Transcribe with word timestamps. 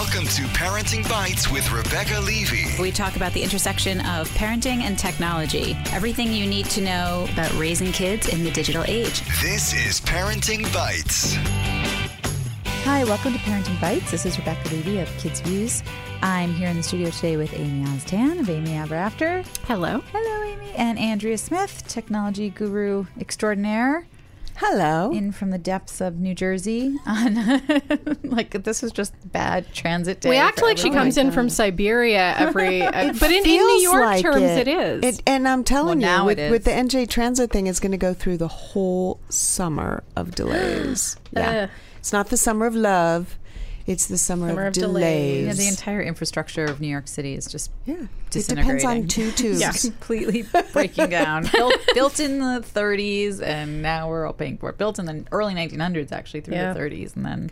Welcome 0.00 0.24
to 0.28 0.42
Parenting 0.54 1.06
Bites 1.10 1.50
with 1.50 1.70
Rebecca 1.70 2.20
Levy. 2.20 2.64
We 2.80 2.90
talk 2.90 3.16
about 3.16 3.34
the 3.34 3.42
intersection 3.42 4.00
of 4.00 4.30
parenting 4.30 4.80
and 4.80 4.98
technology. 4.98 5.76
Everything 5.92 6.32
you 6.32 6.46
need 6.46 6.64
to 6.70 6.80
know 6.80 7.28
about 7.34 7.52
raising 7.58 7.92
kids 7.92 8.26
in 8.26 8.42
the 8.42 8.50
digital 8.50 8.82
age. 8.88 9.20
This 9.42 9.74
is 9.74 10.00
Parenting 10.00 10.62
Bites. 10.72 11.34
Hi, 12.84 13.04
welcome 13.04 13.34
to 13.34 13.38
Parenting 13.40 13.78
Bites. 13.78 14.10
This 14.10 14.24
is 14.24 14.38
Rebecca 14.38 14.70
Levy 14.70 15.00
of 15.00 15.08
KidzVuz. 15.18 15.82
I'm 16.22 16.54
here 16.54 16.70
in 16.70 16.78
the 16.78 16.82
studio 16.82 17.10
today 17.10 17.36
with 17.36 17.52
Amy 17.52 17.84
Oztan 17.90 18.40
of 18.40 18.48
Amy 18.48 18.78
Ever 18.78 18.94
After. 18.94 19.44
Hello. 19.66 20.02
Hello, 20.12 20.50
Amy. 20.50 20.72
And 20.76 20.98
Andrea 20.98 21.36
Smith, 21.36 21.86
technology 21.88 22.48
guru 22.48 23.04
extraordinaire. 23.20 24.06
Hello. 24.60 25.10
In 25.10 25.32
from 25.32 25.48
the 25.52 25.58
depths 25.58 26.02
of 26.02 26.20
New 26.20 26.34
Jersey. 26.34 26.94
On 27.06 27.34
like 28.24 28.62
this 28.62 28.82
was 28.82 28.92
just 28.92 29.14
bad 29.32 29.72
transit 29.72 30.20
day. 30.20 30.28
we 30.28 30.36
act 30.36 30.58
for 30.60 30.66
like 30.66 30.76
she 30.76 30.88
everyone. 30.88 31.06
comes 31.06 31.16
in 31.16 31.30
from 31.30 31.48
Siberia 31.48 32.34
every, 32.36 32.82
uh, 32.82 33.14
but 33.18 33.30
in, 33.30 33.38
in 33.38 33.42
New 33.44 33.80
York 33.80 34.04
like 34.04 34.20
terms, 34.22 34.42
it. 34.42 34.68
it 34.68 35.04
is. 35.04 35.22
and 35.26 35.48
I'm 35.48 35.64
telling 35.64 36.00
Well, 36.00 36.08
now 36.08 36.20
you, 36.28 36.36
with, 36.36 36.50
with 36.50 36.64
the. 36.64 36.72
NJ 36.72 37.08
Transit 37.08 37.50
thing, 37.50 37.68
it's 37.68 37.80
going 37.80 37.92
to 37.92 37.98
go 37.98 38.12
through 38.12 38.36
the 38.36 38.48
whole 38.48 39.18
summer 39.30 40.04
of 40.14 40.34
delays. 40.34 41.16
yeah, 41.32 41.62
Ugh. 41.62 41.70
it's 41.98 42.12
not 42.12 42.28
the 42.28 42.36
summer 42.36 42.66
of 42.66 42.74
love; 42.74 43.38
it's 43.90 44.06
the 44.06 44.16
summer, 44.18 44.48
Summer 44.48 44.62
of, 44.62 44.68
of 44.68 44.72
delays. 44.74 45.44
delays. 45.44 45.46
Yeah, 45.46 45.52
the 45.64 45.68
entire 45.68 46.00
infrastructure 46.02 46.64
of 46.64 46.80
New 46.80 46.88
York 46.88 47.08
City 47.08 47.34
is 47.34 47.46
just 47.46 47.70
yeah, 47.86 48.06
it 48.34 48.46
depends 48.48 48.84
on 48.84 49.06
two 49.08 49.30
tubes. 49.40 49.60
Yeah. 49.60 49.72
completely 49.72 50.44
breaking 50.72 51.10
down. 51.20 51.48
built, 51.52 51.74
built 51.94 52.20
in 52.20 52.38
the 52.38 52.60
30s, 52.64 53.42
and 53.42 53.82
now 53.82 54.08
we're 54.08 54.26
all 54.26 54.32
paying 54.32 54.56
for 54.58 54.70
it. 54.70 54.78
Built 54.78 54.98
in 54.98 55.06
the 55.06 55.24
early 55.32 55.54
1900s, 55.54 56.12
actually, 56.12 56.40
through 56.40 56.54
Yeah. 56.54 56.72
the 56.72 56.80
30s, 56.80 57.16
and 57.16 57.24
then 57.26 57.50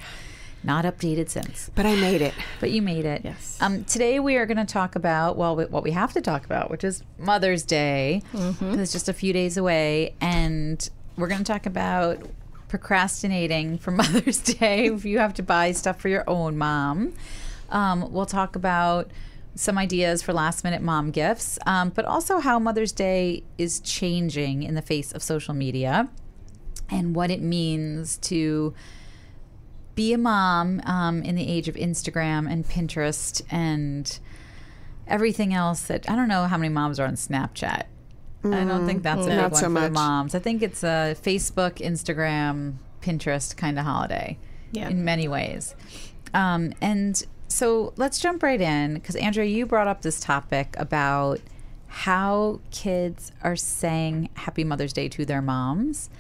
not 0.65 0.85
updated 0.85 1.29
since. 1.29 1.71
But 1.75 1.87
I 1.87 1.95
made 1.97 2.21
it. 2.21 2.35
But 2.61 2.71
you 2.73 2.83
made 2.83 3.05
it. 3.05 3.23
Yes. 3.25 3.59
Um, 3.61 3.85
today 3.85 4.19
we 4.21 4.37
are 4.37 4.47
going 4.47 4.57
to 4.59 4.65
talk 4.65 4.97
about 4.97 5.37
well, 5.37 5.55
what 5.57 5.83
we 5.83 5.93
have 5.93 6.13
to 6.15 6.21
talk 6.21 6.45
about, 6.45 6.71
which 6.71 6.83
is 6.85 7.03
Mother's 7.19 7.63
Day. 7.63 8.23
It's 8.35 8.93
just 8.93 9.09
a 9.09 9.13
few 9.13 9.33
days 9.33 9.57
away, 9.57 10.15
and 10.21 10.89
we're 11.17 11.29
going 11.29 11.43
to 11.45 11.53
talk 11.53 11.67
about 11.67 12.21
procrastinating 12.69 13.79
for 13.79 13.91
Mother's 13.93 14.39
Day 14.39 14.87
if 14.87 15.05
you 15.05 15.19
have 15.19 15.35
to 15.35 15.43
buy 15.43 15.73
stuff 15.73 16.01
for 16.01 16.09
your 16.09 16.29
own 16.29 16.57
mom. 16.57 17.15
Um, 17.71 18.13
we'll 18.13 18.27
talk 18.27 18.57
about 18.57 19.11
some 19.55 19.77
ideas 19.77 20.23
for 20.23 20.33
last 20.33 20.63
minute 20.63 20.83
mom 20.83 21.11
gifts, 21.11 21.59
um, 21.67 21.91
but 21.91 22.05
also 22.05 22.39
how 22.39 22.59
Mother's 22.59 22.93
Day 22.93 23.43
is 23.59 23.81
changing 23.81 24.63
in 24.63 24.75
the 24.75 24.83
face 24.83 25.13
of 25.13 25.23
social 25.23 25.53
media 25.53 26.09
and 26.89 27.15
what 27.15 27.31
it 27.31 27.43
means 27.43 28.17
to 28.19 28.73
be 29.95 30.13
a 30.13 30.19
mom 30.19 30.81
um, 30.85 31.23
in 31.23 31.35
the 31.35 31.49
age 31.49 31.67
of 31.69 31.75
Instagram 31.75 32.51
and 32.51 32.65
Pinterest 32.65 33.43
and 33.51 34.21
everything 35.09 35.53
else 35.53 35.83
that 35.83 36.09
I 36.09 36.15
don't 36.15 36.29
know 36.29 36.45
how 36.45 36.57
many 36.57 36.73
moms 36.73 37.01
are 37.01 37.07
on 37.07 37.15
Snapchat. 37.15 37.85
I 38.45 38.65
don't 38.65 38.87
think 38.87 39.03
that's 39.03 39.27
a 39.27 39.29
big 39.29 39.37
Not 39.37 39.53
one 39.53 39.61
so 39.61 39.67
for 39.67 39.73
the 39.75 39.81
much. 39.81 39.93
moms. 39.93 40.35
I 40.35 40.39
think 40.39 40.63
it's 40.63 40.83
a 40.85 41.17
Facebook, 41.23 41.77
Instagram, 41.79 42.75
Pinterest 43.03 43.57
kind 43.57 43.79
of 43.79 43.85
holiday 43.85 44.39
Yeah. 44.73 44.89
in 44.89 45.05
many 45.05 45.27
ways. 45.29 45.75
Um, 46.35 46.73
and 46.81 47.23
so 47.49 47.93
let's 47.97 48.21
jump 48.21 48.43
right 48.43 48.61
in 48.61 48.95
because 48.95 49.17
Andrea, 49.17 49.47
you 49.47 49.67
brought 49.67 49.89
up 49.89 50.03
this 50.03 50.21
topic 50.21 50.75
about 50.79 51.41
how 51.89 52.61
kids 52.71 53.33
are 53.43 53.57
saying 53.57 54.29
Happy 54.35 54.63
Mother's 54.63 54.93
Day 54.93 55.09
to 55.09 55.25
their 55.25 55.43
moms. 55.43 56.11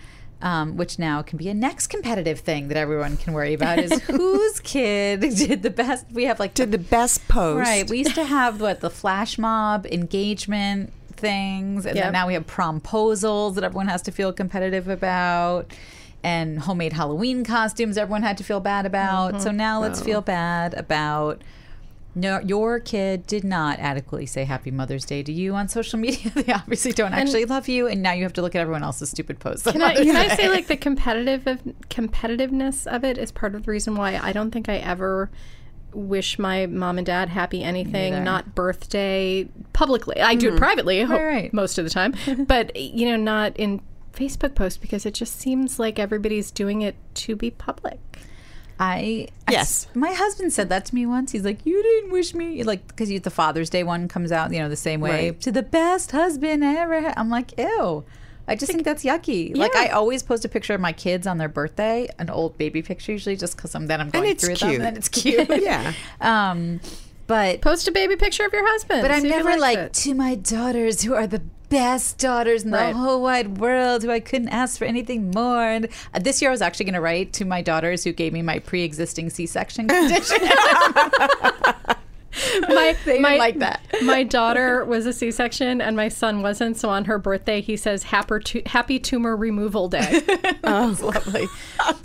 Um, 0.40 0.76
which 0.76 1.00
now 1.00 1.20
can 1.22 1.36
be 1.36 1.48
a 1.48 1.54
next 1.54 1.88
competitive 1.88 2.38
thing 2.38 2.68
that 2.68 2.76
everyone 2.76 3.16
can 3.16 3.32
worry 3.32 3.54
about 3.54 3.80
is 3.80 4.00
whose 4.02 4.60
kid 4.60 5.18
did 5.36 5.64
the 5.64 5.70
best. 5.70 6.06
We 6.12 6.26
have 6.26 6.38
like 6.38 6.54
Did 6.54 6.70
the 6.70 6.78
best 6.78 7.26
post. 7.26 7.58
Right. 7.58 7.90
We 7.90 7.98
used 7.98 8.14
to 8.14 8.22
have 8.22 8.60
what 8.60 8.78
the 8.80 8.88
flash 8.88 9.36
mob 9.36 9.84
engagement 9.86 10.92
things, 11.18 11.86
and 11.86 11.96
Yep. 11.96 12.04
then 12.04 12.12
now 12.12 12.26
we 12.26 12.34
have 12.34 12.46
promposals 12.46 13.54
that 13.54 13.64
everyone 13.64 13.88
has 13.88 14.02
to 14.02 14.12
feel 14.12 14.32
competitive 14.32 14.88
about, 14.88 15.72
and 16.22 16.60
homemade 16.60 16.92
Halloween 16.94 17.44
costumes 17.44 17.96
everyone 17.98 18.22
had 18.22 18.38
to 18.38 18.44
feel 18.44 18.60
bad 18.60 18.86
about. 18.86 19.42
So 19.42 19.48
mm-hmm. 19.48 19.56
now 19.56 19.80
let's 19.80 20.00
oh. 20.00 20.04
feel 20.04 20.20
bad 20.20 20.74
about. 20.74 21.42
No, 22.14 22.40
your 22.40 22.80
kid 22.80 23.28
did 23.28 23.44
not 23.44 23.78
adequately 23.78 24.26
say 24.26 24.42
Happy 24.44 24.72
Mother's 24.72 25.04
Day 25.04 25.22
to 25.22 25.32
you 25.32 25.54
on 25.54 25.68
social 25.68 25.98
media. 26.00 26.32
they 26.34 26.52
obviously 26.52 26.92
don't 26.92 27.12
actually 27.12 27.44
love 27.44 27.68
you, 27.68 27.86
and 27.86 28.02
now 28.02 28.12
you 28.12 28.24
have 28.24 28.32
to 28.32 28.42
look 28.42 28.56
at 28.56 28.60
everyone 28.60 28.82
else's 28.82 29.10
stupid 29.10 29.38
posts. 29.38 29.70
Can 29.70 29.82
I, 29.82 29.94
can 29.94 30.16
I 30.16 30.34
say 30.34 30.48
like 30.48 30.66
the 30.66 30.76
competitive 30.76 31.46
of, 31.46 31.62
competitiveness 31.90 32.86
of 32.86 33.04
it 33.04 33.18
is 33.18 33.30
part 33.30 33.54
of 33.54 33.66
the 33.66 33.70
reason 33.70 33.94
why 33.94 34.18
I 34.20 34.32
don't 34.32 34.50
think 34.50 34.68
I 34.68 34.78
ever 34.78 35.30
wish 35.92 36.38
my 36.38 36.66
mom 36.66 36.98
and 36.98 37.06
dad 37.06 37.28
happy 37.28 37.62
anything, 37.62 38.22
not 38.24 38.54
birthday 38.54 39.48
publicly. 39.72 40.20
I 40.20 40.34
do 40.34 40.48
it 40.48 40.50
mm-hmm. 40.50 40.58
privately, 40.58 41.02
I 41.02 41.04
hope, 41.04 41.20
right. 41.20 41.52
most 41.52 41.78
of 41.78 41.84
the 41.84 41.90
time, 41.90 42.14
but 42.46 42.74
you 42.76 43.08
know, 43.08 43.16
not 43.16 43.56
in 43.56 43.80
Facebook 44.12 44.54
posts 44.54 44.78
because 44.78 45.06
it 45.06 45.14
just 45.14 45.38
seems 45.38 45.78
like 45.78 45.98
everybody's 45.98 46.50
doing 46.50 46.82
it 46.82 46.96
to 47.14 47.36
be 47.36 47.50
public. 47.50 47.98
I 48.80 49.28
I 49.48 49.52
Yes. 49.52 49.86
s- 49.86 49.96
my 49.96 50.12
husband 50.12 50.52
said 50.52 50.68
that 50.68 50.84
to 50.86 50.94
me 50.94 51.04
once. 51.06 51.32
He's 51.32 51.44
like, 51.44 51.64
"You 51.66 51.82
didn't 51.82 52.12
wish 52.12 52.34
me 52.34 52.62
like 52.62 52.86
because 52.86 53.08
the 53.08 53.30
Father's 53.30 53.70
Day 53.70 53.82
one 53.82 54.06
comes 54.08 54.30
out, 54.30 54.52
you 54.52 54.60
know, 54.60 54.68
the 54.68 54.76
same 54.76 55.00
way 55.00 55.30
Right. 55.30 55.40
to 55.40 55.50
the 55.50 55.62
best 55.62 56.12
husband 56.12 56.64
I 56.64 56.74
ever." 56.76 57.00
Had. 57.00 57.14
I'm 57.16 57.30
like, 57.30 57.58
"Ew." 57.58 58.04
I 58.48 58.56
just 58.56 58.72
think 58.72 58.84
that's 58.84 59.04
yucky. 59.04 59.54
Like 59.56 59.76
I 59.76 59.88
always 59.88 60.22
post 60.22 60.44
a 60.44 60.48
picture 60.48 60.74
of 60.74 60.80
my 60.80 60.92
kids 60.92 61.26
on 61.26 61.38
their 61.38 61.48
birthday, 61.48 62.08
an 62.18 62.30
old 62.30 62.56
baby 62.58 62.82
picture 62.82 63.12
usually, 63.12 63.36
just 63.36 63.56
because 63.56 63.74
I'm 63.74 63.86
then 63.86 64.00
I'm 64.00 64.10
going 64.10 64.34
through 64.36 64.56
them, 64.56 64.80
and 64.80 64.96
it's 64.96 65.08
cute. 65.20 65.48
Yeah. 65.62 65.92
Um, 66.20 66.80
but 67.26 67.60
Post 67.60 67.86
a 67.86 67.92
baby 67.92 68.16
picture 68.16 68.46
of 68.46 68.52
your 68.54 68.66
husband. 68.66 69.02
but 69.02 69.10
I'm 69.10 69.22
never 69.22 69.58
like 69.58 69.76
it. 69.78 69.92
to 69.92 70.14
my 70.14 70.34
daughters 70.34 71.02
who 71.02 71.14
are 71.14 71.26
the 71.26 71.42
best 71.68 72.16
daughters 72.18 72.64
in 72.64 72.70
the 72.70 72.92
whole 72.94 73.20
wide 73.20 73.58
world 73.58 74.02
who 74.02 74.10
I 74.10 74.20
couldn't 74.20 74.48
ask 74.48 74.78
for 74.78 74.86
anything 74.86 75.30
more. 75.32 75.62
And 75.62 75.88
uh, 76.14 76.20
this 76.20 76.40
year 76.40 76.50
I 76.50 76.52
was 76.52 76.62
actually 76.62 76.86
going 76.86 76.94
to 76.94 77.02
write 77.02 77.34
to 77.34 77.44
my 77.44 77.60
daughters 77.60 78.02
who 78.04 78.12
gave 78.12 78.32
me 78.32 78.40
my 78.40 78.58
pre-existing 78.58 79.28
C-section 79.28 79.88
condition. 79.88 80.38
my, 82.68 82.96
They 83.04 83.18
my 83.18 83.36
like 83.36 83.58
that. 83.58 83.84
my 84.02 84.22
daughter 84.22 84.84
was 84.84 85.06
a 85.06 85.12
C-section 85.12 85.80
and 85.80 85.96
my 85.96 86.08
son 86.08 86.42
wasn't. 86.42 86.76
So 86.76 86.88
on 86.88 87.04
her 87.06 87.18
birthday, 87.18 87.60
he 87.60 87.76
says 87.76 88.04
happy, 88.04 88.38
tu- 88.44 88.62
happy 88.66 88.98
tumor 88.98 89.36
removal 89.36 89.88
day. 89.88 90.22
Oh, 90.64 90.90
That's 90.90 91.02
lovely. 91.02 91.46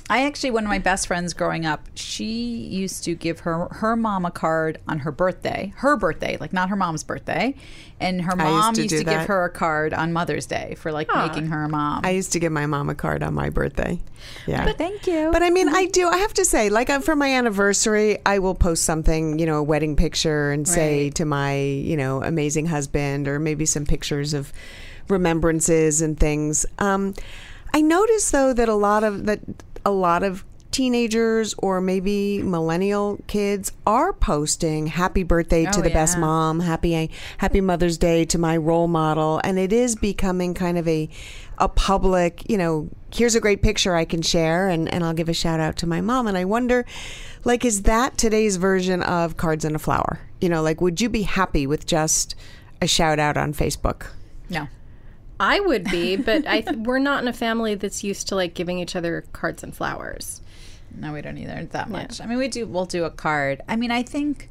I 0.10 0.26
actually, 0.26 0.52
one 0.52 0.64
of 0.64 0.70
my 0.70 0.80
best 0.80 1.08
friends 1.08 1.34
growing 1.34 1.66
up, 1.66 1.82
she 1.96 2.26
used 2.26 3.04
to 3.04 3.16
give 3.16 3.42
her 3.42 3.68
her 3.72 3.96
mom 3.96 4.26
a 4.26 4.32
card 4.32 4.80
on 4.88 5.00
her 5.00 5.12
birthday, 5.12 5.74
her 5.78 5.98
birthday, 5.98 6.38
like 6.40 6.54
not 6.54 6.70
her 6.70 6.76
mom's 6.76 7.04
birthday, 7.04 7.56
and 8.04 8.22
her 8.22 8.32
used 8.32 8.38
mom 8.38 8.74
to 8.76 8.82
used 8.84 8.98
to, 8.98 9.04
give 9.04 9.26
her 9.26 9.46
a 9.46 9.50
card 9.50 9.94
on 9.94 10.14
Mother's 10.14 10.46
Day 10.46 10.76
for 10.78 10.92
like 10.92 11.08
making 11.14 11.48
her 11.48 11.64
a 11.64 11.70
mom. 11.70 12.02
I 12.04 12.12
used 12.12 12.34
to 12.34 12.40
give 12.40 12.52
my 12.52 12.66
mom 12.66 12.90
a 12.90 12.96
card 12.96 13.24
on 13.24 13.34
my 13.34 13.50
birthday. 13.50 14.00
Yeah. 14.46 14.66
but 14.66 14.78
thank 14.78 15.08
you. 15.08 15.30
But 15.32 15.44
I 15.44 15.50
mean, 15.50 15.70
I 15.70 15.86
do. 15.86 16.08
I 16.08 16.18
have 16.18 16.34
to 16.36 16.46
say, 16.46 16.70
like 16.70 16.90
uh, 16.90 17.00
for 17.00 17.16
my 17.16 17.30
anniversary, 17.30 18.20
I 18.26 18.40
will 18.40 18.56
post 18.56 18.84
something, 18.84 19.40
you 19.40 19.46
know, 19.46 19.58
a 19.58 19.64
wedding 19.64 19.96
picture, 19.96 20.52
and 20.52 20.68
say 20.68 21.10
to 21.12 21.26
my, 21.26 21.56
you 21.58 21.98
know, 21.98 22.22
amazing 22.24 22.68
husband, 22.68 23.28
or 23.28 23.40
maybe 23.40 23.66
some 23.66 23.86
pictures 23.86 24.34
of 24.34 24.54
remembrances 25.10 26.02
and 26.02 26.20
things. 26.20 26.66
Um, 26.80 27.14
I 27.74 27.82
notice 27.82 28.32
though 28.32 28.54
that 28.54 28.70
a 28.70 28.76
lot 28.76 29.04
of 29.04 29.26
that 29.26 29.40
a 29.86 29.92
lot 29.92 30.24
of 30.24 30.44
teenagers 30.74 31.56
or 31.60 31.80
maybe 31.80 32.42
millennial 32.42 33.20
kids 33.28 33.72
are 33.86 34.12
posting 34.12 34.88
happy 34.88 35.24
birthday 35.24 35.66
to 35.66 35.80
Oh, 35.80 35.82
the 35.82 35.90
best 35.90 36.18
mom 36.18 36.60
happy 36.60 37.10
happy 37.38 37.62
mother's 37.62 37.98
day 37.98 38.26
to 38.26 38.38
my 38.38 38.58
role 38.58 38.88
model. 38.88 39.40
And 39.44 39.58
it 39.58 39.72
is 39.72 39.96
becoming 39.96 40.54
kind 40.54 40.78
of 40.78 40.88
a 40.88 41.10
a 41.60 41.70
public 41.70 42.50
you 42.50 42.58
know 42.58 42.90
here's 43.14 43.36
a 43.36 43.40
great 43.40 43.62
picture 43.62 43.96
i 43.96 44.04
can 44.04 44.24
share 44.24 44.68
and, 44.68 44.92
and 44.92 45.04
i'll 45.04 45.14
give 45.14 45.30
a 45.30 45.34
shout 45.34 45.60
out 45.60 45.78
to 45.78 45.88
my 45.88 46.02
mom. 46.02 46.28
And 46.28 46.38
i 46.38 46.44
wonder 46.44 46.86
like 47.46 47.64
is 47.64 47.84
that 47.84 48.18
today's 48.18 48.58
version 48.58 49.04
of 49.04 49.38
cards 49.38 49.64
and 49.64 49.76
a 49.76 49.80
flower? 49.80 50.20
You 50.42 50.50
know 50.50 50.62
like 50.62 50.82
would 50.82 51.00
you 51.00 51.10
be 51.10 51.22
happy 51.22 51.68
with 51.68 51.86
just 51.86 52.36
a 52.82 52.88
shout 52.88 53.20
out 53.20 53.38
on 53.38 53.54
facebook? 53.54 54.08
No. 54.50 54.68
I 55.40 55.60
would 55.60 55.86
be, 55.86 56.16
but 56.16 56.48
I 56.48 56.62
th- 56.62 56.78
we're 56.84 57.00
not 57.00 57.22
in 57.22 57.28
a 57.28 57.34
family 57.34 57.76
that's 57.76 58.04
used 58.04 58.28
to 58.30 58.36
like 58.36 58.54
giving 58.54 58.80
each 58.80 58.96
other 58.96 59.26
cards 59.34 59.64
and 59.64 59.76
flowers. 59.76 60.42
No, 60.94 61.14
we 61.14 61.22
don't 61.22 61.38
either 61.38 61.68
that 61.72 61.90
much. 61.90 62.22
I 62.22 62.26
mean, 62.26 62.38
we 62.38 62.48
do. 62.48 62.66
We'll 62.66 62.86
do 62.86 63.04
a 63.04 63.10
card. 63.10 63.62
I 63.68 63.76
mean, 63.76 63.92
I 63.92 64.04
think. 64.04 64.50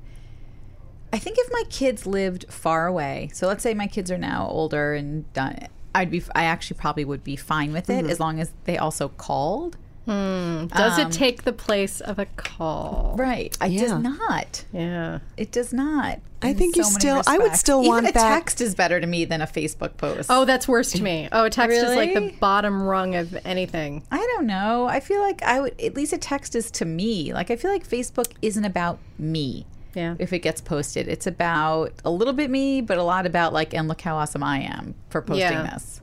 I 1.13 1.19
think 1.19 1.37
if 1.39 1.53
my 1.53 1.65
kids 1.69 2.07
lived 2.07 2.47
far 2.49 2.87
away, 2.87 3.31
so 3.35 3.47
let's 3.47 3.63
say 3.63 3.75
my 3.75 3.87
kids 3.87 4.11
are 4.11 4.17
now 4.17 4.49
older 4.49 4.95
and 4.95 5.31
done, 5.35 5.69
I'd 5.95 6.11
be. 6.11 6.23
I 6.35 6.45
actually 6.45 6.79
probably 6.79 7.05
would 7.05 7.23
be 7.23 7.37
fine 7.37 7.73
with 7.73 7.91
it 7.91 8.03
mm-hmm. 8.03 8.11
as 8.11 8.19
long 8.19 8.41
as 8.41 8.53
they 8.65 8.79
also 8.79 9.09
called. 9.09 9.77
Hmm. 10.05 10.67
Does 10.67 10.99
it 10.99 11.05
um, 11.07 11.11
take 11.13 11.45
the 11.45 11.53
place 11.53 12.01
of 12.01 12.19
a 12.19 12.27
call? 12.27 13.15
Right. 13.17 13.57
It 13.63 13.71
Yeah. 13.73 13.81
does 13.83 13.93
not. 14.03 14.65
Yeah. 14.73 15.19
It 15.37 15.53
does 15.53 15.73
not. 15.73 16.19
I 16.43 16.53
think 16.55 16.77
you 16.77 16.83
so 16.83 16.89
many 16.91 17.01
still- 17.01 17.23
I 17.29 17.39
would 17.39 17.43
respects. 17.45 17.61
still 17.61 17.85
want 17.85 18.05
Even 18.05 18.11
a 18.11 18.13
that- 18.19 18.35
text 18.35 18.61
is 18.61 18.75
better 18.75 19.01
to 19.01 19.07
me 19.07 19.25
than 19.25 19.41
a 19.41 19.47
Facebook 19.47 19.97
post. 19.97 20.29
Oh, 20.29 20.45
that's 20.45 20.67
worse 20.67 20.91
to 20.93 21.03
me. 21.03 21.29
Oh, 21.31 21.45
a 21.45 21.51
text 21.51 21.77
is 21.77 21.95
like 21.95 22.15
the 22.15 22.33
bottom 22.41 22.83
rung 22.83 23.15
of 23.15 23.37
anything. 23.45 24.03
I 24.11 24.17
don't 24.19 24.47
know. 24.47 24.87
I 24.87 24.99
feel 24.99 25.21
like 25.21 25.41
I 25.45 25.61
would 25.61 25.81
at 25.81 25.95
least 25.95 26.13
a 26.13 26.19
text 26.19 26.57
is 26.57 26.73
to 26.73 26.85
me. 26.85 27.33
Like 27.33 27.53
I 27.53 27.57
feel 27.57 27.71
like 27.71 27.89
Facebook 27.89 28.33
isn't 28.43 28.65
about 28.65 28.99
me. 29.19 29.67
Yeah. 29.95 30.17
If 30.19 30.33
it 30.33 30.41
gets 30.41 30.61
posted, 30.61 31.07
it's 31.07 31.27
about 31.29 31.93
a 32.05 32.11
little 32.11 32.33
bit 32.35 32.51
me, 32.51 32.81
but 32.81 32.99
a 32.99 33.03
lot 33.05 33.25
about 33.27 33.53
like, 33.53 33.73
and 33.73 33.87
look 33.87 34.01
how 34.01 34.17
awesome 34.17 34.43
I 34.43 34.61
am 34.63 34.95
for 35.11 35.23
posting 35.23 35.43
Yeah. 35.49 35.71
this. 35.75 36.01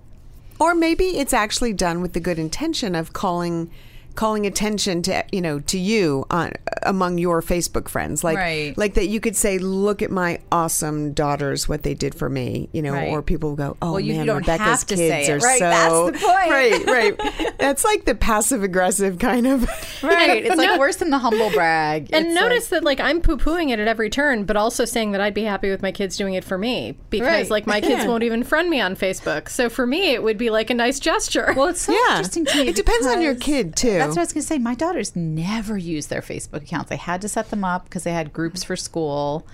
Or 0.58 0.74
maybe 0.76 1.18
it's 1.18 1.34
actually 1.34 1.74
done 1.74 2.02
with 2.02 2.14
the 2.14 2.20
good 2.20 2.38
intention 2.40 2.94
of 2.96 3.12
calling 3.14 3.70
calling 4.16 4.46
attention 4.46 5.02
to 5.04 5.24
you 5.32 5.40
know 5.42 5.60
to 5.62 5.78
you 5.80 6.26
on 6.30 6.52
among 6.84 7.18
your 7.18 7.42
Facebook 7.42 7.88
friends 7.88 8.24
like 8.24 8.38
Right. 8.38 8.78
like 8.78 8.96
that 8.96 9.08
you 9.08 9.20
could 9.20 9.36
say 9.36 9.58
look 9.60 10.02
at 10.02 10.12
my 10.12 10.40
awesome 10.52 11.14
daughters 11.14 11.70
what 11.70 11.84
they 11.84 11.94
did 11.94 12.14
for 12.16 12.30
me 12.30 12.68
you 12.74 12.82
know 12.82 12.92
Right. 12.94 13.10
or 13.10 13.22
people 13.22 13.56
go 13.56 13.78
oh 13.82 13.92
Well, 13.92 14.00
you- 14.00 14.14
man 14.14 14.22
you 14.22 14.26
don't 14.26 14.38
Rebecca's 14.40 14.66
have 14.66 14.86
to 14.88 14.96
kids 14.96 15.00
say 15.10 15.24
it, 15.26 15.30
are 15.30 15.46
right? 15.46 15.60
so 15.60 15.70
That's 16.12 16.22
the 16.22 16.28
point. 16.28 16.50
right 16.50 16.86
right 16.86 17.58
that's 17.60 17.84
like 17.86 18.06
the 18.06 18.16
passive 18.16 18.64
aggressive 18.64 19.20
kind 19.20 19.48
of 19.48 19.64
Right. 20.04 20.46
It's 20.46 20.56
like 20.56 20.70
No- 20.70 20.80
worse 20.80 20.96
than 20.98 21.10
the 21.10 21.18
humble 21.18 21.50
brag. 21.52 22.10
And 22.14 22.28
It's 22.28 22.36
notice 22.36 22.68
that 22.70 22.84
like 22.86 23.00
I'm 23.02 23.20
poo 23.22 23.36
pooing 23.38 23.70
it 23.72 23.80
at 23.80 23.88
every 23.88 24.10
turn, 24.10 24.46
but 24.46 24.56
also 24.56 24.86
saying 24.86 25.12
that 25.12 25.20
I'd 25.22 25.34
be 25.34 25.44
happy 25.44 25.70
with 25.70 25.82
my 25.82 25.92
kids 25.92 26.16
doing 26.18 26.34
it 26.36 26.44
for 26.46 26.58
me 26.58 26.98
because 27.10 27.28
Right. 27.28 27.50
like 27.50 27.68
my 27.68 27.82
kids 27.82 28.04
Yeah. 28.04 28.08
won't 28.08 28.24
even 28.24 28.44
friend 28.44 28.70
me 28.70 28.80
on 28.80 28.96
Facebook. 28.96 29.50
So 29.50 29.68
for 29.70 29.86
me, 29.86 30.14
it 30.14 30.24
would 30.24 30.38
be 30.38 30.50
like 30.50 30.70
a 30.70 30.74
nice 30.74 31.00
gesture. 31.00 31.54
Well, 31.56 31.68
it's 31.68 31.82
so 31.82 31.92
Yeah. 31.92 32.18
interesting 32.18 32.46
to 32.46 32.58
me. 32.64 32.68
It 32.70 32.76
depends 32.78 33.08
on 33.08 33.22
your 33.22 33.36
kid, 33.36 33.76
too. 33.76 33.99
That's 34.00 34.12
what 34.12 34.20
I 34.20 34.22
was 34.22 34.34
going 34.34 34.42
to 34.42 34.48
say. 34.48 34.58
My 34.58 34.76
daughters 34.76 35.16
never 35.16 35.78
use 35.78 36.08
their 36.08 36.22
Facebook 36.22 36.64
accounts. 36.64 36.90
They 36.90 36.98
had 36.98 37.22
to 37.22 37.30
set 37.30 37.50
them 37.50 37.64
up 37.64 37.86
because 37.86 38.04
they 38.04 38.14
had 38.14 38.34
groups 38.34 38.64
for 38.64 38.76
school. 38.76 39.48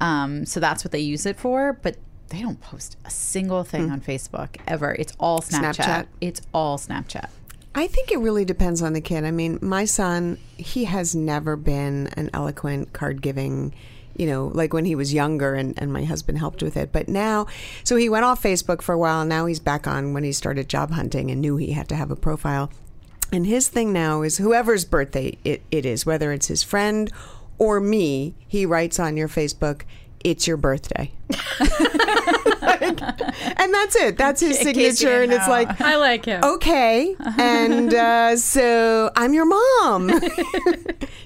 Um, 0.00 0.44
so 0.44 0.60
that's 0.60 0.84
what 0.84 0.92
they 0.92 1.00
use 1.00 1.26
it 1.26 1.38
for. 1.38 1.72
But 1.74 1.96
they 2.28 2.42
don't 2.42 2.60
post 2.60 2.96
a 3.04 3.10
single 3.10 3.64
thing 3.64 3.90
on 3.90 4.00
Facebook 4.00 4.56
ever. 4.66 4.92
It's 4.98 5.12
all 5.20 5.40
Snapchat. 5.40 5.74
Snapchat. 5.76 6.06
It's 6.20 6.42
all 6.52 6.78
Snapchat. 6.78 7.28
I 7.74 7.86
think 7.88 8.12
it 8.12 8.18
really 8.18 8.44
depends 8.44 8.82
on 8.82 8.92
the 8.92 9.00
kid. 9.00 9.24
I 9.24 9.30
mean, 9.30 9.58
my 9.60 9.84
son, 9.84 10.38
he 10.56 10.84
has 10.84 11.14
never 11.14 11.56
been 11.56 12.08
an 12.16 12.30
eloquent 12.32 12.92
card 12.92 13.20
giving, 13.20 13.74
you 14.16 14.26
know, 14.26 14.46
like 14.54 14.72
when 14.72 14.84
he 14.84 14.94
was 14.94 15.12
younger 15.12 15.54
and, 15.54 15.74
and 15.76 15.92
my 15.92 16.04
husband 16.04 16.38
helped 16.38 16.62
with 16.62 16.76
it. 16.76 16.92
But 16.92 17.08
now, 17.08 17.46
so 17.82 17.96
he 17.96 18.08
went 18.08 18.24
off 18.24 18.42
Facebook 18.42 18.80
for 18.80 18.92
a 18.92 18.98
while 18.98 19.22
and 19.22 19.28
now 19.28 19.46
he's 19.46 19.58
back 19.58 19.88
on 19.88 20.12
when 20.12 20.22
he 20.22 20.32
started 20.32 20.68
job 20.68 20.92
hunting 20.92 21.30
and 21.32 21.40
knew 21.40 21.56
he 21.56 21.72
had 21.72 21.88
to 21.88 21.96
have 21.96 22.12
a 22.12 22.16
profile. 22.16 22.70
And 23.32 23.46
his 23.46 23.68
thing 23.68 23.92
now 23.92 24.22
is 24.22 24.36
whoever's 24.38 24.84
birthday 24.84 25.36
it, 25.44 25.62
it 25.70 25.84
is, 25.84 26.06
whether 26.06 26.32
it's 26.32 26.46
his 26.46 26.62
friend 26.62 27.10
or 27.58 27.80
me, 27.80 28.34
he 28.46 28.64
writes 28.66 28.98
on 29.00 29.16
your 29.16 29.28
Facebook, 29.28 29.82
it's 30.22 30.46
your 30.46 30.56
birthday. 30.56 31.10
Like, 31.60 33.00
and 33.60 33.74
that's 33.74 33.96
it. 33.96 34.16
That's 34.16 34.40
his 34.40 34.58
In 34.58 34.66
case 34.72 34.76
you 34.76 34.92
signature. 34.92 35.22
And 35.22 35.32
it's 35.32 35.48
like, 35.48 35.80
I 35.80 35.96
like 35.96 36.24
him. 36.24 36.42
okay 36.44 37.14
and 37.38 37.92
uh, 37.92 38.36
so 38.36 39.10
i'm 39.16 39.34
your 39.34 39.44
mom 39.46 40.10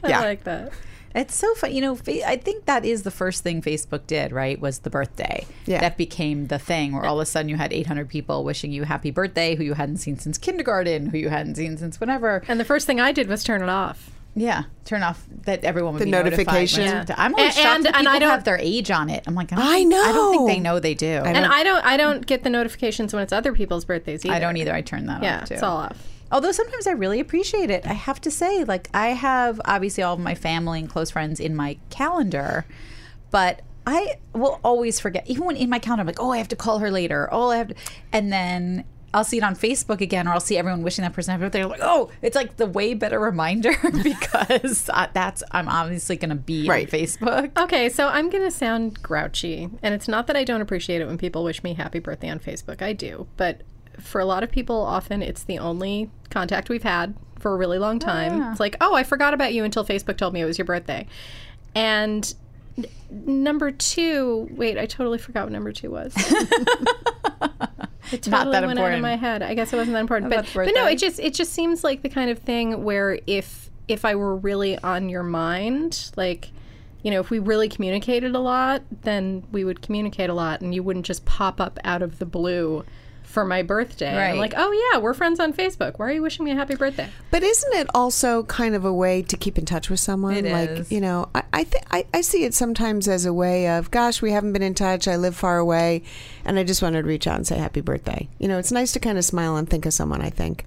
I 0.05 0.09
yeah 0.09 0.21
like 0.21 0.45
that. 0.45 0.73
It's 1.15 1.35
so 1.35 1.53
fun. 1.55 1.73
You 1.73 1.81
know, 1.81 1.99
I 2.27 2.37
think 2.37 2.67
that 2.67 2.85
is 2.85 3.03
the 3.03 3.11
first 3.11 3.43
thing 3.43 3.63
Facebook 3.63 4.07
did, 4.07 4.31
right? 4.31 4.61
Was 4.61 4.81
the 4.81 4.91
birthday. 4.91 5.47
Yeah. 5.67 5.81
That 5.81 5.97
became 5.97 6.47
the 6.49 6.59
thing 6.59 6.93
where 6.93 7.05
all 7.05 7.19
of 7.19 7.23
a 7.23 7.27
sudden 7.27 7.49
you 7.49 7.57
had 7.57 7.73
800 7.73 8.09
people 8.09 8.45
wishing 8.45 8.71
you 8.73 8.85
happy 8.85 9.11
birthday 9.11 9.55
who 9.57 9.65
you 9.65 9.75
hadn't 9.75 9.97
seen 9.99 10.19
since 10.19 10.39
kindergarten, 10.39 11.07
who 11.11 11.19
you 11.19 11.29
hadn't 11.31 11.57
seen 11.57 11.77
since 11.79 11.99
whenever. 11.99 12.43
And 12.49 12.61
the 12.61 12.65
first 12.65 12.87
thing 12.87 13.01
I 13.01 13.13
did 13.13 13.27
was 13.29 13.43
turn 13.43 13.63
it 13.63 13.69
off. 13.69 14.11
Yeah, 14.37 14.65
turn 14.85 15.03
off 15.03 15.25
that 15.47 15.65
everyone 15.65 15.95
would 15.95 16.01
The 16.03 16.05
be 16.05 16.11
notified 16.13 16.37
when 16.47 16.47
notification. 16.47 16.83
it's- 16.85 17.07
Yeah. 17.09 17.15
I'm 17.19 17.35
always 17.35 17.57
And- 17.57 17.63
shocked 17.63 17.77
and- 17.77 17.85
that 17.87 17.97
and 17.97 18.07
I 18.09 18.19
don't- 18.21 18.31
have 18.31 18.45
their 18.45 18.59
age 18.59 18.91
on 18.91 19.11
it. 19.11 19.25
I'm 19.27 19.35
like, 19.35 19.53
I 19.53 19.57
don't, 19.57 19.65
I 19.67 19.75
think- 19.75 19.95
I 19.95 20.13
don't 20.13 20.33
think 20.33 20.49
they 20.49 20.61
know 20.61 20.79
they 20.79 20.95
do. 20.95 21.23
I 21.25 21.29
And 21.31 21.39
I 21.47 21.65
don't 21.65 21.85
I 21.85 21.97
don't 21.97 22.25
get 22.25 22.45
the 22.45 22.51
notifications 22.51 23.13
when 23.13 23.23
it's 23.23 23.33
other 23.33 23.53
people's 23.53 23.85
birthdays 23.85 24.25
either. 24.25 24.35
I 24.35 24.39
don't 24.39 24.57
either. 24.57 24.73
I 24.73 24.83
turn 24.83 25.07
that 25.07 25.23
Yeah, 25.25 25.41
off 25.43 25.49
too. 25.49 25.55
it's 25.55 25.63
all 25.65 25.79
off. 25.79 25.97
Although 26.31 26.53
sometimes 26.53 26.87
I 26.87 26.93
really 26.93 27.21
appreciate 27.21 27.71
it. 27.71 27.87
I 27.87 27.95
have 27.95 28.21
to 28.23 28.31
say, 28.31 28.65
like 28.65 28.89
I 28.93 29.09
have 29.09 29.61
obviously 29.65 30.03
all 30.03 30.15
of 30.15 30.21
my 30.21 30.35
family 30.35 30.81
and 30.81 30.89
close 30.91 31.11
friends 31.11 31.41
in 31.41 31.57
my 31.57 31.79
calendar, 31.91 32.67
but 33.31 33.63
I 33.87 34.17
will 34.35 34.61
always 34.63 35.01
forget. 35.01 35.27
Even 35.29 35.45
when 35.45 35.57
in 35.57 35.71
my 35.71 35.79
calendar, 35.79 36.03
I'm 36.03 36.07
like, 36.07 36.21
oh, 36.21 36.31
I 36.33 36.39
have 36.39 36.49
to 36.49 36.57
call 36.57 36.81
her 36.81 36.91
later. 36.91 37.29
Oh, 37.33 37.51
I 37.51 37.57
have 37.57 37.69
to, 37.69 37.75
and 38.13 38.33
then. 38.33 38.85
I'll 39.15 39.25
see 39.25 39.39
it 39.39 39.43
on 39.43 39.57
Facebook 39.57 40.03
again, 40.03 40.29
or 40.29 40.33
I'll 40.33 40.39
see 40.39 40.59
everyone 40.59 40.83
wishing 40.83 41.03
that 41.03 41.15
person 41.15 41.33
happy 41.33 41.45
birthday. 41.45 41.63
I'm 41.63 41.71
like, 41.71 41.81
oh, 41.83 42.11
it's 42.21 42.37
like 42.37 42.59
the 42.59 42.67
way 42.67 42.93
better 42.93 43.19
reminder 43.19 43.73
because 44.03 44.91
uh, 44.93 45.07
that's 45.15 45.43
I'm 45.51 45.67
obviously 45.67 46.17
going 46.17 46.29
to 46.29 46.35
be 46.35 46.69
Right. 46.69 46.87
on 46.93 47.01
Facebook. 47.01 47.57
Okay, 47.59 47.89
so 47.89 48.07
I'm 48.09 48.29
going 48.29 48.45
to 48.45 48.51
sound 48.51 49.03
grouchy, 49.03 49.71
and 49.83 49.95
it's 49.95 50.09
not 50.09 50.27
that 50.27 50.37
I 50.37 50.45
don't 50.45 50.61
appreciate 50.61 51.01
it 51.01 51.07
when 51.07 51.17
people 51.17 51.43
wish 51.43 51.63
me 51.63 51.73
happy 51.73 52.01
birthday 52.01 52.29
on 52.29 52.39
Facebook. 52.39 52.83
I 52.83 52.93
do, 52.93 53.27
but 53.39 53.63
for 53.99 54.21
a 54.21 54.25
lot 54.25 54.43
of 54.43 54.51
people, 54.51 54.77
often 54.77 55.23
it's 55.23 55.45
the 55.45 55.59
only 55.59 56.11
contact 56.31 56.69
we've 56.69 56.83
had 56.83 57.15
for 57.39 57.55
a 57.55 57.57
really 57.57 57.79
long 57.79 57.99
time. 57.99 58.43
Ah. 58.43 58.51
It's 58.51 58.61
like, 58.61 58.77
oh, 58.81 58.95
I 58.95 59.05
forgot 59.05 59.35
about 59.35 59.55
you 59.55 59.65
until 59.65 59.85
Facebook 59.85 60.17
told 60.17 60.35
me 60.35 60.41
it 60.41 60.45
was 60.45 60.59
your 60.59 60.65
birthday. 60.65 61.07
And 61.75 62.35
n- 62.77 62.87
number 63.11 63.71
two, 63.71 64.49
wait, 64.53 64.79
I 64.79 64.87
totally 64.87 65.19
forgot 65.19 65.45
what 65.45 65.53
number 65.53 65.73
two 65.73 65.91
was. 65.91 66.15
It 68.13 68.23
totally 68.23 68.45
Not 68.45 68.53
that 68.53 68.67
went 68.67 68.79
out 68.79 68.93
of 68.93 69.01
my 69.01 69.17
head. 69.17 69.43
I 69.43 69.55
guess 69.55 69.73
it 69.73 69.77
wasn't 69.77 69.95
that 69.95 70.01
important, 70.01 70.33
oh, 70.33 70.37
but, 70.37 70.51
but 70.55 70.75
no, 70.75 70.87
it 70.87 70.97
just 70.97 71.21
it 71.21 71.35
just 71.35 71.53
seems 71.53 71.85
like 71.85 72.03
the 72.03 72.09
kind 72.09 72.31
of 72.31 72.39
thing 72.39 72.83
where 72.85 73.19
if 73.27 73.71
if 73.87 74.05
I 74.05 74.15
were 74.15 74.37
really 74.37 74.79
on 74.79 75.09
your 75.09 75.23
mind, 75.23 76.11
like 76.17 76.51
you 77.03 77.11
know, 77.11 77.21
if 77.21 77.31
we 77.31 77.39
really 77.39 77.69
communicated 77.69 78.35
a 78.35 78.39
lot, 78.39 78.83
then 79.03 79.45
we 79.53 79.65
would 79.65 79.83
communicate 79.83 80.31
a 80.31 80.35
lot, 80.35 80.61
and 80.61 80.75
you 80.75 80.83
wouldn't 80.83 81.07
just 81.07 81.25
pop 81.25 81.61
up 81.61 81.79
out 81.85 82.03
of 82.03 82.19
the 82.19 82.27
blue 82.27 82.85
for 83.39 83.45
my 83.45 83.63
birthday. 83.63 84.17
Right. 84.17 84.31
I'm 84.31 84.39
like, 84.39 84.55
oh 84.57 84.91
yeah, 84.93 84.99
we're 84.99 85.15
friends 85.15 85.39
on 85.39 85.53
Facebook. 85.53 85.99
Why 85.99 86.07
are 86.09 86.13
you 86.13 86.23
wishing 86.23 86.45
me 86.45 86.51
a 86.51 86.55
happy 86.57 86.75
birthday? 86.75 87.09
but 87.31 87.43
isn't 87.43 87.75
it 87.75 87.87
also 87.95 88.43
kind 88.45 88.75
of 88.75 88.85
a 88.85 88.93
way 88.93 89.23
to 89.23 89.37
keep 89.37 89.59
in 89.59 89.65
touch 89.65 89.89
with 89.91 90.01
someone 90.01 90.35
It 90.35 90.51
like 90.51 90.71
is. 90.71 90.91
you 90.91 91.01
know 91.01 91.29
i 91.35 91.43
I, 91.53 91.65
th- 91.65 91.85
I 91.91 92.07
i 92.15 92.21
see 92.23 92.43
it 92.45 92.55
sometimes 92.55 93.07
as 93.07 93.27
a 93.27 93.33
way 93.33 93.69
of 93.69 93.91
gosh 93.91 94.23
we 94.23 94.33
haven't 94.33 94.55
been 94.55 94.63
in 94.63 94.75
touch 94.75 95.07
i 95.07 95.15
live 95.17 95.37
far 95.37 95.59
away 95.59 96.03
and 96.45 96.59
i 96.59 96.65
just 96.65 96.81
wanted 96.83 97.03
to 97.03 97.07
reach 97.09 97.27
out 97.27 97.37
and 97.37 97.47
say 97.47 97.59
happy 97.59 97.81
birthday 97.83 98.29
you 98.39 98.49
know 98.49 98.59
it's 98.59 98.73
nice 98.73 98.93
to 98.93 98.99
kind 99.01 99.19
of 99.19 99.25
smile 99.25 99.57
and 99.57 99.69
think 99.69 99.85
of 99.87 99.93
someone 99.93 100.21
i 100.23 100.31
think 100.31 100.65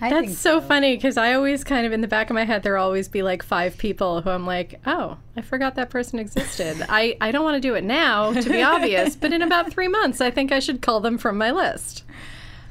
I 0.00 0.10
That's 0.10 0.26
think 0.28 0.38
so 0.38 0.60
funny 0.60 0.94
because 0.96 1.16
I 1.16 1.32
always 1.32 1.64
kind 1.64 1.84
of 1.86 1.92
in 1.92 2.00
the 2.02 2.08
back 2.08 2.30
of 2.30 2.34
my 2.34 2.44
head 2.44 2.62
there 2.62 2.74
will 2.76 2.84
always 2.84 3.08
be 3.08 3.22
like 3.22 3.42
five 3.42 3.76
people 3.78 4.20
who 4.22 4.30
I'm 4.30 4.46
like, 4.46 4.80
oh, 4.86 5.16
I 5.36 5.40
forgot 5.40 5.74
that 5.74 5.90
person 5.90 6.18
existed. 6.20 6.84
I 6.88 7.16
I 7.20 7.32
don't 7.32 7.44
want 7.44 7.56
to 7.56 7.60
do 7.60 7.74
it 7.74 7.82
now 7.84 8.32
to 8.32 8.48
be 8.48 8.62
obvious, 8.62 9.16
but 9.16 9.32
in 9.32 9.42
about 9.42 9.72
three 9.72 9.88
months 9.88 10.20
I 10.20 10.30
think 10.30 10.52
I 10.52 10.60
should 10.60 10.82
call 10.82 11.00
them 11.00 11.18
from 11.18 11.36
my 11.36 11.50
list. 11.50 12.04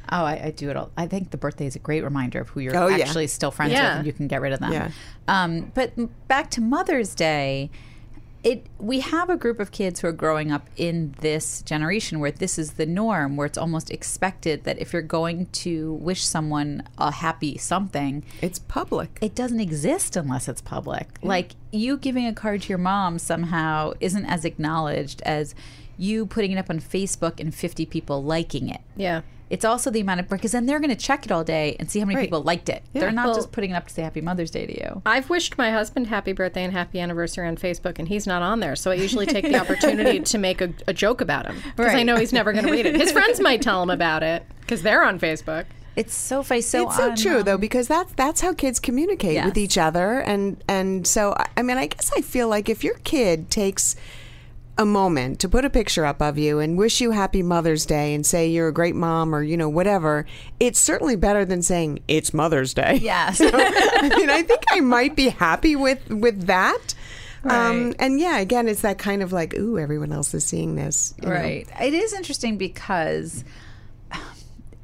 Oh, 0.09 0.23
I, 0.23 0.41
I 0.45 0.51
do 0.51 0.69
it 0.69 0.77
all. 0.77 0.89
I 0.95 1.05
think 1.05 1.31
the 1.31 1.37
birthday 1.37 1.65
is 1.65 1.75
a 1.75 1.79
great 1.79 2.01
reminder 2.01 2.39
of 2.39 2.47
who 2.47 2.61
you're 2.61 2.77
Oh, 2.77 2.87
yeah. 2.87 3.03
actually 3.03 3.27
still 3.27 3.51
friends 3.51 3.73
Yeah. 3.73 3.89
with, 3.89 3.97
and 3.97 4.07
you 4.07 4.13
can 4.13 4.27
get 4.29 4.39
rid 4.39 4.53
of 4.53 4.59
them. 4.61 4.71
Yeah. 4.71 4.91
Um, 5.27 5.69
but 5.75 5.91
back 6.29 6.49
to 6.51 6.61
Mother's 6.61 7.13
Day, 7.13 7.69
it 8.43 8.65
we 8.79 8.99
have 8.99 9.29
a 9.29 9.37
group 9.37 9.59
of 9.59 9.71
kids 9.71 9.99
who 9.99 10.07
are 10.07 10.13
growing 10.13 10.51
up 10.51 10.67
in 10.77 11.15
this 11.21 11.61
generation 11.63 12.19
where 12.19 12.31
this 12.31 12.57
is 12.57 12.73
the 12.73 12.85
norm, 12.85 13.35
where 13.35 13.47
it's 13.47 13.57
almost 13.57 13.89
expected 13.91 14.63
that 14.63 14.79
if 14.79 14.93
you're 14.93 15.01
going 15.01 15.47
to 15.47 15.93
wish 15.93 16.23
someone 16.23 16.83
a 16.97 17.11
happy 17.11 17.57
something, 17.57 18.23
it's 18.41 18.59
public 18.59 19.17
it 19.21 19.35
doesn't 19.35 19.59
exist 19.59 20.15
unless 20.15 20.47
it's 20.47 20.61
public. 20.61 21.07
Like 21.21 21.53
you 21.71 21.97
giving 21.97 22.25
a 22.25 22.33
card 22.33 22.63
to 22.63 22.69
your 22.69 22.77
mom 22.77 23.19
somehow 23.19 23.93
isn't 23.99 24.25
as 24.25 24.45
acknowledged 24.45 25.21
as 25.23 25.55
you 25.97 26.25
putting 26.25 26.51
it 26.51 26.57
up 26.57 26.69
on 26.69 26.79
Facebook 26.79 27.39
and 27.39 27.53
50 27.53 27.85
people 27.87 28.23
liking 28.23 28.69
it. 28.69 28.81
Yeah. 28.95 29.21
It's 29.49 29.63
also 29.63 29.89
the 29.89 30.01
amount 30.01 30.19
of 30.19 30.27
because 30.29 30.51
then 30.51 30.65
they're 30.65 30.79
going 30.79 30.89
to 30.89 30.95
check 30.95 31.25
it 31.25 31.31
all 31.31 31.43
day 31.43 31.75
and 31.79 31.89
see 31.89 31.99
how 31.99 32.05
many 32.05 32.17
Right. 32.17 32.23
people 32.25 32.41
liked 32.43 32.67
it. 32.69 32.83
They're 32.93 33.11
not 33.11 33.27
Well- 33.27 33.35
just 33.35 33.51
putting 33.51 33.71
it 33.71 33.73
up 33.75 33.87
to 33.87 33.93
say 33.93 34.01
Happy 34.01 34.21
Mother's 34.21 34.51
Day 34.51 34.65
to 34.65 34.73
you. 34.73 35.01
I've 35.05 35.29
wished 35.29 35.57
my 35.57 35.71
husband 35.71 36.07
happy 36.07 36.33
birthday 36.33 36.63
and 36.63 36.73
happy 36.73 36.99
anniversary 36.99 37.47
on 37.47 37.55
Facebook, 37.57 37.99
and 37.99 38.07
he's 38.07 38.27
not 38.27 38.41
on 38.41 38.59
there. 38.59 38.75
So 38.75 38.91
I 38.91 38.95
usually 38.95 39.25
take 39.25 39.45
the 39.45 39.55
opportunity 39.61 40.19
to 40.19 40.37
make 40.37 40.59
a, 40.61 40.73
a 40.87 40.93
joke 40.93 41.21
about 41.21 41.45
him 41.45 41.57
because 41.75 41.93
I 41.93 42.03
know 42.03 42.17
he's 42.17 42.33
never 42.33 42.51
going 42.51 42.65
to 42.65 42.71
read 42.71 42.85
it. 42.85 42.95
His 42.95 43.11
friends 43.11 43.39
might 43.39 43.61
tell 43.61 43.81
him 43.81 43.89
about 43.89 44.23
it 44.23 44.43
because 44.61 44.81
they're 44.81 45.03
on 45.05 45.19
Facebook. 45.19 45.65
It's 45.95 46.13
so 46.13 46.43
funny. 46.43 46.61
So 46.61 46.83
it's 46.87 46.95
so 46.97 47.09
on, 47.09 47.15
true 47.15 47.37
um, 47.39 47.43
though 47.43 47.57
because 47.57 47.87
that's 47.87 48.13
that's 48.13 48.41
how 48.41 48.53
kids 48.53 48.79
communicate 48.79 49.43
with 49.43 49.57
each 49.57 49.79
other 49.79 50.19
and 50.19 50.63
and 50.67 51.07
so 51.07 51.33
I- 51.35 51.47
i 51.57 51.61
mean 51.63 51.79
i 51.79 51.87
guess 51.87 52.11
i 52.15 52.21
feel 52.21 52.47
like 52.47 52.69
if 52.69 52.83
your 52.83 52.93
kid 53.03 53.49
takes 53.49 53.95
a 54.77 54.85
moment 54.85 55.39
to 55.39 55.49
put 55.49 55.65
a 55.65 55.69
picture 55.69 56.05
up 56.05 56.21
of 56.21 56.37
you 56.37 56.59
and 56.59 56.77
wish 56.77 57.01
you 57.01 57.11
happy 57.11 57.41
mother's 57.41 57.85
day 57.85 58.13
and 58.13 58.25
say 58.25 58.47
you're 58.47 58.67
a 58.67 58.73
great 58.73 58.95
mom 58.95 59.33
or 59.33 59.41
you 59.41 59.57
know 59.57 59.67
whatever 59.69 60.25
it's 60.59 60.77
certainly 60.79 61.15
better 61.15 61.43
than 61.45 61.61
saying 61.61 61.99
it's 62.07 62.33
mother's 62.33 62.73
day 62.73 62.95
Yes. 63.01 63.41
i 63.43 64.09
mean 64.17 64.29
i 64.29 64.43
think 64.43 64.61
i 64.69 64.79
might 64.79 65.15
be 65.15 65.29
happy 65.29 65.75
with 65.75 66.07
with 66.09 66.45
that 66.47 66.93
um, 67.43 67.87
Right. 67.87 67.95
and 67.99 68.19
yeah 68.19 68.37
again 68.39 68.67
it's 68.67 68.81
that 68.81 68.97
kind 68.97 69.23
of 69.23 69.31
like 69.33 69.53
ooh 69.55 69.77
everyone 69.79 70.11
else 70.11 70.33
is 70.33 70.43
seeing 70.43 70.75
this 70.75 71.13
you 71.21 71.27
know. 71.27 71.33
Right. 71.33 71.67
It 71.81 71.93
is 71.93 72.13
interesting 72.13 72.57
because 72.57 73.43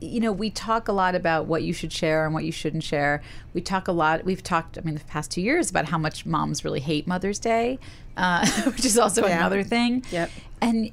you 0.04 0.20
know, 0.20 0.32
we 0.32 0.50
talk 0.50 0.88
a 0.88 0.92
lot 0.92 1.16
about 1.16 1.46
what 1.46 1.64
you 1.64 1.74
should 1.74 1.92
share 1.94 2.26
and 2.26 2.34
what 2.34 2.44
you 2.44 2.52
shouldn't 2.52 2.84
share. 2.84 3.22
We 3.54 3.62
talk 3.62 3.88
a 3.88 3.92
lot. 3.92 4.24
We've 4.26 4.44
talked, 4.44 4.78
I 4.78 4.82
mean, 4.82 4.96
the 4.96 5.04
past 5.06 5.32
two 5.32 5.42
years 5.42 5.70
about 5.70 5.86
how 5.86 5.98
much 5.98 6.26
moms 6.26 6.66
really 6.66 6.80
hate 6.80 7.08
Mother's 7.08 7.40
Day, 7.40 7.80
uh, 8.18 8.46
which 8.66 8.86
is 8.86 8.98
also 8.98 9.26
Yeah. 9.26 9.38
another 9.38 9.64
thing. 9.64 10.04
Yep. 10.12 10.30
And 10.62 10.92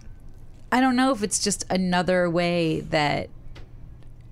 I 0.72 0.80
don't 0.80 0.96
know 0.96 1.12
if 1.12 1.22
it's 1.22 1.42
just 1.42 1.64
another 1.70 2.30
way 2.30 2.80
that 2.80 3.28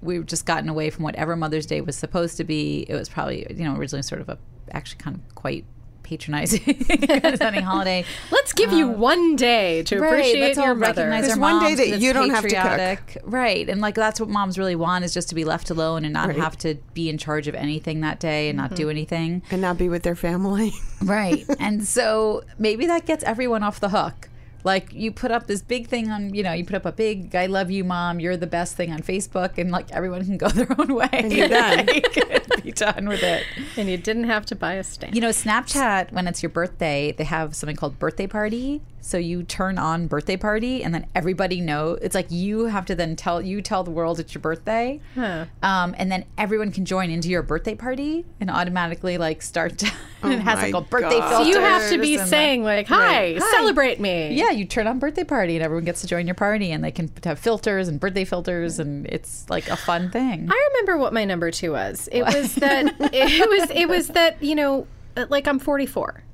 we've 0.01 0.25
just 0.27 0.47
gotten 0.47 0.69
away 0.69 0.91
from 0.91 1.03
whatever 1.03 1.35
Mother's 1.35 1.67
Day 1.67 1.81
was 1.81 1.97
supposed 1.97 2.37
to 2.37 2.45
be. 2.45 2.87
It 2.89 2.95
was 2.95 3.09
probably, 3.09 3.47
you 3.51 3.65
know, 3.65 3.75
originally 3.77 4.03
sort 4.03 4.21
of 4.21 4.29
a 4.29 4.39
actually 4.73 4.99
kind 4.99 5.17
of 5.17 5.35
quite 5.35 5.65
patronizing 6.09 6.61
condescending 6.85 7.63
holiday. 7.63 8.05
Let's 8.31 8.53
give 8.55 8.73
you 8.73 8.87
um, 8.87 8.99
one 8.99 9.37
day 9.37 9.83
to 9.85 9.97
appreciate 9.97 10.41
let's 10.41 10.59
all 10.59 10.65
your 10.67 10.75
mother. 10.75 11.03
recognize 11.03 11.27
There's 11.27 11.39
our 11.39 11.41
one 11.41 11.63
day 11.63 11.75
that 11.75 11.95
and 11.95 12.03
you 12.03 12.13
don't 12.13 12.31
have 12.31 12.47
to 12.47 12.97
cook. 12.97 13.23
right? 13.25 13.69
And 13.69 13.81
like 13.81 13.95
that's 13.95 14.19
what 14.19 14.29
moms 14.29 14.59
really 14.59 14.77
want 14.77 15.05
is 15.05 15.13
just 15.13 15.29
to 15.29 15.35
be 15.35 15.45
left 15.45 15.71
alone 15.71 16.05
and 16.05 16.15
not 16.15 16.29
Right. 16.29 16.37
have 16.39 16.57
to 16.59 16.77
be 16.95 17.09
in 17.09 17.19
charge 17.19 17.47
of 17.49 17.55
anything 17.55 18.01
that 18.01 18.21
day 18.21 18.49
and 18.49 18.57
not 18.57 18.75
do 18.75 18.83
mm-hmm. 18.85 18.91
anything. 18.91 19.43
and 19.51 19.61
not 19.61 19.77
be 19.79 19.89
with 19.89 20.03
their 20.03 20.17
family. 20.17 20.73
Right. 21.03 21.45
and 21.61 21.87
so 21.87 22.43
maybe 22.59 22.87
that 22.87 23.07
gets 23.07 23.23
everyone 23.25 23.63
off 23.63 23.79
the 23.79 23.91
hook. 23.91 24.29
Like 24.65 24.93
you 24.93 25.13
put 25.13 25.31
up 25.31 25.47
this 25.47 25.63
big 25.63 25.87
thing 25.87 26.11
on, 26.11 26.35
you 26.35 26.43
know, 26.43 26.53
you 26.53 26.65
put 26.65 26.77
up 26.77 26.85
a 26.87 26.93
big 26.93 27.35
"I 27.35 27.47
love 27.47 27.71
you, 27.71 27.85
mom. 27.85 28.21
You're 28.21 28.37
the 28.37 28.47
best" 28.47 28.77
thing 28.77 28.93
on 28.93 29.01
Facebook, 29.03 29.57
and 29.59 29.71
like 29.71 29.91
everyone 29.93 30.25
can 30.25 30.37
go 30.37 30.49
their 30.59 30.69
own 30.79 30.95
way. 30.95 31.09
And 31.13 31.33
you're 31.33 31.49
done. 31.49 31.87
be 32.63 32.73
done 32.73 33.09
with 33.09 33.23
it. 33.23 33.45
and 33.77 33.89
you 33.89 33.97
didn't 33.97 34.25
have 34.25 34.45
to 34.47 34.57
buy 34.57 34.75
a 34.75 34.85
stamp. 34.85 35.15
You 35.15 35.21
know, 35.21 35.31
Snapchat, 35.31 36.13
when 36.13 36.27
it's 36.27 36.43
your 36.43 36.51
birthday, 36.51 37.13
they 37.13 37.25
have 37.25 37.55
something 37.55 37.77
called 37.77 37.99
birthday 37.99 38.27
party. 38.27 38.83
So 39.01 39.17
you 39.17 39.43
turn 39.43 39.79
on 39.79 40.07
birthday 40.07 40.37
party, 40.37 40.83
and 40.85 40.93
then 40.93 41.07
everybody 41.15 41.61
know. 41.61 41.99
It's 42.03 42.15
like 42.15 42.31
you 42.31 42.65
have 42.67 42.85
to 42.87 42.95
then 42.95 43.17
tell 43.17 43.41
you 43.41 43.63
tell 43.63 43.85
the 43.85 43.91
world 43.91 44.19
it's 44.21 44.35
your 44.35 44.43
birthday, 44.43 45.01
Huh. 45.15 45.47
um, 45.63 45.95
and 45.99 46.11
then 46.13 46.25
everyone 46.37 46.73
can 46.73 46.85
join 46.85 47.11
into 47.11 47.29
your 47.29 47.43
birthday 47.43 47.75
party 47.75 48.27
and 48.41 48.51
automatically 48.51 49.17
like 49.19 49.41
start. 49.43 49.79
To, 49.79 49.93
and 50.23 50.33
it 50.35 50.41
has 50.41 50.59
like 50.61 50.75
a 50.75 50.81
birthday 50.81 51.19
God. 51.19 51.31
so 51.31 51.49
you 51.49 51.59
have 51.61 51.89
to 51.91 51.99
be 51.99 52.19
saying 52.19 52.65
like, 52.65 52.87
"Hi, 52.89 53.35
Hi. 53.39 53.51
celebrate 53.53 54.01
me." 54.01 54.35
Yeah, 54.35 54.51
you 54.51 54.65
turn 54.65 54.87
on 54.87 54.99
birthday 54.99 55.25
party, 55.25 55.57
and 55.57 55.65
everyone 55.65 55.85
gets 55.85 56.01
to 56.03 56.07
join 56.07 56.27
your 56.27 56.35
party, 56.35 56.73
and 56.73 56.83
they 56.85 56.91
can 56.91 57.11
have 57.25 57.39
filters 57.39 57.89
and 57.89 57.99
birthday 58.01 58.25
filters, 58.25 58.79
and 58.79 59.07
it's 59.07 59.49
like 59.49 59.69
a 59.69 59.77
fun 59.77 60.11
thing. 60.11 60.49
I 60.51 60.69
remember 60.73 60.99
what 60.99 61.13
my 61.13 61.25
number 61.25 61.51
two 61.51 61.73
was. 61.73 62.09
It 62.13 62.23
was 62.25 62.55
that 62.57 62.95
it 63.15 63.49
was 63.49 63.71
it 63.71 63.89
was 63.89 64.09
that 64.09 64.43
you 64.43 64.55
know, 64.55 64.87
like 65.29 65.47
I'm 65.47 65.59
44. 65.59 66.25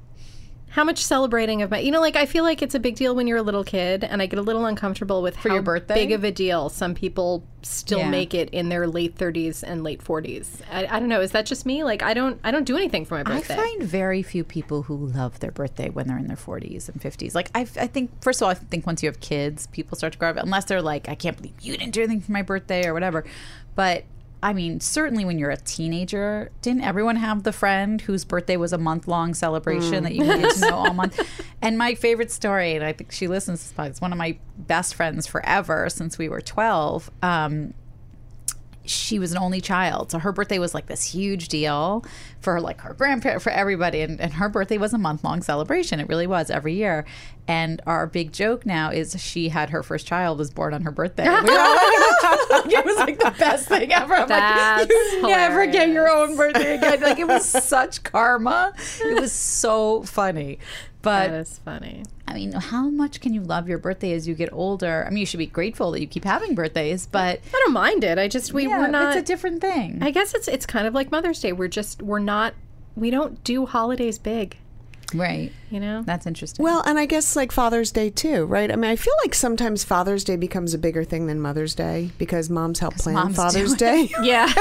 How 0.75 0.83
much 0.83 1.04
celebrating 1.04 1.62
of 1.62 1.71
my, 1.71 1.78
you 1.78 1.93
know, 1.93 2.00
like 2.00 2.16
I 2.16 2.26
feel 2.26 2.43
like 2.43 2.61
it's 2.61 2.75
a 2.75 2.81
big 2.81 2.97
deal 2.97 3.14
when 3.14 3.28
you're 3.28 3.38
a 3.38 3.43
little 3.43 3.62
kid, 3.62 4.02
and 4.02 4.21
I 4.21 4.26
get 4.26 4.40
a 4.40 4.43
little 4.43 4.64
uncomfortable 4.64 5.23
with 5.23 5.37
how 5.37 5.52
your 5.54 5.62
birthday? 5.62 5.95
big 5.95 6.11
of 6.11 6.25
a 6.25 6.33
deal 6.33 6.69
some 6.69 6.95
people 6.97 7.45
still 7.62 8.00
Yeah. 8.00 8.11
make 8.11 8.35
it 8.35 8.50
in 8.50 8.71
their 8.71 8.88
late 8.88 9.16
30s 9.16 9.62
and 9.62 9.85
late 9.85 10.02
40s. 10.02 10.49
I, 10.73 10.87
I 10.87 10.99
don't 10.99 11.09
know. 11.09 11.21
Is 11.21 11.31
that 11.31 11.47
just 11.47 11.64
me? 11.64 11.85
Like 11.85 12.02
I 12.02 12.12
don't 12.12 12.40
I 12.43 12.50
don't 12.50 12.64
do 12.64 12.76
anything 12.76 13.04
for 13.04 13.14
my 13.14 13.23
birthday. 13.23 13.54
I 13.54 13.57
birthday. 13.57 13.76
find 13.78 13.83
very 13.85 14.25
few 14.25 14.43
people 14.43 14.83
who 14.83 14.97
love 14.97 15.38
their 15.38 15.52
birthday 15.52 15.90
when 15.90 16.09
they're 16.09 16.19
in 16.19 16.26
their 16.26 16.37
40s 16.37 16.88
and 16.88 17.00
50s. 17.00 17.37
Like, 17.37 17.50
I, 17.54 17.61
I 17.61 17.87
think, 17.87 18.11
first 18.21 18.43
of 18.43 18.47
all, 18.47 18.50
I 18.50 18.54
think 18.54 18.85
once 18.85 19.00
you 19.00 19.09
have 19.09 19.21
kids, 19.21 19.69
people 19.69 19.97
start 19.97 20.14
to 20.14 20.19
grow 20.19 20.31
up, 20.31 20.37
unless 20.38 20.64
they're 20.64 20.83
like, 20.83 21.09
I 21.09 21.14
can't 21.14 21.37
believe 21.37 21.54
you 21.61 21.76
didn't 21.76 21.93
do 21.93 22.00
anything 22.02 22.21
for 22.21 22.33
my 22.33 22.43
birthday 22.43 22.85
or 22.87 22.95
whatever. 22.95 23.25
But 23.76 24.04
I 24.44 24.52
mean, 24.52 24.78
certainly 24.78 25.24
when 25.24 25.38
you're 25.38 25.50
a 25.50 25.56
teenager, 25.56 26.50
didn't 26.60 26.82
everyone 26.82 27.16
have 27.16 27.44
the 27.44 27.52
friend 27.52 27.98
whose 27.98 28.26
birthday 28.26 28.58
was 28.58 28.74
a 28.74 28.78
month 28.78 29.08
long 29.08 29.32
celebration 29.32 30.04
that 30.04 30.14
you 30.14 30.22
needed 30.22 30.50
to 30.50 30.60
know 30.60 30.74
all 30.74 30.92
month? 30.92 31.18
And 31.62 31.78
my 31.78 31.94
favorite 31.94 32.30
story, 32.30 32.74
and 32.74 32.84
I 32.84 32.92
think 32.92 33.10
she 33.10 33.26
listens 33.26 33.62
to 33.62 33.68
this 33.68 33.72
podcast, 33.72 33.90
it's 33.92 34.00
one 34.02 34.12
of 34.12 34.18
my 34.18 34.36
best 34.58 34.96
friends 34.96 35.26
forever 35.26 35.88
since 35.88 36.18
we 36.18 36.28
were 36.28 36.42
12. 36.42 37.10
Um, 37.22 37.72
she 38.84 39.18
was 39.18 39.32
an 39.32 39.38
only 39.38 39.60
child. 39.60 40.10
So 40.10 40.18
her 40.18 40.32
birthday 40.32 40.58
was 40.58 40.74
like 40.74 40.86
this 40.86 41.12
huge 41.12 41.48
deal 41.48 42.04
for 42.40 42.60
like 42.60 42.80
her 42.82 42.94
grandparent 42.94 43.42
for 43.42 43.50
everybody. 43.50 44.02
And, 44.02 44.20
and 44.20 44.34
her 44.34 44.48
birthday 44.48 44.78
was 44.78 44.92
a 44.92 44.98
month-long 44.98 45.42
celebration. 45.42 46.00
It 46.00 46.08
really 46.08 46.26
was 46.26 46.50
every 46.50 46.74
year. 46.74 47.04
And 47.46 47.80
our 47.86 48.06
big 48.06 48.32
joke 48.32 48.64
now 48.64 48.90
is 48.90 49.16
she 49.20 49.48
had 49.48 49.70
her 49.70 49.82
first 49.82 50.06
child 50.06 50.38
was 50.38 50.50
born 50.50 50.74
on 50.74 50.82
her 50.82 50.90
birthday. 50.90 51.24
We 51.24 51.30
were 51.30 51.58
all 51.58 51.74
like, 51.74 52.66
it 52.72 52.84
was 52.84 52.96
like 52.96 53.18
the 53.18 53.34
best 53.38 53.68
thing 53.68 53.92
ever. 53.92 54.14
I'm 54.14 54.28
That's 54.28 54.82
like, 54.82 54.90
you 54.90 55.22
never 55.22 55.66
get 55.66 55.88
your 55.88 56.08
own 56.08 56.36
birthday 56.36 56.76
again. 56.76 57.00
Like 57.00 57.18
it 57.18 57.28
was 57.28 57.44
such 57.64 58.02
karma. 58.02 58.72
It 59.00 59.20
was 59.20 59.32
so 59.32 60.02
funny 60.02 60.58
but 61.04 61.28
that 61.28 61.40
is 61.40 61.61
funny. 61.64 62.02
I 62.26 62.34
mean, 62.34 62.52
how 62.52 62.88
much 62.88 63.20
can 63.20 63.34
you 63.34 63.42
love 63.42 63.68
your 63.68 63.78
birthday 63.78 64.12
as 64.12 64.26
you 64.26 64.34
get 64.34 64.49
older? 64.52 65.04
I 65.06 65.11
mean, 65.11 65.18
you 65.18 65.26
should 65.26 65.38
be 65.38 65.46
grateful 65.46 65.90
that 65.92 66.00
you 66.00 66.06
keep 66.06 66.25
having 66.25 66.54
birthdays, 66.54 67.06
but 67.06 67.40
I 67.54 67.62
don't 67.64 67.73
mind 67.73 68.02
it. 68.02 68.18
I 68.18 68.28
just 68.28 68.52
we 68.52 68.66
yeah, 68.66 68.78
we're 68.78 68.88
not 68.88 69.16
it's 69.16 69.23
a 69.23 69.23
different 69.23 69.61
thing. 69.61 69.99
I 70.00 70.11
guess 70.11 70.34
it's 70.34 70.49
it's 70.49 70.66
kind 70.66 70.87
of 70.87 70.94
like 70.94 71.11
Mother's 71.11 71.40
Day. 71.40 71.52
We're 71.52 71.68
just 71.68 72.02
we're 72.02 72.18
not 72.18 72.54
we 72.96 73.11
don't 73.11 73.42
do 73.44 73.66
holidays 73.66 74.18
big, 74.18 74.56
right. 75.12 75.52
you 75.70 75.80
know? 75.80 76.02
That's 76.02 76.26
interesting. 76.26 76.62
Well, 76.62 76.82
and 76.87 76.99
I 76.99 77.06
guess 77.06 77.37
like 77.37 77.52
Father's 77.52 77.90
Day 77.92 78.11
too, 78.11 78.44
right? 78.44 78.70
I 78.70 78.76
mean, 78.76 78.90
I 78.90 78.96
feel 78.96 79.14
like 79.25 79.34
sometimes 79.34 79.84
Father's 79.84 80.25
Day 80.25 80.37
becomes 80.37 80.75
a 80.75 80.78
bigger 80.78 81.04
thing 81.04 81.26
than 81.26 81.40
Mother's 81.40 81.75
Day 81.75 82.11
because 82.18 82.49
moms 82.49 82.78
help 82.78 82.94
plan 82.96 83.14
moms 83.14 83.37
Father's. 83.37 83.75
Day. 83.75 84.11
yeah. 84.23 84.52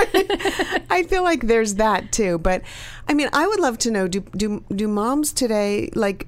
I 0.89 1.05
feel 1.07 1.23
like 1.23 1.41
there's 1.41 1.75
that 1.75 2.11
too. 2.11 2.37
But 2.37 2.63
I 3.07 3.13
mean, 3.13 3.29
I 3.33 3.47
would 3.47 3.59
love 3.59 3.77
to 3.79 3.91
know 3.91 4.07
do 4.07 4.21
do 4.35 4.63
do 4.75 4.87
moms 4.87 5.31
today 5.31 5.89
like 5.93 6.27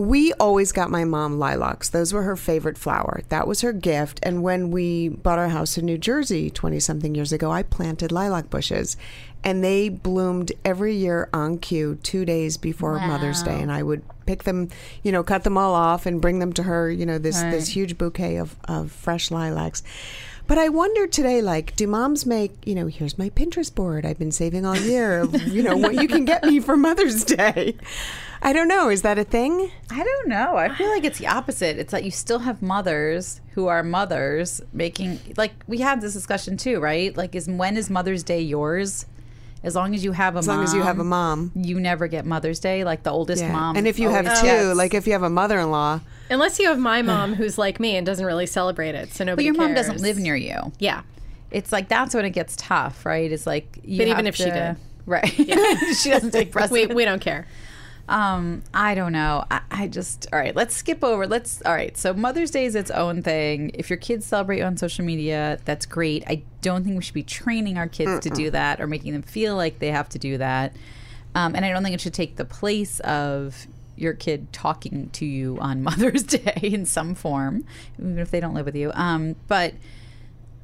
we 0.00 0.32
always 0.34 0.72
got 0.72 0.90
my 0.90 1.04
mom 1.04 1.38
lilacs. 1.38 1.90
Those 1.90 2.12
were 2.12 2.22
her 2.22 2.36
favorite 2.36 2.78
flower. 2.78 3.22
That 3.28 3.46
was 3.46 3.60
her 3.60 3.72
gift. 3.72 4.18
And 4.22 4.42
when 4.42 4.70
we 4.70 5.08
bought 5.08 5.38
our 5.38 5.50
house 5.50 5.76
in 5.76 5.84
New 5.84 5.98
Jersey 5.98 6.48
20 6.48 6.80
something 6.80 7.14
years 7.14 7.32
ago, 7.32 7.50
I 7.50 7.62
planted 7.62 8.10
lilac 8.10 8.48
bushes. 8.48 8.96
And 9.44 9.62
they 9.62 9.88
bloomed 9.88 10.52
every 10.64 10.94
year 10.94 11.28
on 11.32 11.58
cue 11.58 11.98
2 12.02 12.24
days 12.24 12.56
before 12.56 12.98
Mother's 12.98 13.42
Day 13.42 13.60
and 13.60 13.72
I 13.72 13.82
would 13.82 14.02
pick 14.26 14.44
them, 14.44 14.68
you 15.02 15.12
know, 15.12 15.22
cut 15.22 15.44
them 15.44 15.56
all 15.56 15.74
off 15.74 16.06
and 16.06 16.20
bring 16.20 16.38
them 16.38 16.52
to 16.54 16.62
her, 16.62 16.90
you 16.90 17.06
know, 17.06 17.18
this 17.18 17.40
this 17.40 17.68
huge 17.68 17.96
bouquet 17.96 18.36
of 18.36 18.56
of 18.66 18.92
fresh 18.92 19.30
lilacs. 19.30 19.82
But 20.50 20.58
I 20.58 20.68
wonder 20.68 21.06
today, 21.06 21.40
like, 21.42 21.76
do 21.76 21.86
moms 21.86 22.26
make, 22.26 22.66
you 22.66 22.74
know, 22.74 22.88
here's 22.88 23.16
my 23.16 23.30
Pinterest 23.30 23.72
board 23.72 24.04
I've 24.04 24.18
been 24.18 24.32
saving 24.32 24.66
all 24.66 24.76
year, 24.76 25.20
of, 25.20 25.46
you 25.46 25.62
know, 25.62 25.76
what 25.76 25.94
you 26.02 26.08
can 26.08 26.24
get 26.24 26.42
me 26.42 26.58
for 26.58 26.76
Mother's 26.76 27.24
Day? 27.24 27.76
I 28.42 28.52
don't 28.52 28.66
know. 28.66 28.88
Is 28.88 29.02
that 29.02 29.16
a 29.16 29.22
thing? 29.22 29.70
I 29.92 30.02
don't 30.02 30.26
know. 30.26 30.56
I 30.56 30.74
feel 30.74 30.88
like 30.88 31.04
it's 31.04 31.20
the 31.20 31.28
opposite. 31.28 31.78
It's 31.78 31.92
that 31.92 32.02
you 32.02 32.10
still 32.10 32.40
have 32.40 32.62
mothers 32.62 33.40
who 33.52 33.68
are 33.68 33.84
mothers 33.84 34.60
making 34.72 35.20
like 35.36 35.52
we 35.68 35.78
had 35.78 36.00
this 36.00 36.14
discussion 36.14 36.56
too, 36.56 36.80
right? 36.80 37.16
Like 37.16 37.36
is 37.36 37.46
when 37.46 37.76
is 37.76 37.88
Mother's 37.88 38.24
Day 38.24 38.40
yours? 38.40 39.06
As 39.62 39.74
long 39.74 39.94
as 39.94 40.02
you 40.04 40.12
have 40.12 40.36
a 40.36 40.38
As 40.38 40.48
long 40.48 40.62
as 40.64 40.72
you 40.72 40.82
have 40.82 40.98
a 40.98 41.04
mom. 41.04 41.52
you 41.54 41.78
never 41.78 42.06
get 42.08 42.24
Mother's 42.24 42.60
Day. 42.60 42.82
Like 42.84 43.02
the 43.02 43.10
oldest 43.10 43.42
Yeah. 43.42 43.52
mom. 43.52 43.76
and 43.76 43.86
if 43.86 43.98
you 43.98 44.08
have 44.08 44.24
two, 44.40 44.46
gets- 44.46 44.76
like 44.76 44.94
if 44.94 45.06
you 45.06 45.12
have 45.12 45.22
a 45.22 45.30
mother 45.30 45.58
in 45.58 45.70
law, 45.70 46.00
Unless 46.30 46.58
you 46.58 46.68
have 46.68 46.78
my 46.78 47.02
mom 47.12 47.34
who's 47.34 47.58
like 47.58 47.78
me 47.80 47.96
and 47.96 48.06
doesn't 48.06 48.24
really 48.24 48.46
celebrate 48.46 48.94
it, 48.94 49.12
so 49.12 49.24
nobody. 49.24 49.50
but 49.50 49.54
nobody 49.54 49.58
your 49.58 49.68
mom 49.68 49.74
doesn't 49.74 50.00
live 50.00 50.16
near 50.16 50.36
you. 50.36 50.72
Yeah. 50.78 51.02
It's 51.50 51.72
like 51.72 51.88
that's 51.88 52.14
when 52.14 52.24
it 52.24 52.30
gets 52.30 52.54
tough, 52.56 53.04
right? 53.04 53.30
It's 53.30 53.46
like 53.46 53.78
you 53.84 53.98
But 53.98 54.06
even 54.08 54.16
have 54.24 54.26
if 54.26 54.36
she 54.36 54.44
to- 54.44 54.50
did. 54.50 54.76
right? 55.06 55.28
she 55.96 56.10
doesn't 56.10 56.30
take 56.30 56.54
We 56.70 56.86
we 56.86 57.04
don't 57.04 57.20
care. 57.20 57.46
Um, 58.10 58.64
I 58.74 58.96
don't 58.96 59.12
know. 59.12 59.44
I, 59.52 59.60
I 59.70 59.86
just 59.86 60.26
all 60.32 60.38
right. 60.38 60.54
Let's 60.54 60.74
skip 60.74 61.04
over. 61.04 61.28
Let's 61.28 61.62
all 61.62 61.72
right. 61.72 61.96
So 61.96 62.12
Mother's 62.12 62.50
Day 62.50 62.64
is 62.64 62.74
its 62.74 62.90
own 62.90 63.22
thing. 63.22 63.70
If 63.74 63.88
your 63.88 63.98
kids 63.98 64.26
celebrate 64.26 64.58
you 64.58 64.64
on 64.64 64.76
social 64.76 65.04
media, 65.04 65.60
that's 65.64 65.86
great. 65.86 66.24
I 66.26 66.42
don't 66.60 66.82
think 66.82 66.96
we 66.96 67.02
should 67.02 67.14
be 67.14 67.22
training 67.22 67.78
our 67.78 67.86
kids 67.86 68.20
to 68.20 68.30
do 68.30 68.50
that 68.50 68.80
or 68.80 68.88
making 68.88 69.12
them 69.12 69.22
feel 69.22 69.54
like 69.54 69.78
they 69.78 69.92
have 69.92 70.08
to 70.10 70.18
do 70.18 70.38
that. 70.38 70.74
Um, 71.36 71.54
and 71.54 71.64
I 71.64 71.70
don't 71.70 71.84
think 71.84 71.94
it 71.94 72.00
should 72.00 72.12
take 72.12 72.34
the 72.34 72.44
place 72.44 72.98
of 73.00 73.68
your 73.96 74.14
kid 74.14 74.52
talking 74.52 75.10
to 75.10 75.24
you 75.24 75.58
on 75.60 75.82
Mother's 75.84 76.24
Day 76.24 76.58
in 76.62 76.86
some 76.86 77.14
form, 77.14 77.64
even 77.96 78.18
if 78.18 78.32
they 78.32 78.40
don't 78.40 78.54
live 78.54 78.66
with 78.66 78.76
you. 78.76 78.90
Um, 78.94 79.36
but 79.46 79.74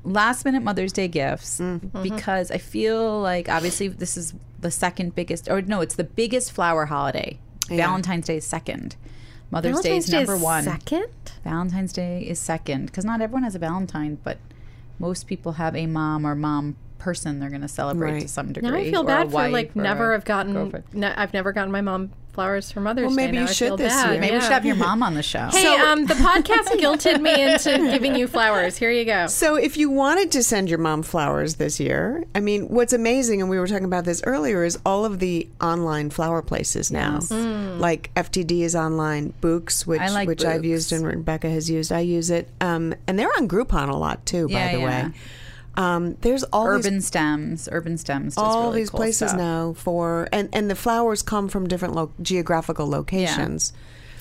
last 0.07 0.45
minute 0.45 0.63
Mother's 0.63 0.93
Day 0.93 1.09
gifts 1.09 1.59
mm-hmm. 1.61 1.87
Mm-hmm. 1.87 2.03
because 2.03 2.51
I 2.51 2.59
feel 2.59 3.21
like 3.21 3.49
obviously 3.49 3.89
this 3.89 4.17
is 4.17 4.35
the 4.61 4.71
second 4.71 5.15
biggest, 5.15 5.49
or 5.51 5.61
no, 5.61 5.81
it's 5.81 5.97
the 5.97 6.05
biggest 6.05 6.53
flower 6.53 6.87
holiday. 6.87 7.39
Valentine's 7.69 8.27
Day 8.27 8.37
is 8.37 8.47
second. 8.47 8.97
Mother's 9.51 9.81
Day 9.81 9.97
is 9.97 10.09
number 10.11 10.37
one. 10.37 10.65
Second. 10.65 11.11
Valentine's 11.45 11.93
Day 11.93 12.23
is 12.23 12.39
second 12.39 12.87
because 12.87 13.05
not 13.05 13.21
everyone 13.21 13.43
has 13.43 13.55
a 13.55 13.59
Valentine, 13.59 14.19
but 14.23 14.39
most 14.99 15.27
people 15.27 15.53
have 15.53 15.77
a 15.77 15.87
mom 15.87 16.27
or 16.27 16.35
mom 16.35 16.77
person 16.99 17.39
they're 17.39 17.51
going 17.51 17.61
to 17.63 17.69
celebrate 17.69 18.21
to 18.21 18.29
some 18.29 18.53
degree. 18.53 18.71
Now 18.71 18.77
I 18.77 18.91
feel 18.91 19.05
bad 19.05 19.31
for 19.31 19.49
like 19.49 19.77
never 19.77 20.13
have 20.13 20.25
gotten. 20.25 20.55
girlfriend. 20.55 20.85
No, 20.93 21.13
I've 21.17 21.33
never 21.33 21.53
gotten 21.53 21.71
my 21.71 21.81
mom 21.81 22.11
flowers 22.37 22.71
for 22.71 22.81
Mother's 22.81 23.07
Well, 23.07 23.17
Day. 23.17 23.27
maybe 23.27 23.37
Now 23.39 23.43
you 23.43 23.49
should 23.49 23.79
this 23.79 23.93
bad. 23.93 24.13
year. 24.13 24.21
Maybe 24.21 24.35
we 24.37 24.41
should 24.43 24.53
have 24.53 24.67
your 24.67 24.77
mom 24.77 25.03
on 25.03 25.15
the 25.15 25.23
show. 25.23 25.49
Hey, 25.51 25.75
um, 25.79 26.05
the 26.05 26.15
podcast 26.15 26.69
guilted 26.81 27.21
me 27.21 27.43
into 27.43 27.79
giving 27.91 28.15
you 28.15 28.29
flowers. 28.29 28.77
Here 28.77 28.91
you 28.91 29.05
go. 29.07 29.27
So, 29.27 29.57
if 29.57 29.77
you 29.77 29.91
wanted 29.91 30.31
to 30.33 30.43
send 30.43 30.69
your 30.69 30.79
mom 30.79 31.03
flowers 31.03 31.57
this 31.57 31.81
year, 31.81 32.25
I 32.35 32.41
mean, 32.41 32.69
what's 32.69 32.93
amazing, 32.93 33.41
and 33.41 33.49
we 33.51 33.59
were 33.59 33.67
talking 33.67 33.87
about 33.87 34.05
this 34.05 34.23
earlier, 34.25 34.63
is 34.65 34.79
all 34.85 35.05
of 35.07 35.19
the 35.19 35.49
online 35.61 36.11
flower 36.11 36.43
places 36.43 36.93
now. 36.93 37.21
Like 37.79 38.13
FTD 38.15 38.61
is 38.61 38.77
online, 38.77 39.33
Bouqs, 39.41 39.87
which 39.87 40.01
I 40.01 40.11
like 40.11 40.29
which 40.29 40.45
I've 40.45 40.65
used 40.65 40.93
and 40.93 41.07
Rebecca 41.07 41.49
has 41.49 41.69
used. 41.71 41.91
I 41.91 42.01
use 42.01 42.31
it, 42.31 42.49
um, 42.61 42.95
and 43.07 43.19
they're 43.19 43.33
on 43.37 43.49
Groupon 43.49 43.89
a 43.89 43.97
lot 43.97 44.25
too. 44.27 44.47
Yeah, 44.51 44.67
by 44.67 44.73
the 44.75 44.81
yeah. 44.81 45.07
way. 45.07 45.13
Um, 45.77 46.17
there's 46.23 46.43
all 46.45 46.67
these 46.77 46.87
Urban 46.87 47.01
Stems. 47.01 47.69
Urban 47.71 47.99
Stems. 47.99 48.37
All 48.39 48.69
really 48.69 48.81
these 48.81 48.91
cool 48.91 48.99
places 48.99 49.29
stuff. 49.31 49.39
now 49.39 49.73
for 49.75 50.29
and 50.33 50.49
and 50.53 50.71
the 50.71 50.75
flowers 50.75 51.23
come 51.23 51.49
from 51.49 51.67
different 51.69 51.95
lo- 51.95 52.13
geographical 52.23 52.89
locations. 52.89 53.73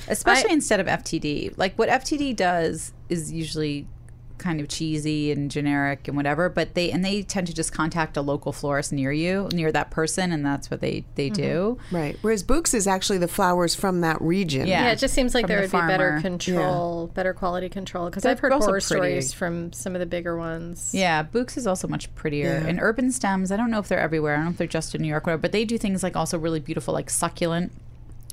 especially 0.08 0.52
I- 0.52 0.54
instead 0.54 0.80
of 0.80 0.88
FTD. 0.88 1.54
Like 1.58 1.76
what 1.80 1.90
FTD 1.90 2.36
does 2.36 2.92
is 3.10 3.32
usually 3.32 3.88
kind 4.38 4.60
of 4.60 4.68
cheesy 4.68 5.32
and 5.32 5.50
generic 5.50 6.08
and 6.08 6.16
whatever, 6.18 6.50
but 6.50 6.74
they 6.76 6.92
and 6.92 7.04
they 7.04 7.24
tend 7.24 7.48
to 7.48 7.54
just 7.54 7.72
contact 7.72 8.18
a 8.18 8.22
local 8.22 8.52
florist 8.52 8.92
near 8.92 9.12
you, 9.12 9.50
near 9.54 9.72
that 9.72 9.92
person, 9.92 10.32
and 10.32 10.46
that's 10.46 10.70
what 10.70 10.82
they 10.82 11.06
they 11.16 11.30
mm-hmm. 11.30 11.42
do. 11.42 11.78
Right. 11.92 12.18
Whereas 12.22 12.44
Bouqs 12.44 12.74
is 12.74 12.88
actually 12.88 13.18
the 13.18 13.28
flowers 13.28 13.76
from 13.76 14.02
that 14.02 14.22
region. 14.22 14.68
Yeah. 14.68 14.86
Yeah, 14.86 14.92
it 14.92 15.00
just 15.00 15.14
seems 15.14 15.34
like 15.34 15.48
there 15.48 15.58
the 15.58 15.78
would 15.78 15.84
be 15.84 15.88
better 15.88 16.10
farmer. 16.10 16.22
control, 16.22 17.08
better 17.08 17.34
quality 17.34 17.70
control. 17.70 18.06
Because 18.06 18.26
I've 18.26 18.40
heard 18.40 18.52
horror 18.52 18.66
pretty. 18.66 18.82
stories 18.82 19.34
from 19.34 19.74
some 19.74 19.96
of 19.96 20.00
the 20.00 20.06
bigger 20.06 20.38
ones. 20.38 20.92
Yeah, 20.94 21.24
Bouqs 21.24 21.58
is 21.58 21.68
also 21.68 21.88
much 21.88 22.14
prettier. 22.16 22.62
Yeah. 22.62 22.68
And 22.68 22.80
Urban 22.82 23.12
Stems, 23.12 23.52
I 23.52 23.58
don't 23.58 23.72
know 23.72 23.80
if 23.80 23.88
they're 23.88 24.00
everywhere. 24.00 24.34
I 24.34 24.38
don't 24.38 24.46
know 24.46 24.52
if 24.52 24.58
they're 24.58 24.68
just 24.68 24.96
in 24.96 25.02
New 25.02 25.08
York, 25.08 25.24
or 25.24 25.32
whatever, 25.32 25.42
but 25.42 25.52
they 25.52 25.66
do 25.66 25.78
things 25.78 26.04
like 26.04 26.16
also 26.16 26.38
really 26.38 26.60
beautiful, 26.60 26.94
like 26.94 27.10
succulent 27.10 27.72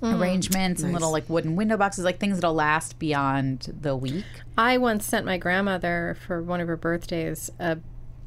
Mm. 0.02 0.20
arrangements 0.20 0.82
and 0.82 0.92
little 0.92 1.12
like 1.12 1.28
wooden 1.30 1.54
window 1.54 1.76
boxes, 1.76 2.04
like 2.04 2.18
things 2.18 2.36
that'll 2.38 2.52
last 2.54 2.98
beyond 2.98 3.72
the 3.80 3.96
week. 3.96 4.24
I 4.58 4.76
once 4.76 5.04
sent 5.06 5.24
my 5.24 5.38
grandmother 5.38 6.16
for 6.26 6.42
one 6.42 6.60
of 6.60 6.66
her 6.66 6.76
birthdays 6.76 7.50
a, 7.60 7.78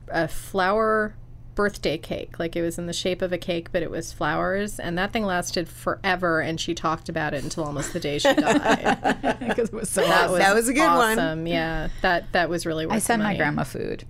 a 0.07 0.27
flower 0.29 1.15
birthday 1.53 1.97
cake. 1.97 2.39
Like 2.39 2.55
it 2.55 2.61
was 2.61 2.77
in 2.77 2.85
the 2.85 2.93
shape 2.93 3.21
of 3.21 3.33
a 3.33 3.37
cake, 3.37 3.71
but 3.73 3.83
it 3.83 3.91
was 3.91 4.13
flowers, 4.13 4.79
and 4.79 4.97
that 4.97 5.11
thing 5.11 5.25
lasted 5.25 5.67
forever. 5.67 6.39
And 6.41 6.59
she 6.61 6.73
talked 6.73 7.09
about 7.09 7.33
it 7.33 7.43
until 7.43 7.65
almost 7.65 7.91
the 7.93 7.99
day 7.99 8.19
she 8.19 8.33
died. 8.33 9.37
Because 9.39 9.69
it 9.69 9.73
was 9.73 9.89
so 9.89 10.01
that 10.01 10.29
was 10.29 10.39
That 10.39 10.55
was 10.55 10.69
a 10.69 10.73
good 10.73 10.87
one. 10.87 11.19
awesome. 11.19 11.45
Yeah, 11.47 11.89
that 12.01 12.31
that 12.31 12.49
was 12.49 12.65
really. 12.65 12.85
Worth 12.85 12.95
I 12.95 12.99
sent 12.99 13.21
my 13.21 13.35
grandma 13.35 13.63
food. 13.63 14.05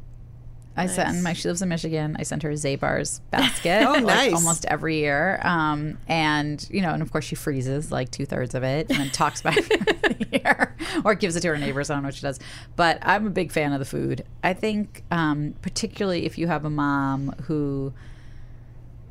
I 0.77 0.87
send 0.87 1.23
my 1.23 1.33
she 1.33 1.47
lives 1.47 1.61
in 1.61 1.69
Michigan. 1.69 2.15
I 2.19 2.23
sent 2.23 2.43
her 2.43 2.49
a 2.49 2.55
Zabar's 2.55 3.21
basket. 3.31 3.83
Oh, 3.85 3.93
like, 3.93 4.03
nice. 4.03 4.33
almost 4.33 4.65
every 4.65 4.97
year. 4.99 5.39
Um, 5.43 5.97
and 6.07 6.65
you 6.69 6.81
know, 6.81 6.89
and 6.91 7.01
of 7.01 7.11
course 7.11 7.25
she 7.25 7.35
freezes 7.35 7.91
like 7.91 8.11
two 8.11 8.25
thirds 8.25 8.55
of 8.55 8.63
it 8.63 8.89
and 8.89 8.99
then 8.99 9.09
talks 9.11 9.41
about 9.41 9.57
it 9.57 9.63
for 9.63 9.77
the 10.13 10.27
year 10.31 10.75
or 11.03 11.15
gives 11.15 11.35
it 11.35 11.41
to 11.41 11.49
her 11.49 11.57
neighbors. 11.57 11.89
I 11.89 11.93
don't 11.93 12.03
know 12.03 12.07
what 12.07 12.15
she 12.15 12.21
does. 12.21 12.39
But 12.75 12.99
I'm 13.01 13.27
a 13.27 13.29
big 13.29 13.51
fan 13.51 13.73
of 13.73 13.79
the 13.79 13.85
food. 13.85 14.23
I 14.43 14.53
think 14.53 15.03
um, 15.11 15.55
particularly 15.61 16.25
if 16.25 16.37
you 16.37 16.47
have 16.47 16.65
a 16.65 16.69
mom 16.69 17.33
who 17.43 17.93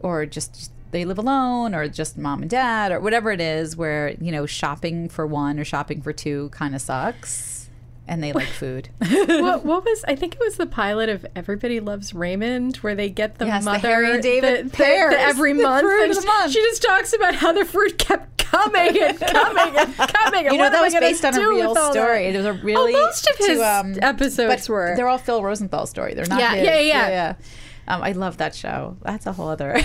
or 0.01 0.27
just 0.27 0.71
they 0.91 1.05
live 1.05 1.19
alone 1.19 1.75
or 1.75 1.89
just 1.89 2.17
mom 2.17 2.43
and 2.43 2.51
dad 2.51 2.93
or 2.93 3.01
whatever 3.01 3.33
it 3.33 3.41
is 3.41 3.77
where 3.77 4.11
you 4.21 4.31
know 4.31 4.47
shopping 4.47 5.09
for 5.09 5.27
one 5.27 5.59
or 5.59 5.65
shopping 5.65 6.01
for 6.01 6.13
two 6.13 6.49
kind 6.51 6.75
of 6.75 6.81
sucks 6.81 7.64
and 8.07 8.23
they 8.23 8.33
like 8.33 8.47
food 8.49 8.91
what, 9.09 9.65
what 9.65 9.85
was 9.85 10.05
I 10.07 10.15
think 10.15 10.35
it 10.35 10.41
was 10.41 10.57
the 10.57 10.67
pilot 10.67 11.09
of 11.09 11.25
Everybody 11.35 11.81
Loves 11.81 12.13
Raymond 12.15 12.77
where 12.79 12.95
they 12.95 13.09
get 13.09 13.39
the 13.39 13.47
Yes, 13.47 13.65
the 13.65 13.71
mother 13.73 13.89
Harry 13.89 14.13
and 14.13 14.23
David 14.23 14.67
the- 14.67 14.71
the- 14.71 14.77
pears, 14.77 15.15
the 15.15 15.21
every 15.21 15.53
the 15.57 15.63
month 15.63 15.83
fruit 15.83 16.05
and 16.11 16.15
the 16.15 16.27
month. 16.27 16.53
she 16.53 16.61
just 16.61 16.83
talks 16.83 17.13
about 17.13 17.35
how 17.35 17.53
the 17.53 17.65
fruit 17.65 17.97
kept 17.99 18.37
coming 18.39 18.99
and 19.03 19.19
coming 19.21 19.77
and 19.77 19.95
coming. 19.97 20.47
And 20.47 20.53
you 20.55 20.59
know 20.59 20.71
that 20.71 20.83
was 20.83 20.95
based 20.95 21.25
on 21.25 21.35
a 21.35 21.49
real 21.49 21.75
story. 21.75 22.31
that? 22.31 22.35
It 22.35 22.37
was 22.37 22.47
a 22.47 22.53
really 22.53 22.95
Oh, 22.95 23.03
most 23.07 23.29
of 23.29 23.37
his 23.39 23.59
to, 23.59 23.67
um, 23.81 23.95
episodes 24.03 24.69
were. 24.69 24.95
They're 24.97 25.09
all 25.09 25.19
Phil 25.19 25.43
Rosenthal 25.43 25.87
story. 25.87 26.15
They're 26.15 26.27
not. 26.27 26.39
Yeah, 26.41 26.55
his. 26.55 26.67
yeah, 26.67 26.79
yeah. 26.81 27.09
yeah. 27.09 27.35
Um, 27.87 28.03
I 28.03 28.13
love 28.13 28.37
that 28.39 28.55
show. 28.55 28.97
That's 29.03 29.27
a 29.27 29.33
whole 29.33 29.49
other. 29.49 29.77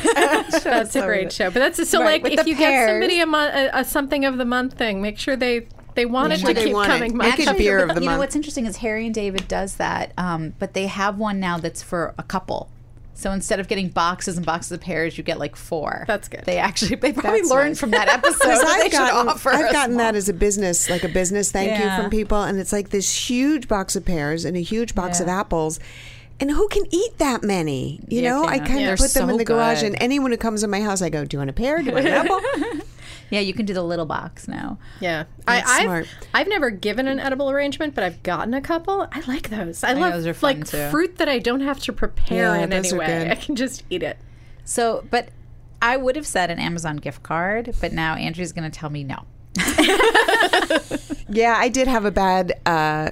That's 0.63 0.95
a 0.95 1.01
great 1.01 1.31
show. 1.33 1.49
But 1.51 1.59
that's 1.59 1.79
a, 1.79 1.85
so 1.85 2.01
Right, 2.01 2.23
like 2.23 2.33
if 2.33 2.43
the 2.43 2.49
you 2.49 2.55
get 2.55 2.87
somebody 2.89 3.19
a, 3.19 3.25
month, 3.25 3.53
a, 3.55 3.79
a 3.79 3.83
something 3.85 4.23
of 4.23 4.37
the 4.37 4.45
month 4.45 4.73
thing, 4.77 5.01
make 5.01 5.17
sure 5.19 5.35
they 5.35 5.67
they 5.99 6.05
wanted 6.05 6.39
sure 6.39 6.49
to 6.49 6.53
they 6.53 6.65
keep 6.65 6.73
want 6.73 6.87
coming. 6.89 7.15
Make 7.17 7.37
month 7.37 7.49
it 7.49 7.57
beer 7.57 7.79
of 7.79 7.95
the 7.95 8.01
you 8.01 8.09
know 8.09 8.17
what's 8.17 8.35
interesting 8.35 8.65
is 8.65 8.77
Harry 8.77 9.05
and 9.05 9.13
David 9.13 9.47
does 9.47 9.75
that, 9.75 10.13
um, 10.17 10.53
but 10.59 10.73
they 10.73 10.87
have 10.87 11.17
one 11.17 11.39
now 11.39 11.57
that's 11.57 11.83
for 11.83 12.13
a 12.17 12.23
couple. 12.23 12.69
So 13.15 13.31
instead 13.31 13.59
of 13.59 13.67
getting 13.67 13.89
boxes 13.89 14.37
and 14.37 14.45
boxes 14.45 14.71
of 14.71 14.79
pears, 14.79 15.17
you 15.17 15.25
get 15.25 15.39
like 15.39 15.57
four. 15.57 16.05
That's 16.07 16.29
good. 16.29 16.45
They 16.45 16.57
actually 16.57 16.95
they 16.95 17.11
probably 17.11 17.41
That's 17.41 17.51
learned 17.51 17.71
nice. 17.71 17.79
from 17.81 17.91
that 17.91 18.07
episode. 18.17 18.39
That 18.47 18.61
they 18.79 18.85
I've 18.85 18.91
should 18.91 18.91
gotten, 18.93 19.27
offer 19.29 19.49
I've 19.49 19.69
a 19.69 19.73
gotten 19.73 19.95
small- 19.95 20.05
that 20.05 20.15
as 20.15 20.29
a 20.29 20.33
business, 20.33 20.89
like 20.89 21.03
a 21.03 21.09
business 21.09 21.51
thank 21.51 21.69
Yeah. 21.71 21.97
you 21.97 22.01
from 22.01 22.09
people, 22.09 22.41
and 22.43 22.57
it's 22.57 22.71
like 22.71 22.89
this 22.91 23.29
huge 23.29 23.67
box 23.67 23.97
of 23.97 24.05
pears 24.05 24.45
and 24.45 24.55
a 24.55 24.61
huge 24.61 24.95
box 24.95 25.19
of 25.19 25.27
apples. 25.27 25.79
And 26.41 26.49
who 26.49 26.69
can 26.69 26.83
eat 26.91 27.17
that 27.17 27.43
many? 27.43 27.99
You 28.07 28.21
Yeah, 28.21 28.29
know, 28.29 28.45
I 28.45 28.59
can't. 28.59 28.69
kind 28.69 28.79
They're 28.85 28.93
of 28.93 28.99
put 28.99 29.11
them 29.13 29.27
so 29.27 29.29
in 29.33 29.37
the 29.37 29.43
garage, 29.43 29.81
good. 29.81 29.87
and 29.87 30.01
anyone 30.01 30.31
who 30.31 30.37
comes 30.37 30.63
in 30.63 30.69
my 30.69 30.79
house, 30.79 31.01
I 31.01 31.09
go, 31.09 31.25
"Do 31.25 31.35
you 31.35 31.39
want 31.39 31.49
a 31.49 31.53
pear? 31.53 31.79
Do 31.79 31.83
you 31.87 31.91
want 31.91 32.07
an 32.07 32.13
apple?" 32.25 32.39
Yeah, 33.29 33.39
you 33.41 33.53
can 33.53 33.65
do 33.65 33.73
the 33.73 33.83
little 33.83 34.05
box 34.05 34.47
now. 34.47 34.77
Yeah, 34.99 35.25
That's 35.45 35.69
I, 35.69 35.73
I've, 35.77 35.83
smart. 35.83 36.07
I've 36.33 36.47
never 36.47 36.69
given 36.69 37.07
an 37.07 37.19
edible 37.19 37.49
arrangement, 37.49 37.95
but 37.95 38.03
I've 38.03 38.21
gotten 38.23 38.53
a 38.53 38.61
couple. 38.61 39.07
I 39.11 39.21
like 39.27 39.49
those. 39.49 39.83
I, 39.83 39.93
love 39.93 40.13
those 40.13 40.25
are 40.27 40.33
fun, 40.33 40.59
like 40.61 40.67
too. 40.67 40.89
fruit 40.89 41.17
that 41.17 41.29
I 41.29 41.39
don't 41.39 41.61
have 41.61 41.79
to 41.81 41.93
prepare 41.93 42.55
Yeah, 42.55 42.63
in 42.63 42.69
those 42.69 42.91
any 42.91 42.95
are 42.95 42.99
way. 42.99 43.05
good. 43.07 43.27
I 43.31 43.35
can 43.35 43.55
just 43.55 43.83
eat 43.89 44.03
it. 44.03 44.17
So, 44.65 45.05
but 45.11 45.29
I 45.81 45.97
would 45.97 46.15
have 46.15 46.27
said 46.27 46.49
an 46.51 46.59
Amazon 46.59 46.97
gift 46.97 47.23
card, 47.23 47.73
but 47.79 47.93
now 47.93 48.15
Andrea's 48.15 48.51
going 48.51 48.69
to 48.69 48.77
tell 48.77 48.89
me 48.89 49.03
no. 49.03 49.23
Yeah, 51.31 51.55
I 51.57 51.69
did 51.69 51.87
have 51.87 52.05
a 52.05 52.11
bad 52.11 52.59
uh, 52.65 53.11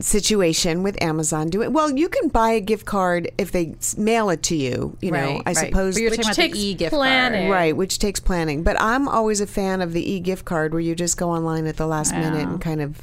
situation 0.00 0.82
with 0.82 1.00
Amazon 1.00 1.50
doing. 1.50 1.72
Well, 1.72 1.90
you 1.92 2.08
can 2.08 2.28
buy 2.28 2.50
a 2.50 2.60
gift 2.60 2.84
card 2.84 3.30
if 3.38 3.52
they 3.52 3.76
mail 3.96 4.30
it 4.30 4.42
to 4.44 4.56
you. 4.56 4.96
You 5.00 5.12
know, 5.12 5.42
I 5.46 5.50
right. 5.50 5.56
suppose. 5.56 5.94
But 5.94 6.02
you're 6.02 6.10
Which 6.10 6.20
talking 6.20 6.30
about 6.30 6.36
takes 6.36 6.58
the 6.58 6.64
e-gift 6.66 6.92
planning. 6.92 7.42
card. 7.42 7.52
Right, 7.52 7.76
which 7.76 7.98
takes 7.98 8.20
planning. 8.20 8.62
But 8.62 8.80
I'm 8.80 9.08
always 9.08 9.40
a 9.40 9.46
fan 9.46 9.80
of 9.80 9.92
the 9.92 10.08
e 10.08 10.20
gift 10.20 10.44
card 10.44 10.72
where 10.72 10.80
you 10.80 10.94
just 10.94 11.16
go 11.16 11.30
online 11.30 11.66
at 11.66 11.76
the 11.76 11.86
last 11.86 12.12
minute 12.12 12.48
and 12.48 12.60
kind 12.60 12.80
of 12.80 13.02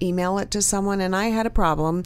email 0.00 0.38
it 0.38 0.50
to 0.52 0.62
someone. 0.62 1.00
And 1.00 1.14
I 1.16 1.26
had 1.26 1.46
a 1.46 1.50
problem 1.50 2.04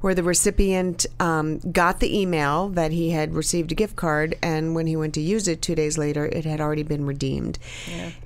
where 0.00 0.14
the 0.14 0.22
recipient 0.22 1.06
um, 1.18 1.58
got 1.72 2.00
the 2.00 2.18
email 2.18 2.68
that 2.68 2.90
he 2.90 3.10
had 3.10 3.34
received 3.34 3.72
a 3.72 3.74
gift 3.74 3.96
card, 3.96 4.36
and 4.42 4.74
when 4.74 4.86
he 4.86 4.96
went 4.96 5.14
to 5.14 5.20
use 5.20 5.48
it 5.48 5.62
two 5.62 5.74
days 5.74 5.96
later, 5.96 6.26
it 6.26 6.44
had 6.44 6.60
already 6.60 6.82
been 6.82 7.06
redeemed. 7.06 7.58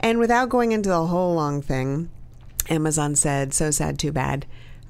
And 0.01 0.19
without 0.19 0.49
going 0.49 0.73
into 0.73 0.89
the 0.89 1.07
whole 1.07 1.35
long 1.35 1.63
thing, 1.63 2.11
Amazon 2.69 3.15
said, 3.15 3.55
"So 3.55 3.71
sad, 3.71 3.99
too 3.99 4.13
bad." 4.13 4.45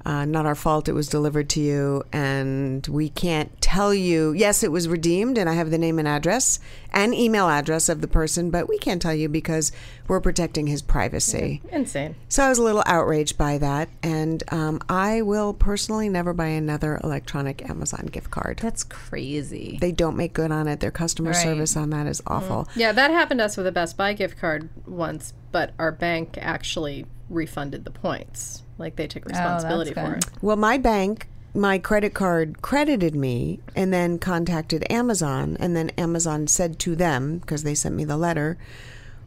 Uh, 0.09 0.25
not 0.25 0.47
our 0.47 0.55
fault. 0.55 0.89
It 0.89 0.93
was 0.93 1.07
delivered 1.07 1.49
to 1.49 1.59
you, 1.59 2.03
and 2.11 2.87
we 2.87 3.09
can't 3.09 3.51
tell 3.61 3.93
you. 3.93 4.31
Yes, 4.31 4.63
it 4.63 4.71
was 4.71 4.87
redeemed, 4.87 5.37
and 5.37 5.47
I 5.47 5.53
have 5.53 5.69
the 5.69 5.77
name 5.77 5.99
and 5.99 6.07
address 6.07 6.59
and 6.91 7.13
email 7.13 7.47
address 7.47 7.89
of 7.89 8.01
the 8.01 8.07
person, 8.07 8.49
but 8.49 8.67
we 8.67 8.79
can't 8.79 8.99
tell 9.03 9.13
you 9.13 9.29
because 9.29 9.71
we're 10.07 10.19
protecting 10.19 10.65
his 10.65 10.81
privacy. 10.81 11.61
Insane. 11.71 12.15
So 12.27 12.43
I 12.43 12.49
was 12.49 12.57
a 12.57 12.63
little 12.63 12.81
outraged 12.87 13.37
by 13.37 13.59
that, 13.59 13.87
and 14.01 14.41
um, 14.51 14.81
I 14.89 15.21
will 15.21 15.53
personally 15.53 16.09
never 16.09 16.33
buy 16.33 16.47
another 16.47 16.99
electronic 17.03 17.69
Amazon 17.69 18.07
gift 18.07 18.31
card. 18.31 18.57
That's 18.63 18.83
crazy. 18.83 19.77
They 19.79 19.91
don't 19.91 20.17
make 20.17 20.33
good 20.33 20.51
on 20.51 20.67
it. 20.67 20.79
Their 20.79 20.89
customer 20.89 21.33
Right. 21.33 21.43
service 21.43 21.77
on 21.77 21.91
that 21.91 22.07
is 22.07 22.19
awful. 22.25 22.67
Yeah, 22.75 22.93
that 22.93 23.11
happened 23.11 23.41
to 23.41 23.45
us 23.45 23.57
with 23.57 23.67
a 23.67 23.71
Best 23.71 23.95
Buy 23.95 24.13
gift 24.13 24.39
card 24.39 24.69
once, 24.87 25.35
but 25.51 25.73
our 25.77 25.91
bank 25.91 26.35
actually 26.41 27.05
refunded 27.29 27.85
the 27.85 27.91
points. 27.91 28.63
Like 28.79 28.95
they 28.95 29.07
took 29.07 29.25
responsibility 29.25 29.93
for 29.93 30.03
good. 30.13 30.17
it. 30.23 30.25
Well, 30.41 30.55
my 30.55 30.77
bank, 30.77 31.27
my 31.53 31.77
credit 31.77 32.13
card 32.13 32.61
credited 32.61 33.13
me 33.15 33.59
and 33.75 33.93
then 33.93 34.17
contacted 34.17 34.89
Amazon. 34.89 35.57
And 35.59 35.75
then 35.75 35.89
Amazon 35.91 36.47
said 36.47 36.79
to 36.79 36.95
them, 36.95 37.39
because 37.39 37.63
they 37.63 37.75
sent 37.75 37.93
me 37.95 38.05
the 38.05 38.17
letter, 38.17 38.57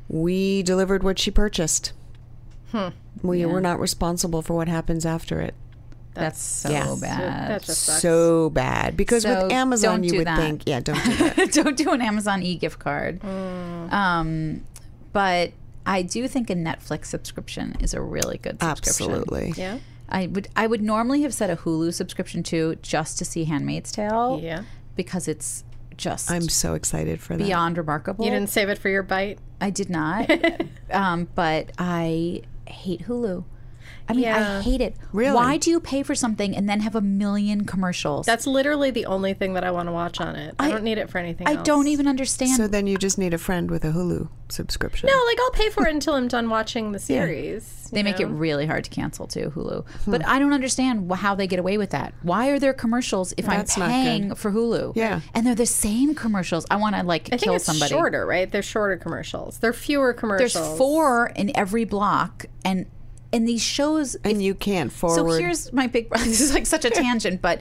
we 0.08 0.62
delivered 0.62 1.02
what 1.02 1.18
she 1.18 1.30
purchased. 1.30 1.92
We 3.22 3.44
were 3.44 3.60
not 3.60 3.78
responsible 3.78 4.40
for 4.42 4.54
what 4.54 4.66
happens 4.68 5.04
after 5.04 5.40
it. 5.40 5.54
That's 6.14 6.40
so 6.42 6.70
Yeah. 6.70 6.94
bad. 7.00 7.50
That 7.50 7.62
just 7.62 7.82
sucks. 7.84 8.02
So 8.02 8.50
bad. 8.50 8.96
Because 8.96 9.22
So 9.22 9.44
with 9.44 9.52
Amazon, 9.52 10.02
you 10.04 10.10
do 10.10 10.18
would 10.18 10.26
that. 10.26 10.36
think, 10.38 10.62
yeah, 10.66 10.80
don't 10.80 11.02
do 11.04 11.14
that. 11.16 11.52
Don't 11.52 11.76
do 11.76 11.90
an 11.90 12.00
Amazon 12.02 12.42
e 12.42 12.54
gift 12.54 12.78
card. 12.78 13.20
Mm. 13.20 13.92
Um, 13.92 14.60
but 15.12 15.52
I 15.84 16.02
do 16.02 16.28
think 16.28 16.50
a 16.50 16.54
Netflix 16.54 17.06
subscription 17.06 17.76
is 17.80 17.94
a 17.94 18.00
really 18.00 18.38
good 18.38 18.60
subscription. 18.60 19.14
Absolutely. 19.14 19.52
yeah. 19.56 19.78
I 20.08 20.26
would 20.26 20.48
I 20.54 20.66
would 20.66 20.82
normally 20.82 21.22
have 21.22 21.32
said 21.34 21.50
a 21.50 21.56
Hulu 21.56 21.92
subscription 21.94 22.42
too, 22.42 22.76
just 22.82 23.18
to 23.18 23.24
see 23.24 23.44
Handmaid's 23.44 23.90
Tale. 23.92 24.40
Yeah. 24.42 24.64
because 24.94 25.26
it's 25.26 25.64
just 25.96 26.30
I'm 26.30 26.48
so 26.48 26.74
excited 26.74 27.20
for 27.20 27.36
that. 27.36 27.44
beyond 27.44 27.78
remarkable. 27.78 28.24
You 28.24 28.30
didn't 28.30 28.50
save 28.50 28.68
it 28.68 28.78
for 28.78 28.88
your 28.88 29.02
bite? 29.02 29.38
I 29.60 29.70
did 29.70 29.88
not, 29.90 30.30
um, 30.90 31.28
but 31.34 31.70
I 31.78 32.42
hate 32.66 33.06
Hulu. 33.06 33.44
I 34.08 34.12
mean, 34.14 34.24
Yeah. 34.24 34.58
I 34.58 34.62
hate 34.62 34.80
it. 34.80 34.96
Really? 35.12 35.34
Why 35.34 35.56
do 35.56 35.70
you 35.70 35.80
pay 35.80 36.02
for 36.02 36.14
something 36.14 36.56
and 36.56 36.68
then 36.68 36.80
have 36.80 36.94
a 36.94 37.00
million 37.00 37.64
commercials? 37.64 38.26
That's 38.26 38.46
literally 38.46 38.90
the 38.90 39.06
only 39.06 39.34
thing 39.34 39.54
that 39.54 39.64
I 39.64 39.70
want 39.70 39.88
to 39.88 39.92
watch 39.92 40.20
on 40.20 40.36
it. 40.36 40.54
I, 40.58 40.66
I- 40.66 40.70
don't 40.70 40.84
need 40.84 40.98
it 40.98 41.10
for 41.10 41.18
anything 41.18 41.48
I 41.48 41.54
else. 41.54 41.66
don't 41.66 41.86
even 41.88 42.06
understand. 42.06 42.56
So 42.56 42.66
then 42.66 42.86
you 42.86 42.96
just 42.98 43.18
need 43.18 43.34
a 43.34 43.38
friend 43.38 43.70
with 43.70 43.84
a 43.84 43.90
Hulu 43.92 44.28
subscription. 44.48 45.08
No, 45.10 45.24
like 45.26 45.38
I'll 45.40 45.50
pay 45.52 45.70
for 45.70 45.86
it 45.86 45.94
until 45.94 46.14
I'm 46.14 46.28
done 46.28 46.50
watching 46.50 46.92
the 46.92 46.98
series. 46.98 47.88
They 47.92 47.98
you 48.00 48.04
make 48.04 48.20
it 48.20 48.26
really 48.26 48.64
hard 48.66 48.84
to 48.84 48.90
cancel 48.90 49.26
too, 49.26 49.52
Hulu. 49.54 49.86
Hmm. 49.86 50.10
But 50.10 50.26
I 50.26 50.38
don't 50.38 50.52
understand 50.54 51.10
how 51.12 51.34
they 51.34 51.46
get 51.46 51.58
away 51.58 51.76
with 51.78 51.90
that. 51.90 52.14
Why 52.22 52.48
are 52.48 52.58
there 52.58 52.72
commercials 52.72 53.34
if 53.36 53.44
That's 53.46 53.76
I'm 53.76 53.80
not 53.80 53.88
paying 53.90 54.34
for 54.34 54.50
Hulu? 54.50 54.92
Yeah. 54.96 55.20
and 55.34 55.46
they're 55.46 55.54
the 55.54 55.66
same 55.66 56.14
commercials. 56.14 56.64
I 56.70 56.76
want 56.76 56.96
to 56.96 57.02
like 57.02 57.28
I 57.32 57.36
kill 57.36 57.54
it's 57.54 57.64
somebody. 57.64 57.90
shorter, 57.92 58.24
right? 58.26 58.50
They're 58.50 58.62
shorter 58.62 58.96
commercials. 58.96 59.58
They're 59.58 59.72
fewer 59.74 60.12
commercials. 60.14 60.52
There's 60.54 60.78
four 60.78 61.26
in 61.36 61.54
every 61.56 61.84
block, 61.84 62.46
and 62.64 62.86
and 63.32 63.48
these 63.48 63.62
shows. 63.62 64.14
and 64.24 64.42
you 64.42 64.54
can't 64.54 64.92
forward. 64.92 65.16
so 65.32 65.38
here's 65.38 65.72
my 65.72 65.86
big. 65.86 66.08
This 66.24 66.40
is 66.40 66.52
like 66.54 66.66
such 66.66 66.84
a 66.84 66.90
tangent, 66.90 67.40
but 67.42 67.60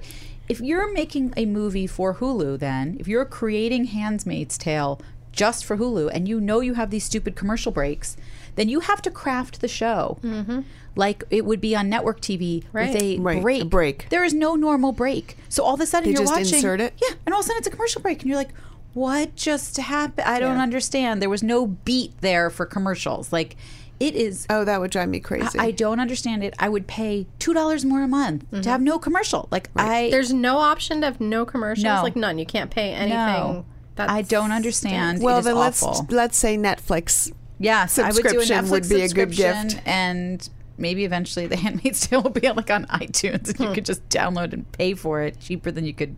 if 0.50 0.60
you're 0.60 0.92
making 0.92 1.34
a 1.38 1.46
movie 1.46 1.88
for 1.88 2.16
Hulu, 2.16 2.60
then 2.60 2.98
if 3.00 3.08
you're 3.08 3.26
creating 3.26 3.86
*Handmaid's 3.86 4.58
Tale* 4.58 5.00
just 5.32 5.64
for 5.64 5.78
Hulu, 5.78 6.12
and 6.14 6.28
you 6.28 6.42
know 6.42 6.60
you 6.60 6.74
have 6.74 6.90
these 6.90 7.06
stupid 7.06 7.36
commercial 7.38 7.72
breaks, 7.72 8.18
then 8.56 8.68
you 8.68 8.82
have 8.82 9.02
to 9.04 9.10
craft 9.12 9.62
the 9.62 9.68
show 9.70 10.18
mm-hmm. 10.22 10.60
like 10.98 11.24
it 11.30 11.46
would 11.46 11.62
be 11.62 11.74
on 11.74 11.88
network 11.88 12.20
TV 12.20 12.64
Right. 12.74 12.92
with 12.94 13.02
a 13.02 13.18
Right, 13.20 13.38
a 13.38 13.42
break. 13.42 13.70
break. 13.70 14.10
There 14.10 14.26
is 14.26 14.34
no 14.34 14.56
normal 14.56 14.92
break. 14.92 15.38
So 15.48 15.64
all 15.64 15.76
of 15.76 15.80
a 15.80 15.86
sudden 15.86 16.12
They 16.12 16.20
you're 16.20 16.26
watching. 16.28 16.40
You 16.40 16.44
just 16.44 16.54
watching. 16.54 16.70
insert 16.70 16.82
it? 16.82 16.94
Yeah, 17.02 17.16
and 17.26 17.34
all 17.34 17.40
of 17.40 17.46
a 17.46 17.48
sudden 17.48 17.60
it's 17.60 17.68
a 17.68 17.72
commercial 17.72 18.02
break, 18.02 18.20
and 18.22 18.28
you're 18.28 18.38
like, 18.38 18.54
"What 18.94 19.38
just 19.38 19.78
happened? 19.78 20.28
I 20.28 20.42
don't 20.42 20.58
Yeah. 20.58 20.64
understand." 20.64 21.22
There 21.22 21.30
was 21.30 21.44
no 21.44 21.66
beat 21.66 22.12
there 22.20 22.50
for 22.50 22.66
commercials. 22.66 23.32
Like 23.32 23.56
it 24.02 24.16
is. 24.16 24.46
Oh, 24.50 24.66
that 24.66 24.80
would 24.80 24.92
drive 24.92 25.10
me 25.10 25.20
crazy. 25.20 25.60
I 25.60 25.72
don't 25.72 26.00
understand 26.00 26.44
it. 26.44 26.54
I 26.60 26.68
would 26.70 26.88
pay 26.88 27.28
two 27.40 27.54
dollars 27.54 27.86
more 27.86 28.02
a 28.04 28.08
month 28.08 28.46
to 28.64 28.70
have 28.70 28.82
no 28.82 29.00
commercial. 29.00 29.48
Like 29.52 29.70
I, 29.76 30.10
There's 30.10 30.34
no 30.34 30.58
option 30.58 31.02
to 31.02 31.08
have 31.08 31.22
no 31.22 31.46
commercials. 31.46 31.84
No. 31.86 32.02
Like 32.04 32.16
none. 32.16 32.38
You 32.40 32.46
can't 32.46 32.72
pay 32.72 32.94
anything. 32.94 33.18
no, 33.18 33.66
That's 33.96 34.12
I 34.12 34.22
don't 34.24 34.52
understand. 34.52 35.22
well, 35.22 35.38
it 35.38 35.40
is 35.40 35.46
then 35.46 35.56
let's 35.56 35.84
let's 36.10 36.38
say 36.38 36.58
Netflix. 36.58 37.32
Yes, 37.60 38.00
I 38.00 38.08
would 38.12 38.16
do 38.16 38.20
a 38.20 38.44
subscription 38.44 38.66
Netflix 38.66 38.72
would 38.72 38.90
be 38.90 39.02
a 39.02 39.10
good 39.10 39.32
gift. 39.32 39.80
and 39.86 40.50
maybe 40.80 41.06
eventually 41.06 41.46
The 41.46 41.56
Handmaid's 41.64 42.08
Tale 42.08 42.24
will 42.24 42.32
be 42.32 42.50
like 42.52 42.72
on 42.72 42.86
iTunes, 42.88 43.50
and 43.50 43.58
Hmm. 43.58 43.64
you 43.64 43.74
could 43.74 43.86
just 43.86 44.08
download 44.10 44.52
and 44.54 44.70
pay 44.72 44.96
for 44.96 45.22
it 45.22 45.40
cheaper 45.40 45.70
than 45.70 45.86
you 45.86 45.94
could 45.94 46.16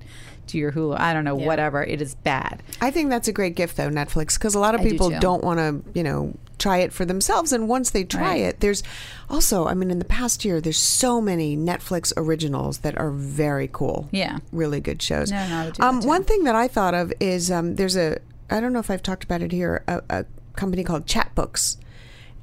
do 0.48 0.58
your 0.58 0.72
Hulu. 0.72 0.98
I 1.00 1.14
don't 1.14 1.24
know, 1.26 1.36
whatever. 1.36 1.84
It 1.84 2.02
is 2.02 2.16
bad. 2.16 2.64
I 2.82 2.92
think 2.92 3.10
that's 3.10 3.28
a 3.28 3.34
great 3.34 3.56
gift 3.56 3.76
though, 3.78 3.90
Netflix, 3.90 4.36
because 4.36 4.56
a 4.56 4.60
lot 4.60 4.74
of 4.76 4.82
I 4.82 4.84
people 4.90 5.10
too. 5.10 5.20
don't 5.20 5.44
want 5.44 5.60
to, 5.60 5.92
you 5.98 6.04
know, 6.04 6.34
try 6.64 6.78
it 6.78 6.94
for 6.94 7.04
themselves. 7.06 7.52
And 7.52 7.68
once 7.68 7.90
they 7.92 8.04
try 8.06 8.22
Right. 8.22 8.42
it, 8.42 8.60
there's 8.62 8.84
also, 9.30 9.68
I 9.68 9.74
mean, 9.74 9.92
in 9.92 10.00
the 10.00 10.06
past 10.06 10.46
year, 10.46 10.62
there's 10.62 10.80
so 10.80 11.20
many 11.20 11.58
Netflix 11.58 12.14
originals 12.16 12.80
that 12.80 12.98
are 12.98 13.12
very 13.12 13.70
cool. 13.72 14.08
Yeah. 14.12 14.38
really 14.54 14.80
good 14.80 15.02
shows. 15.02 15.30
No, 15.32 15.46
no, 15.50 15.56
I 15.58 15.66
would 15.66 15.74
do 15.74 15.84
um, 15.84 16.00
one 16.02 16.24
thing 16.24 16.46
that 16.46 16.56
I 16.56 16.68
thought 16.70 16.94
of 16.94 17.12
is 17.20 17.52
um, 17.52 17.76
there's 17.76 17.98
a, 17.98 18.18
I 18.50 18.60
don't 18.62 18.72
know 18.72 18.80
if 18.80 18.90
I've 18.90 19.04
talked 19.04 19.24
about 19.26 19.42
it 19.42 19.52
here, 19.52 19.84
a, 19.88 20.02
a 20.10 20.26
company 20.56 20.84
called 20.86 21.06
Chatbooks. 21.06 21.78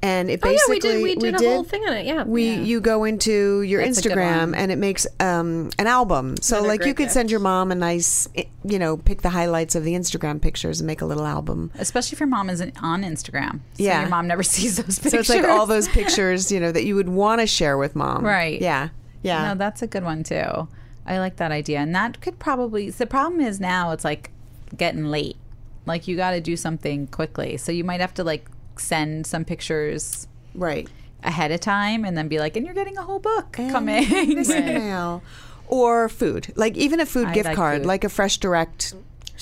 And 0.03 0.31
it 0.31 0.39
Oh 0.43 0.49
yeah, 0.49 0.53
basically 0.67 1.03
we 1.03 1.15
did. 1.15 1.21
We 1.21 1.31
did 1.31 1.41
a 1.41 1.49
whole 1.49 1.63
thing 1.63 1.83
on 1.83 1.93
it. 1.93 2.05
Yeah. 2.05 2.23
we 2.23 2.53
you 2.55 2.81
go 2.81 3.03
into 3.03 3.61
your 3.61 3.83
That's 3.83 4.01
Instagram 4.01 4.55
and 4.55 4.71
it 4.71 4.77
makes 4.77 5.05
um, 5.19 5.69
an 5.77 5.85
album. 5.87 6.37
So 6.37 6.57
Another 6.57 6.67
like 6.69 6.85
you 6.85 6.93
could 6.95 7.11
send 7.11 7.29
your 7.29 7.39
mom 7.39 7.71
a 7.71 7.75
nice, 7.75 8.27
eh, 8.35 8.45
you 8.63 8.79
know, 8.79 8.97
pick 8.97 9.21
the 9.21 9.29
highlights 9.29 9.75
of 9.75 9.83
the 9.83 9.93
Instagram 9.93 10.41
pictures 10.41 10.79
and 10.79 10.87
make 10.87 11.01
a 11.01 11.05
little 11.05 11.25
album. 11.25 11.71
Especially 11.77 12.15
if 12.15 12.19
your 12.19 12.27
mom 12.27 12.49
isn't 12.49 12.81
on 12.81 13.03
Instagram. 13.03 13.59
So 13.73 13.83
Yeah. 13.83 14.01
your 14.01 14.09
mom 14.09 14.27
never 14.27 14.43
sees 14.55 14.77
those 14.77 14.97
pictures. 14.97 15.27
So 15.27 15.33
it's 15.35 15.43
like 15.43 15.43
all 15.43 15.67
those 15.67 15.87
pictures, 15.87 16.51
you 16.53 16.59
know, 16.59 16.71
that 16.71 16.83
you 16.83 16.95
would 16.95 17.09
want 17.09 17.41
to 17.41 17.45
share 17.47 17.77
with 17.77 17.95
mom. 17.95 18.25
Right. 18.25 18.59
Yeah. 18.59 18.89
Yeah. 19.21 19.49
No, 19.49 19.55
that's 19.55 19.83
a 19.83 19.87
good 19.87 20.03
one 20.03 20.23
too. 20.23 20.67
I 21.05 21.19
like 21.19 21.35
that 21.35 21.51
idea. 21.51 21.79
And 21.79 21.93
that 21.95 22.21
could 22.21 22.39
probably 22.39 22.89
the 22.89 23.05
problem 23.05 23.39
is 23.41 23.59
now 23.59 23.91
it's 23.91 24.03
like 24.03 24.31
getting 24.75 25.05
late. 25.05 25.37
Like 25.85 26.07
you 26.07 26.15
got 26.15 26.31
to 26.31 26.41
do 26.41 26.55
something 26.57 27.07
quickly. 27.07 27.57
So 27.57 27.71
you 27.71 27.83
might 27.83 28.01
have 28.01 28.13
to 28.15 28.23
like 28.23 28.47
send 28.77 29.25
some 29.27 29.45
pictures 29.45 30.27
right. 30.55 30.87
ahead 31.23 31.51
of 31.51 31.59
time 31.59 32.05
and 32.05 32.17
then 32.17 32.27
be 32.27 32.39
like, 32.39 32.55
and 32.55 32.65
you're 32.65 32.75
getting 32.75 32.97
a 32.97 33.03
whole 33.03 33.19
book 33.19 33.53
coming. 33.53 34.07
This 34.09 34.49
email. 34.51 35.23
Or 35.67 36.09
food. 36.09 36.51
Like 36.55 36.75
even 36.77 36.99
a 36.99 37.05
food 37.05 37.27
I 37.27 37.33
gift 37.33 37.45
like 37.45 37.55
card, 37.55 37.81
food. 37.81 37.87
like 37.87 38.03
a 38.03 38.07
FreshDirect 38.07 38.93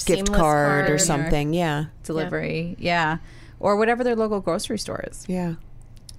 gift 0.06 0.28
card, 0.28 0.38
card 0.38 0.90
or 0.90 0.96
or- 0.96 0.98
something. 1.00 1.54
Yeah. 1.54 1.86
Delivery. 2.04 2.76
Yeah. 2.80 3.18
Or 3.60 3.76
whatever 3.78 4.04
their 4.04 4.16
local 4.16 4.40
grocery 4.40 4.78
store 4.78 5.04
is. 5.10 5.26
Yeah. 5.28 5.56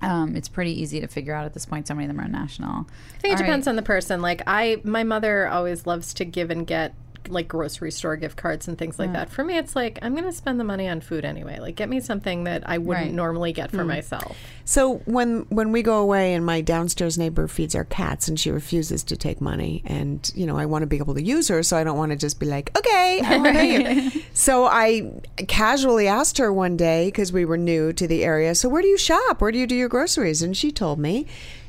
Um, 0.03 0.35
it's 0.35 0.49
pretty 0.49 0.81
easy 0.81 1.01
to 1.01 1.07
figure 1.07 1.35
out 1.35 1.45
at 1.45 1.53
this 1.53 1.67
point. 1.67 1.87
So 1.87 1.95
many 1.95 2.07
of 2.09 2.17
them 2.17 2.25
are 2.25 2.29
national. 2.29 2.87
I 3.17 3.19
think 3.19 3.35
it 3.35 3.37
depends 3.39 3.67
on 3.67 3.77
the 3.77 3.83
person. 3.83 4.23
Like 4.23 4.43
I, 4.47 4.81
my 4.83 5.05
mother 5.05 5.47
always 5.47 5.87
loves 5.87 6.15
to 6.15 6.25
give 6.25 6.51
and 6.51 6.67
get 6.67 6.95
like 7.29 7.49
grocery 7.49 7.91
store 7.91 8.17
gift 8.17 8.37
cards 8.37 8.69
and 8.69 8.79
things 8.79 8.99
like 8.99 9.09
hmm. 9.09 9.15
that. 9.15 9.31
For 9.31 9.45
me, 9.45 9.57
it's 9.57 9.77
like 9.77 9.99
I'm 10.03 10.13
going 10.15 10.25
to 10.25 10.33
spend 10.33 10.59
the 10.59 10.65
money 10.65 10.89
on 10.89 11.01
food 11.01 11.25
anyway. 11.25 11.59
Like 11.61 11.77
get 11.77 11.89
me 11.89 12.01
something 12.01 12.45
that 12.45 12.69
I 12.69 12.79
wouldn't 12.79 13.07
Right. 13.07 13.15
normally 13.15 13.53
get 13.53 13.71
for 13.71 13.83
hmm. 13.83 13.89
myself. 13.89 14.37
So 14.65 14.99
when 15.05 15.47
when 15.49 15.73
we 15.73 15.83
go 15.83 15.99
away 15.99 16.35
and 16.35 16.45
my 16.45 16.61
downstairs 16.61 17.19
neighbor 17.19 17.49
feeds 17.49 17.75
our 17.75 17.85
cats 17.85 18.29
and 18.29 18.39
she 18.39 18.51
refuses 18.51 19.03
to 19.05 19.17
take 19.17 19.41
money 19.41 19.83
and 19.85 20.31
you 20.35 20.47
know 20.47 20.57
I 20.57 20.67
want 20.67 20.83
to 20.83 20.87
be 20.87 20.99
able 20.99 21.15
to 21.15 21.23
use 21.23 21.49
her 21.49 21.63
so 21.63 21.77
I 21.77 21.85
don't 21.85 21.99
want 21.99 22.13
to 22.13 22.17
just 22.17 22.39
be 22.39 22.47
like 22.47 22.77
okay 22.79 23.21
I 23.25 23.37
will 23.39 23.53
pay 23.53 24.03
you. 24.03 24.23
so 24.33 24.67
I 24.67 25.13
casually 25.49 26.07
asked 26.07 26.39
her 26.39 26.53
one 26.53 26.77
day 26.77 27.09
because 27.09 27.33
we 27.33 27.45
were 27.45 27.57
new 27.57 27.93
to 27.93 28.07
the 28.07 28.25
area 28.25 28.55
so 28.55 28.69
where 28.69 28.83
do 28.83 28.89
you 28.89 28.99
shop 28.99 29.41
where 29.41 29.51
do 29.51 29.59
you 29.59 29.67
do 29.67 29.75
your 29.75 29.89
groceries 29.89 30.43
and 30.43 30.57
she 30.57 30.71
told 30.71 30.99
me 30.99 31.27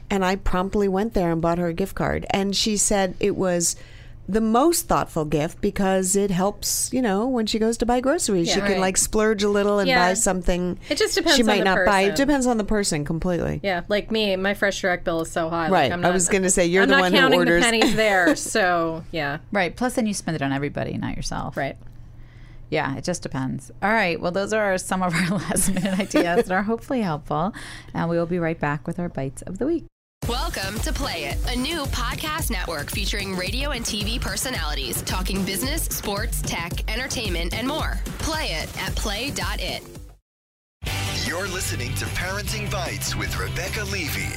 and 0.09 0.25
I 0.25 0.35
promptly 0.35 0.87
went 0.87 1.13
there 1.13 1.31
and 1.31 1.41
bought 1.41 1.57
her 1.57 1.67
a 1.67 1.73
gift 1.73 1.95
card 1.95 2.25
and 2.29 2.55
she 2.55 2.77
said 2.77 3.15
it 3.19 3.35
was 3.35 3.75
the 4.29 4.39
most 4.41 4.87
thoughtful 4.87 5.25
gift 5.25 5.59
because 5.59 6.15
it 6.15 6.31
helps, 6.31 6.89
you 6.93 7.01
know, 7.01 7.27
when 7.27 7.45
she 7.45 7.59
goes 7.59 7.75
to 7.77 7.85
buy 7.85 7.99
groceries, 7.99 8.47
she 8.49 8.59
Yeah. 8.59 8.65
can 8.65 8.71
Right. 8.73 8.81
like 8.81 8.97
splurge 8.97 9.43
a 9.43 9.49
little 9.49 9.79
and 9.79 9.89
Yeah. 9.89 10.07
buy 10.09 10.13
something. 10.13 10.79
It 10.89 10.97
just 10.97 11.15
depends 11.15 11.35
She 11.35 11.41
on 11.43 11.47
might 11.47 11.57
the 11.59 11.63
not 11.65 11.85
buy. 11.85 12.01
It 12.01 12.15
depends 12.15 12.45
on 12.47 12.57
the 12.57 12.63
person 12.63 13.03
completely. 13.03 13.59
Yeah, 13.63 13.81
like 13.89 14.09
me, 14.09 14.35
my 14.37 14.53
FreshDirect 14.53 15.03
bill 15.03 15.21
is 15.21 15.31
so 15.31 15.49
high. 15.49 15.63
like, 15.63 15.71
Right. 15.71 15.91
I'm 15.91 16.05
I 16.05 16.11
was 16.11 16.29
gonna 16.29 16.49
say, 16.49 16.65
you're 16.67 16.83
I'm 16.83 16.89
the 16.89 16.99
one 16.99 17.11
who 17.11 17.17
counting 17.19 17.39
orders. 17.39 17.63
the 17.65 17.71
pennies 17.71 17.95
there. 17.95 18.35
So 18.35 19.03
yeah, 19.11 19.39
Right. 19.51 19.75
Plus, 19.75 19.95
then 19.95 20.05
you 20.05 20.13
spend 20.13 20.35
it 20.35 20.41
on 20.41 20.53
everybody, 20.53 20.97
not 20.97 21.15
yourself. 21.17 21.57
right. 21.57 21.75
Yeah, 22.69 22.95
it 22.95 23.03
just 23.03 23.21
depends. 23.21 23.69
All 23.83 23.91
right. 23.91 24.17
Well, 24.21 24.31
those 24.31 24.53
are 24.53 24.77
some 24.77 25.03
of 25.03 25.13
our 25.13 25.29
last 25.39 25.73
minute 25.73 25.99
ideas 25.99 26.45
that 26.45 26.51
are 26.51 26.63
hopefully 26.63 27.01
helpful. 27.01 27.53
And 27.93 28.09
we 28.09 28.17
will 28.17 28.25
be 28.25 28.39
right 28.39 28.57
back 28.57 28.87
with 28.87 28.97
our 28.97 29.09
bites 29.09 29.41
of 29.41 29.57
the 29.57 29.65
week. 29.65 29.83
Welcome 30.31 30.79
to 30.81 30.93
Play 30.93 31.25
It, 31.25 31.37
a 31.51 31.55
new 31.59 31.83
podcast 31.85 32.51
network 32.51 32.91
featuring 32.91 33.35
radio 33.35 33.71
and 33.71 33.83
TV 33.83 34.21
personalities 34.21 35.01
talking 35.01 35.43
business, 35.43 35.83
sports, 35.85 36.43
tech, 36.43 36.89
entertainment, 36.93 37.55
and 37.57 37.67
more. 37.67 37.99
Play 38.19 38.45
it 38.51 38.69
at 38.83 38.95
play.it. 38.95 39.81
You're 41.27 41.47
listening 41.47 41.93
to 41.95 42.05
Parenting 42.05 42.69
Bites 42.71 43.15
with 43.15 43.35
Rebecca 43.39 43.83
Levy. 43.85 44.29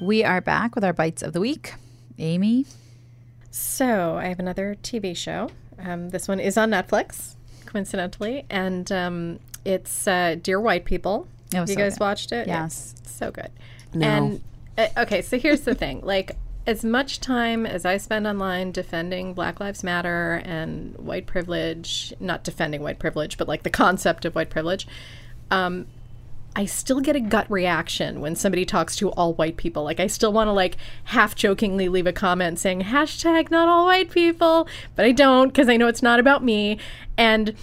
We 0.00 0.22
are 0.22 0.40
back 0.40 0.76
with 0.76 0.84
our 0.84 0.92
bites 0.92 1.22
of 1.24 1.32
the 1.32 1.40
week. 1.40 1.74
Amy, 2.20 2.66
So 3.50 4.16
I 4.16 4.26
have 4.26 4.38
another 4.38 4.76
TV 4.82 5.16
show. 5.16 5.50
Um, 5.84 6.10
this 6.10 6.28
one 6.28 6.38
is 6.38 6.56
on 6.56 6.70
Netflix, 6.70 7.34
coincidentally, 7.66 8.44
and 8.48 8.90
um, 8.92 9.40
it's 9.64 10.06
uh, 10.06 10.36
Dear 10.40 10.60
White 10.60 10.84
People. 10.84 11.26
Oh, 11.54 11.60
you 11.62 11.66
so 11.66 11.74
guys 11.74 11.94
good. 11.94 12.00
watched 12.00 12.30
it? 12.32 12.46
Yes. 12.46 12.94
It's 12.98 13.10
so 13.12 13.30
good. 13.32 13.50
And 13.94 14.42
uh, 14.76 15.02
okay, 15.02 15.22
so 15.22 15.38
here's 15.38 15.62
the 15.62 15.74
thing: 15.74 16.00
like, 16.04 16.36
as 16.66 16.84
much 16.84 17.20
time 17.20 17.66
as 17.66 17.84
I 17.84 17.96
spend 17.96 18.26
online 18.26 18.72
defending 18.72 19.34
Black 19.34 19.60
Lives 19.60 19.82
Matter 19.82 20.42
and 20.44 20.96
white 20.96 21.26
privilege, 21.26 22.12
not 22.20 22.44
defending 22.44 22.82
white 22.82 22.98
privilege, 22.98 23.38
but 23.38 23.48
like 23.48 23.62
the 23.62 23.70
concept 23.70 24.24
of 24.24 24.34
white 24.34 24.50
privilege, 24.50 24.86
um, 25.50 25.86
I 26.54 26.66
still 26.66 27.00
get 27.00 27.14
a 27.14 27.20
gut 27.20 27.48
reaction 27.50 28.20
when 28.20 28.34
somebody 28.34 28.64
talks 28.64 28.96
to 28.96 29.10
all 29.12 29.34
white 29.34 29.56
people. 29.56 29.84
Like 29.84 30.00
I 30.00 30.08
still 30.08 30.32
want 30.32 30.48
to 30.48 30.52
like 30.52 30.76
half 31.04 31.34
jokingly 31.34 31.88
leave 31.88 32.06
a 32.06 32.12
comment 32.12 32.58
saying 32.58 32.82
hashtag 32.82 33.50
not 33.50 33.68
all 33.68 33.86
white 33.86 34.10
people, 34.10 34.66
but 34.96 35.04
I 35.04 35.12
don't 35.12 35.48
because 35.48 35.68
I 35.68 35.76
know 35.76 35.86
it's 35.86 36.02
not 36.02 36.18
about 36.18 36.42
me. 36.42 36.78
And 37.16 37.54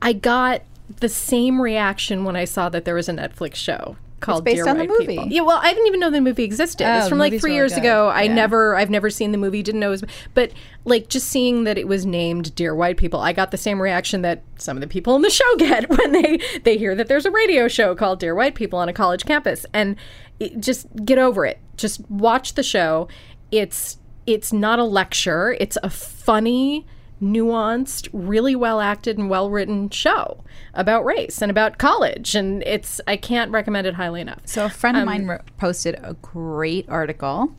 I 0.00 0.12
got 0.12 0.62
the 1.00 1.08
same 1.08 1.60
reaction 1.60 2.24
when 2.24 2.36
I 2.36 2.44
saw 2.44 2.68
that 2.68 2.84
there 2.84 2.94
was 2.94 3.08
a 3.08 3.12
Netflix 3.12 3.54
show 3.54 3.96
called 4.22 4.44
based 4.44 4.56
Dear 4.64 4.68
on 4.68 4.78
the 4.78 4.86
movie. 4.86 5.06
People. 5.06 5.26
Yeah, 5.28 5.42
well, 5.42 5.58
I 5.62 5.72
didn't 5.74 5.86
even 5.88 6.00
know 6.00 6.10
the 6.10 6.20
movie 6.22 6.44
existed. 6.44 6.86
Oh, 6.86 6.98
it's 7.00 7.08
from 7.10 7.18
like 7.18 7.38
three 7.38 7.54
years 7.54 7.74
good. 7.74 7.80
ago. 7.80 8.08
I 8.08 8.22
Yeah. 8.22 8.34
never, 8.34 8.74
I've 8.76 8.88
never 8.88 9.10
seen 9.10 9.32
the 9.32 9.38
movie. 9.38 9.62
Didn't 9.62 9.80
know 9.80 9.88
it 9.88 10.00
was, 10.00 10.04
but 10.32 10.52
like 10.86 11.08
just 11.08 11.28
seeing 11.28 11.64
that 11.64 11.76
it 11.76 11.86
was 11.86 12.06
named 12.06 12.54
Dear 12.54 12.74
White 12.74 12.96
People, 12.96 13.20
I 13.20 13.32
got 13.34 13.50
the 13.50 13.58
same 13.58 13.82
reaction 13.82 14.22
that 14.22 14.42
some 14.56 14.76
of 14.76 14.80
the 14.80 14.86
people 14.86 15.14
in 15.16 15.22
the 15.22 15.30
show 15.40 15.56
get 15.56 15.90
when 15.90 16.12
they 16.12 16.38
they 16.64 16.78
hear 16.78 16.94
that 16.94 17.08
there's 17.08 17.26
a 17.26 17.30
radio 17.30 17.68
show 17.68 17.94
called 17.94 18.20
Dear 18.20 18.34
White 18.34 18.54
People 18.54 18.78
on 18.78 18.88
a 18.88 18.92
college 18.92 19.24
campus, 19.26 19.66
and 19.74 19.96
it, 20.40 20.58
just 20.60 20.86
get 21.04 21.18
over 21.18 21.44
it. 21.44 21.58
Just 21.76 22.08
watch 22.10 22.54
the 22.54 22.62
show. 22.62 23.08
It's 23.50 23.98
it's 24.26 24.52
not 24.52 24.78
a 24.78 24.84
lecture. 24.84 25.56
It's 25.60 25.76
a 25.82 25.90
funny 25.90 26.86
nuanced, 27.22 28.08
really 28.12 28.56
well 28.56 28.80
acted 28.80 29.16
and 29.16 29.30
well 29.30 29.48
written 29.48 29.88
show 29.90 30.42
about 30.74 31.04
race 31.04 31.40
and 31.40 31.50
about 31.50 31.78
college. 31.78 32.34
And 32.34 32.62
it's, 32.64 33.00
I 33.06 33.16
can't 33.16 33.50
recommend 33.50 33.86
it 33.86 33.94
highly 33.94 34.20
enough. 34.20 34.40
So 34.44 34.64
a 34.64 34.68
friend 34.68 34.96
of 34.96 35.04
mine 35.04 35.26
wr- 35.26 35.36
posted 35.56 35.94
a 36.02 36.14
great 36.20 36.88
article 36.88 37.54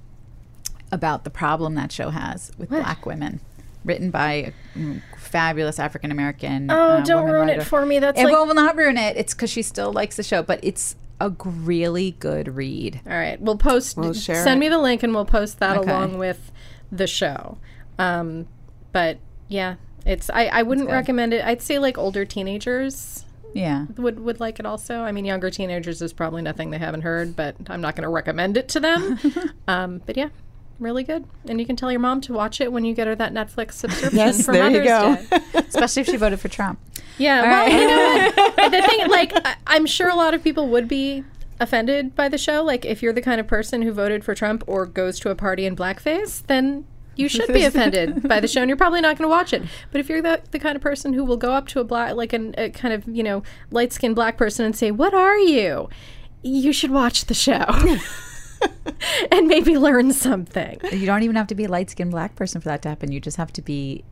about 0.91 1.23
the 1.23 1.29
problem 1.29 1.75
that 1.75 1.91
show 1.91 2.09
has 2.09 2.51
with 2.57 2.69
black 2.69 3.05
women, 3.05 3.39
written 3.85 4.11
by 4.11 4.31
a 4.33 4.53
mm, 4.77 5.01
fabulous 5.17 5.79
African 5.79 6.11
American. 6.11 6.69
Oh, 6.69 7.01
don't 7.03 7.29
ruin 7.29 7.49
it 7.49 7.63
for 7.63 7.85
me. 7.85 7.99
That's 7.99 8.19
it 8.19 8.25
like- 8.25 8.33
will 8.33 8.53
not 8.53 8.75
ruin 8.75 8.97
it. 8.97 9.15
It's 9.17 9.33
because 9.33 9.49
she 9.49 9.61
still 9.61 9.91
likes 9.93 10.17
the 10.17 10.23
show, 10.23 10.43
but 10.43 10.59
it's 10.61 10.95
a 11.21 11.29
really 11.45 12.11
good 12.19 12.53
read. 12.55 12.99
All 13.07 13.13
right. 13.13 13.39
We'll 13.39 13.57
post, 13.57 13.95
We'll 13.95 14.13
share 14.13 14.43
send 14.43 14.57
it. 14.57 14.65
me 14.65 14.69
the 14.69 14.77
link 14.79 15.03
and 15.03 15.13
we'll 15.15 15.23
post 15.25 15.59
that 15.59 15.77
Okay. 15.77 15.89
along 15.89 16.17
with 16.17 16.51
the 16.91 17.07
show. 17.07 17.57
Um, 17.97 18.47
but 18.91 19.19
yeah, 19.47 19.75
it's, 20.05 20.29
I, 20.29 20.45
I 20.45 20.63
wouldn't 20.63 20.89
recommend 20.89 21.33
it. 21.33 21.43
I'd 21.45 21.61
say 21.61 21.79
like 21.79 21.97
older 21.97 22.25
teenagers 22.25 23.25
Yeah. 23.53 23.85
would 23.97 24.19
would 24.19 24.39
like 24.39 24.59
it 24.59 24.65
also. 24.65 24.99
I 25.01 25.11
mean, 25.11 25.25
younger 25.25 25.49
teenagers 25.49 26.01
is 26.01 26.11
probably 26.13 26.41
nothing 26.41 26.69
they 26.71 26.77
haven't 26.79 27.01
heard, 27.01 27.35
but 27.35 27.55
I'm 27.67 27.81
not 27.81 27.95
going 27.95 28.03
to 28.03 28.09
recommend 28.09 28.57
it 28.57 28.67
to 28.69 28.79
them. 28.79 29.19
um, 29.67 30.01
but 30.05 30.17
yeah, 30.17 30.29
Really 30.79 31.03
good. 31.03 31.25
And 31.47 31.59
you 31.59 31.65
can 31.67 31.75
tell 31.75 31.91
your 31.91 31.99
mom 32.01 32.19
to 32.21 32.33
watch 32.33 32.59
it 32.59 32.71
when 32.71 32.83
you 32.83 32.93
get 32.95 33.05
her 33.07 33.15
that 33.15 33.31
Netflix 33.31 33.73
subscription 33.73 34.17
Yes, 34.17 34.43
for 34.43 34.51
there 34.53 34.69
you 34.69 34.79
Mother's 34.83 35.29
go. 35.29 35.37
Day. 35.39 35.43
Especially 35.69 36.01
if 36.01 36.07
she 36.07 36.17
voted 36.17 36.39
for 36.39 36.49
Trump. 36.49 36.79
Yeah, 37.19 37.41
well, 37.43 37.69
you 37.69 37.87
know 37.87 38.31
what? 38.57 38.71
the 38.71 38.81
thing, 38.81 39.07
like, 39.07 39.31
I, 39.45 39.55
I'm 39.67 39.85
sure 39.85 40.09
a 40.09 40.15
lot 40.15 40.33
of 40.33 40.43
people 40.43 40.67
would 40.69 40.87
be 40.87 41.23
offended 41.59 42.15
by 42.15 42.27
the 42.27 42.39
show. 42.39 42.63
Like, 42.63 42.85
if 42.85 43.03
you're 43.03 43.13
the 43.13 43.21
kind 43.21 43.39
of 43.39 43.45
person 43.47 43.83
who 43.83 43.91
voted 43.93 44.25
for 44.25 44.33
Trump 44.33 44.63
or 44.65 44.87
goes 44.87 45.19
to 45.19 45.29
a 45.29 45.35
party 45.35 45.65
in 45.67 45.75
blackface, 45.75 46.41
then 46.47 46.85
you 47.15 47.27
should 47.27 47.47
be 47.53 47.63
offended 47.63 48.27
by 48.27 48.39
the 48.39 48.47
show, 48.47 48.61
and 48.61 48.69
you're 48.69 48.77
probably 48.77 49.01
not 49.01 49.17
going 49.17 49.25
to 49.27 49.29
watch 49.29 49.53
it. 49.53 49.63
But 49.91 49.99
if 49.99 50.09
you're 50.09 50.21
the, 50.21 50.41
the 50.51 50.59
kind 50.59 50.75
of 50.75 50.81
person 50.81 51.13
who 51.13 51.23
will 51.23 51.37
go 51.37 51.51
up 51.53 51.67
to 51.69 51.79
a 51.79 51.83
black, 51.83 52.15
like 52.15 52.33
an, 52.33 52.53
a 52.57 52.69
kind 52.69 52.93
of 52.93 53.07
you 53.07 53.23
know 53.23 53.43
light 53.71 53.93
skinned 53.93 54.15
black 54.15 54.37
person 54.37 54.65
and 54.65 54.75
say, 54.75 54.91
"What 54.91 55.13
are 55.13 55.37
you?" 55.37 55.89
You 56.41 56.73
should 56.73 56.91
watch 56.91 57.25
the 57.25 57.33
show. 57.33 57.63
and 59.31 59.47
maybe 59.47 59.77
learn 59.77 60.11
something. 60.13 60.79
You 60.91 61.05
don't 61.05 61.23
even 61.23 61.35
have 61.35 61.47
to 61.47 61.55
be 61.55 61.65
a 61.65 61.69
light 61.69 61.89
skinned 61.89 62.11
black 62.11 62.35
person 62.35 62.61
for 62.61 62.69
that 62.69 62.81
to 62.83 62.89
happen. 62.89 63.11
You 63.11 63.19
just 63.19 63.37
have 63.37 63.51
to 63.53 63.61
be 63.61 64.03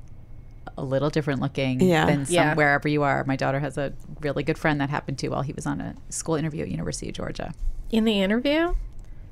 a 0.78 0.84
little 0.84 1.10
different 1.10 1.42
looking 1.42 1.82
Yeah. 1.82 2.06
than 2.06 2.26
some, 2.26 2.34
Yeah. 2.36 2.56
wherever 2.56 2.88
you 2.88 3.04
are. 3.04 3.24
My 3.26 3.36
daughter 3.36 3.60
has 3.60 3.78
a 3.78 3.94
really 4.22 4.44
good 4.44 4.58
friend 4.58 4.80
that 4.80 4.90
happened 4.90 5.18
to 5.20 5.30
while 5.30 5.42
he 5.42 5.54
was 5.54 5.66
on 5.66 5.82
a 5.82 5.96
school 6.10 6.36
interview 6.36 6.64
at 6.64 6.70
University 6.70 7.10
of 7.10 7.16
Georgia. 7.16 7.54
In 7.92 8.06
the 8.06 8.22
interview, 8.22 8.76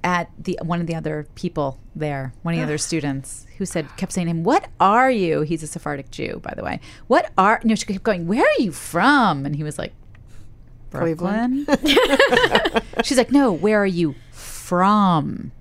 At 0.02 0.30
the 0.38 0.58
one 0.62 0.80
of 0.80 0.88
the 0.88 0.96
other 0.96 1.28
people 1.36 1.78
there, 1.94 2.34
one 2.44 2.54
of 2.54 2.58
the 2.60 2.64
other 2.64 2.78
students 2.78 3.46
who 3.58 3.66
said 3.66 3.86
kept 3.98 4.14
saying 4.14 4.28
to 4.28 4.32
him, 4.32 4.44
"What 4.44 4.70
are 4.80 5.12
you?" 5.12 5.42
He's 5.42 5.62
a 5.62 5.68
Sephardic 5.68 6.10
Jew, 6.10 6.40
by 6.42 6.54
the 6.56 6.64
way. 6.64 6.80
What 7.08 7.32
are? 7.38 7.60
You? 7.64 7.70
No, 7.70 7.76
she 7.76 7.86
kept 7.86 8.04
going. 8.04 8.26
Where 8.26 8.44
are 8.44 8.62
you 8.62 8.72
from? 8.72 9.46
And 9.46 9.58
he 9.58 9.64
was 9.64 9.78
like, 9.78 9.94
Brooklyn. 10.90 11.66
She's 13.04 13.18
like, 13.18 13.32
no. 13.32 13.52
Where 13.52 13.82
are 13.82 13.86
you 13.86 14.16
from? 14.32 15.52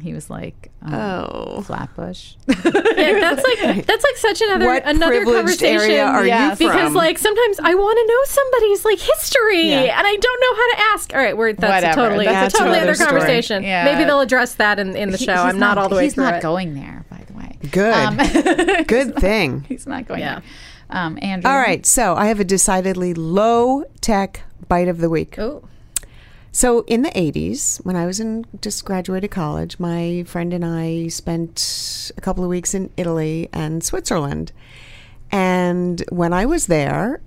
He 0.00 0.12
was 0.12 0.28
like, 0.28 0.70
um, 0.82 0.94
Oh. 0.94 1.62
Flatbush. 1.62 2.34
Yeah, 2.48 3.18
that's 3.20 3.42
like 3.42 3.86
that's 3.86 4.04
like 4.04 4.16
such 4.16 4.40
another 4.42 4.66
What 4.66 4.82
another 4.86 5.24
conversation. 5.24 5.66
area 5.90 6.04
are 6.04 6.26
you 6.26 6.56
Because 6.56 6.92
like 6.92 7.18
sometimes 7.18 7.58
I 7.62 7.74
want 7.74 7.98
to 7.98 8.06
know 8.06 8.20
somebody's 8.26 8.84
like 8.84 8.98
history 8.98 9.68
Yeah. 9.70 9.98
and 9.98 10.06
I 10.06 10.16
don't 10.16 10.40
know 10.40 10.54
how 10.56 10.72
to 10.74 10.92
ask. 10.94 11.14
All 11.14 11.20
right, 11.20 11.36
we're 11.36 11.52
that's 11.54 11.84
a 11.84 11.94
totally 12.00 12.24
That's 12.26 12.52
that's 12.52 12.54
a 12.54 12.58
totally 12.58 12.76
another 12.78 12.90
other 12.92 12.94
story. 12.96 13.10
conversation. 13.10 13.62
Yeah. 13.62 13.84
Maybe 13.84 14.04
they'll 14.04 14.20
address 14.20 14.54
that 14.56 14.78
in, 14.78 14.96
in 14.96 15.10
the 15.10 15.16
He- 15.18 15.24
show. 15.24 15.32
I'm 15.34 15.58
not, 15.58 15.78
all 15.78 15.88
the 15.88 15.96
way 15.96 16.04
He's 16.04 16.14
through 16.14 16.24
not 16.24 16.34
it. 16.36 16.42
going 16.42 16.74
there, 16.74 17.04
by 17.10 17.22
the 17.26 17.32
way. 17.32 17.58
Good. 17.70 17.92
Um, 17.94 18.16
Good 18.86 19.16
thing. 19.16 19.64
he's 19.68 19.86
not 19.86 20.06
going 20.06 20.20
Yeah. 20.20 20.40
there. 20.40 20.42
Um, 20.90 21.18
Andrea. 21.20 21.52
All 21.52 21.58
right, 21.58 21.84
so 21.84 22.14
I 22.14 22.26
have 22.26 22.38
a 22.38 22.44
decidedly 22.44 23.12
low 23.14 23.84
tech 24.00 24.42
bite 24.68 24.88
of 24.88 24.98
the 24.98 25.08
week. 25.10 25.38
Oh, 25.38 25.64
So 26.56 26.84
in 26.86 27.02
the 27.02 27.10
80s, 27.10 27.84
when 27.84 27.96
I 27.96 28.06
was 28.06 28.18
in 28.18 28.46
just 28.62 28.86
graduated 28.86 29.30
college, 29.30 29.78
my 29.78 30.24
friend 30.26 30.54
and 30.54 30.64
I 30.64 31.08
spent 31.08 32.10
a 32.16 32.20
couple 32.22 32.44
of 32.44 32.48
weeks 32.48 32.72
in 32.72 32.90
Italy 32.96 33.50
and 33.52 33.84
Switzerland. 33.84 34.52
And 35.30 36.02
when 36.08 36.32
I 36.32 36.46
was 36.46 36.64
there 36.64 37.20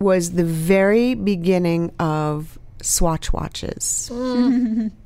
was 0.00 0.32
the 0.32 0.44
very 0.44 1.14
beginning 1.14 1.94
of 1.98 2.58
Swatch 2.82 3.32
watches. 3.32 4.10
Mm. 4.12 4.90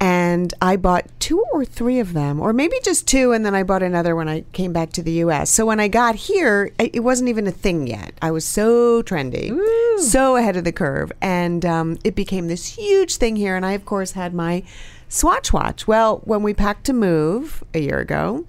and 0.00 0.54
I 0.62 0.76
bought 0.76 1.06
two 1.18 1.44
or 1.52 1.64
three 1.64 1.98
of 2.00 2.12
them, 2.12 2.40
or 2.40 2.52
maybe 2.52 2.76
just 2.84 3.06
two, 3.08 3.32
and 3.32 3.44
then 3.44 3.54
I 3.54 3.62
bought 3.62 3.82
another 3.82 4.14
when 4.14 4.28
I 4.28 4.42
came 4.52 4.72
back 4.72 4.92
to 4.92 5.02
the 5.02 5.12
US. 5.24 5.50
So 5.50 5.66
when 5.66 5.80
I 5.80 5.88
got 5.88 6.14
here, 6.14 6.70
it 6.78 7.02
wasn't 7.02 7.28
even 7.28 7.46
a 7.46 7.50
thing 7.52 7.86
yet. 7.86 8.12
I 8.22 8.30
was 8.30 8.44
so 8.44 9.02
trendy, 9.02 9.56
so 10.00 10.36
ahead 10.36 10.56
of 10.56 10.64
the 10.64 10.72
curve, 10.72 11.10
and 11.20 11.64
um, 11.64 11.98
it 12.04 12.14
became 12.14 12.48
this 12.48 12.76
huge 12.76 13.16
thing 13.16 13.36
here. 13.36 13.56
And 13.56 13.66
I, 13.66 13.72
of 13.72 13.84
course, 13.84 14.12
had 14.12 14.34
my 14.34 14.62
Swatch 15.08 15.52
watch. 15.52 15.88
Well, 15.88 16.20
when 16.24 16.42
we 16.42 16.52
packed 16.54 16.84
to 16.86 16.92
move 16.92 17.64
a 17.74 17.80
year 17.80 17.98
ago, 17.98 18.44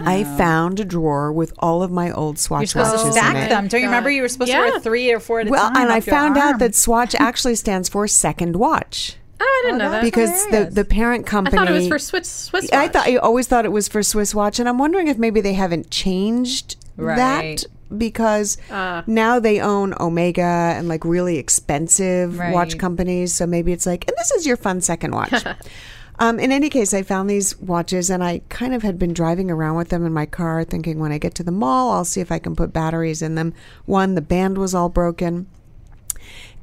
I 0.00 0.24
found 0.24 0.78
a 0.80 0.84
drawer 0.84 1.32
with 1.32 1.52
all 1.60 1.82
of 1.82 1.90
my 1.90 2.10
old 2.10 2.38
Swatch 2.38 2.74
You're 2.74 2.84
supposed 2.84 2.90
to 2.90 2.96
watches 2.98 3.06
in 3.06 3.12
stack 3.22 3.48
them. 3.48 3.68
Don't 3.68 3.80
you 3.80 3.86
remember 3.86 4.10
you 4.10 4.22
were 4.22 4.28
supposed 4.28 4.50
to 4.50 4.58
wear 4.58 4.72
Yeah. 4.74 4.78
three 4.80 5.12
or 5.12 5.20
four 5.20 5.40
at 5.40 5.46
a 5.46 5.50
Well, 5.50 5.68
time? 5.70 5.84
and 5.84 5.92
I 5.92 6.00
found 6.00 6.36
out 6.36 6.58
that 6.58 6.74
Swatch 6.74 7.14
actually 7.14 7.54
stands 7.54 7.88
for 7.88 8.06
second 8.08 8.56
watch 8.56 9.16
oh, 9.40 9.44
I 9.44 9.62
didn't 9.66 9.78
know 9.78 9.90
that. 9.90 10.02
because 10.02 10.46
the, 10.48 10.68
the 10.70 10.84
parent 10.84 11.26
company. 11.26 11.56
I 11.56 11.60
thought 11.60 11.70
it 11.70 11.74
was 11.74 11.88
for 11.88 11.98
Swiss 11.98 12.28
Swiss. 12.30 12.70
I 12.72 12.88
thought 12.88 13.06
I 13.06 13.16
always 13.16 13.46
thought 13.46 13.64
it 13.64 13.72
was 13.72 13.88
for 13.88 14.02
Swiss 14.02 14.34
Watch, 14.34 14.58
and 14.58 14.68
I'm 14.68 14.78
wondering 14.78 15.08
if 15.08 15.18
maybe 15.18 15.40
they 15.40 15.54
haven't 15.54 15.90
changed 15.90 16.76
Right. 16.96 17.16
that 17.16 17.64
because 17.98 18.56
Uh. 18.70 19.02
now 19.06 19.38
they 19.38 19.60
own 19.60 19.94
Omega 20.00 20.42
and 20.42 20.88
like 20.88 21.04
really 21.04 21.36
expensive 21.38 22.38
watch 22.38 22.78
companies. 22.78 23.34
So 23.34 23.46
maybe 23.46 23.72
it's 23.72 23.86
like, 23.86 24.04
and 24.08 24.16
this 24.16 24.30
is 24.30 24.46
your 24.46 24.56
fun 24.56 24.80
second 24.80 25.12
watch. 25.14 25.44
um, 26.18 26.40
in 26.40 26.50
any 26.50 26.70
case, 26.70 26.94
I 26.94 27.02
found 27.02 27.28
these 27.28 27.56
watches, 27.60 28.08
and 28.08 28.24
I 28.24 28.40
kind 28.48 28.74
of 28.74 28.82
had 28.82 28.98
been 28.98 29.12
driving 29.12 29.50
around 29.50 29.76
with 29.76 29.90
them 29.90 30.06
in 30.06 30.12
my 30.12 30.24
car, 30.26 30.64
thinking 30.64 30.98
when 30.98 31.12
I 31.12 31.18
get 31.18 31.34
to 31.36 31.42
the 31.42 31.52
mall, 31.52 31.90
I'll 31.92 32.04
see 32.06 32.20
if 32.22 32.32
I 32.32 32.38
can 32.38 32.56
put 32.56 32.72
batteries 32.72 33.20
in 33.20 33.34
them. 33.34 33.52
One, 33.84 34.14
the 34.14 34.22
band 34.22 34.56
was 34.56 34.74
all 34.74 34.88
broken. 34.88 35.46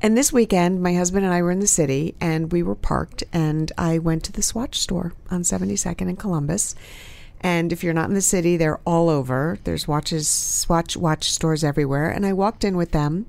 And 0.03 0.17
this 0.17 0.33
weekend, 0.33 0.83
my 0.83 0.93
husband 0.95 1.23
and 1.23 1.33
I 1.33 1.41
were 1.41 1.51
in 1.51 1.61
the 1.61 1.65
city 1.65 2.13
and 2.19 2.51
we 2.51 2.61
were 2.61 2.75
parked, 2.75 3.23
and 3.31 3.71
I 3.77 3.99
went 3.99 4.25
to 4.25 4.33
the 4.33 4.41
Swatch 4.41 4.77
store 4.77 5.13
on 5.31 5.43
72nd 5.43 6.09
in 6.09 6.17
Columbus. 6.17 6.75
And 7.39 7.71
if 7.71 7.85
you're 7.85 7.93
not 7.93 8.09
in 8.09 8.13
the 8.13 8.21
city, 8.21 8.57
they're 8.57 8.81
all 8.85 9.09
over. 9.09 9.59
There's 9.63 9.87
watches, 9.87 10.27
Swatch 10.27 10.97
watch 10.97 11.31
stores 11.31 11.63
everywhere. 11.63 12.09
And 12.09 12.25
I 12.25 12.33
walked 12.33 12.65
in 12.65 12.75
with 12.75 12.91
them, 12.91 13.27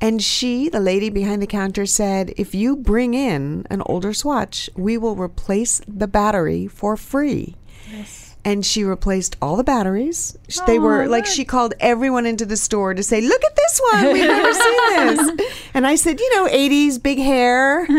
and 0.00 0.20
she, 0.20 0.68
the 0.68 0.80
lady 0.80 1.08
behind 1.08 1.40
the 1.40 1.46
counter, 1.46 1.86
said, 1.86 2.34
If 2.36 2.52
you 2.52 2.74
bring 2.74 3.14
in 3.14 3.64
an 3.70 3.82
older 3.86 4.12
Swatch, 4.12 4.68
we 4.74 4.98
will 4.98 5.14
replace 5.14 5.80
the 5.86 6.08
battery 6.08 6.66
for 6.66 6.96
free. 6.96 7.54
And 8.44 8.66
she 8.66 8.82
replaced 8.82 9.36
all 9.40 9.56
the 9.56 9.62
batteries. 9.62 10.36
Sh- 10.48 10.58
They 10.66 10.78
were 10.80 11.06
like, 11.06 11.26
she 11.26 11.44
called 11.44 11.74
everyone 11.78 12.26
into 12.26 12.44
the 12.44 12.56
store 12.56 12.92
to 12.92 13.02
say, 13.02 13.20
Look 13.20 13.44
at 13.44 13.54
this 13.54 13.80
one. 13.92 14.12
We've 14.12 14.26
never 14.26 14.52
seen 14.52 15.36
this. 15.36 15.52
And 15.74 15.86
I 15.86 15.94
said, 15.94 16.18
You 16.20 16.30
know, 16.36 16.48
80s, 16.50 17.02
big 17.02 17.18
hair. 17.18 17.86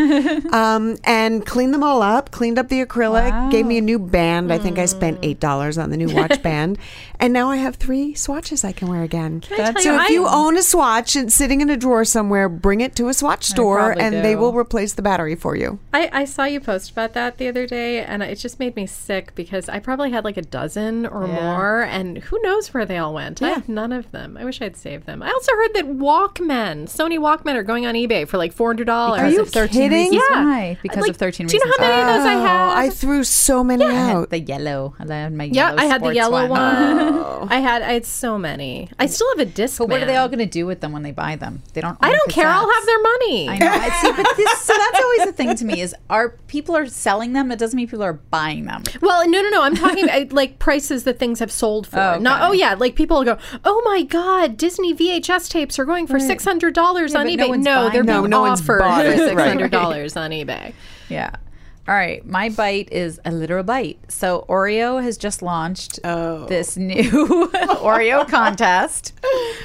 Um, 0.54 0.98
and 1.04 1.44
cleaned 1.44 1.74
them 1.74 1.82
all 1.82 2.00
up, 2.02 2.30
cleaned 2.30 2.58
up 2.58 2.68
the 2.68 2.84
acrylic, 2.84 3.50
gave 3.50 3.66
me 3.66 3.78
a 3.78 3.80
new 3.80 3.98
band. 3.98 4.52
I 4.52 4.58
think 4.58 4.78
I 4.78 4.84
spent 4.86 5.20
$8 5.22 5.82
on 5.82 5.90
the 5.90 5.96
new 5.96 6.14
watch 6.14 6.40
band. 6.48 6.78
And 7.18 7.32
now 7.32 7.50
I 7.50 7.56
have 7.56 7.76
three 7.76 8.14
swatches 8.14 8.64
I 8.64 8.72
can 8.72 8.88
wear 8.88 9.02
again. 9.02 9.40
tell 9.40 9.72
so 9.74 9.80
you, 9.90 9.94
if 9.94 10.00
I- 10.00 10.08
you 10.08 10.26
own 10.28 10.56
a 10.56 10.62
swatch 10.62 11.16
and 11.16 11.32
sitting 11.32 11.60
in 11.60 11.70
a 11.70 11.76
drawer 11.76 12.04
somewhere, 12.04 12.48
bring 12.48 12.80
it 12.80 12.94
to 12.96 13.08
a 13.08 13.14
swatch 13.14 13.44
store 13.44 13.78
probably 13.94 14.02
and 14.02 14.24
they 14.24 14.36
will 14.36 14.52
replace 14.52 14.92
the 14.94 15.02
battery 15.02 15.34
for 15.34 15.56
you. 15.56 15.78
I, 15.92 16.10
I 16.12 16.24
saw 16.24 16.44
you 16.44 16.60
post 16.60 16.90
about 16.90 17.14
that 17.14 17.38
the 17.38 17.48
other 17.48 17.66
day, 17.66 18.04
and 18.04 18.22
it 18.22 18.36
just 18.36 18.58
made 18.60 18.76
me 18.76 18.86
sick 18.86 19.34
because 19.34 19.68
I 19.68 19.78
probably 19.80 20.10
had 20.10 20.24
like 20.24 20.33
a 20.36 20.42
dozen 20.42 21.06
or 21.06 21.26
more, 21.26 21.82
and 21.82 22.18
who 22.18 22.40
knows 22.42 22.72
where 22.74 22.84
they 22.84 22.98
all 22.98 23.14
went. 23.14 23.42
I 23.42 23.50
have 23.50 23.68
none 23.68 23.92
of 23.92 24.10
them. 24.12 24.36
I 24.36 24.44
wish 24.44 24.60
I'd 24.62 24.76
saved 24.76 25.06
them. 25.06 25.22
I 25.22 25.28
also 25.30 25.52
heard 25.52 25.74
that 25.74 25.84
Walkmen, 25.86 26.84
Sony 26.84 27.18
Walkmen, 27.18 27.54
are 27.54 27.62
going 27.62 27.86
on 27.86 27.94
eBay 27.94 28.26
for 28.26 28.38
like 28.38 28.52
four 28.52 28.68
hundred 28.68 28.86
dollars. 28.86 29.20
Are 29.20 29.28
you 29.30 29.44
13 29.44 29.68
kidding? 29.72 30.10
reasons 30.12 30.22
Yeah. 30.30 30.44
why. 30.44 30.78
Because 30.82 31.02
Like, 31.02 31.10
of 31.10 31.16
13 31.16 31.46
do 31.46 31.52
you 31.56 31.58
know 31.60 31.64
reasons 31.66 31.76
how 31.78 31.84
many 31.90 32.02
why. 32.02 32.10
of 32.14 32.18
those 32.18 32.26
I 32.26 32.32
have? 32.48 32.70
Oh, 32.70 32.80
I 32.80 32.90
threw 32.90 33.24
so 33.24 33.64
many 33.64 33.84
I 33.84 33.92
had 33.92 34.16
out. 34.16 34.30
the 34.30 34.40
yellow. 34.40 34.94
I 34.98 35.06
had 35.14 35.32
my 35.34 35.44
yeah, 35.44 35.52
yellow 35.70 35.78
I 35.78 35.84
had 35.84 36.02
the 36.02 36.14
yellow 36.14 36.46
one. 36.48 36.58
I 37.50 37.56
had 37.60 37.82
I 37.82 37.92
had 37.92 38.06
so 38.06 38.38
many. 38.38 38.88
I 38.98 39.06
still 39.06 39.28
have 39.36 39.40
a 39.46 39.50
disc. 39.50 39.78
But 39.78 39.88
what 39.88 40.02
are 40.02 40.06
they 40.06 40.16
all 40.16 40.28
going 40.28 40.38
to 40.38 40.46
do 40.46 40.66
with 40.66 40.80
them 40.80 40.92
when 40.92 41.02
they 41.02 41.12
buy 41.12 41.36
them? 41.36 41.62
They 41.72 41.80
don't. 41.80 41.98
I 42.00 42.10
don't 42.10 42.30
care. 42.30 42.46
I'll 42.48 42.70
have 42.70 42.86
their 42.86 43.02
money. 43.02 43.48
I 43.48 43.58
know. 43.58 43.70
I 43.70 43.88
see, 44.00 44.12
but 44.12 44.36
this, 44.36 44.58
so 44.60 44.72
that's 44.76 45.02
always 45.04 45.24
the 45.26 45.32
thing 45.32 45.54
to 45.56 45.64
me 45.64 45.80
is 45.80 45.94
are 46.10 46.30
people 46.46 46.76
are 46.76 46.86
selling 46.86 47.32
them? 47.32 47.50
It 47.52 47.58
doesn't 47.58 47.76
mean 47.76 47.88
people 47.88 48.02
are 48.04 48.12
buying 48.14 48.64
them. 48.66 48.82
Well, 49.00 49.28
no, 49.28 49.42
no, 49.42 49.48
no. 49.50 49.62
I'm 49.62 49.74
talking 49.76 50.08
about 50.24 50.34
like 50.36 50.58
prices 50.58 51.04
that 51.04 51.18
things 51.18 51.38
have 51.40 51.50
sold 51.52 51.86
for. 51.86 51.98
Oh, 51.98 52.18
Not, 52.18 52.42
oh 52.48 52.52
yeah, 52.52 52.74
like 52.74 52.94
people 52.96 53.18
will 53.18 53.24
go, 53.24 53.38
oh 53.64 53.82
my 53.84 54.02
god, 54.02 54.56
Disney 54.56 54.94
VHS 54.94 55.48
tapes 55.50 55.78
are 55.78 55.84
going 55.84 56.06
for 56.06 56.18
six 56.20 56.44
hundred 56.44 56.74
dollars 56.74 57.12
Yeah, 57.12 57.20
on 57.20 57.26
but 57.26 57.32
eBay. 57.32 57.36
no 57.38 57.48
one's 57.48 57.64
No, 57.64 57.74
buying 57.76 57.92
they're 57.92 58.02
them. 58.02 58.20
being 58.22 58.30
No, 58.30 58.44
no 58.44 58.50
offered 58.52 58.80
for 58.80 59.00
it. 59.00 59.16
six 59.18 59.34
Right. 59.34 59.48
hundred 59.48 59.70
dollars 59.70 60.16
on 60.16 60.30
eBay. 60.30 60.72
Yeah. 61.08 61.30
All 61.86 61.94
right, 61.94 62.24
my 62.24 62.48
bite 62.48 62.90
is 62.92 63.20
a 63.26 63.30
literal 63.30 63.62
bite. 63.62 63.98
So 64.08 64.46
Oreo 64.48 65.02
has 65.02 65.18
just 65.18 65.42
launched 65.42 66.00
Oh. 66.02 66.46
this 66.46 66.78
new 66.78 67.02
Oreo 67.52 68.26
contest. 68.26 69.12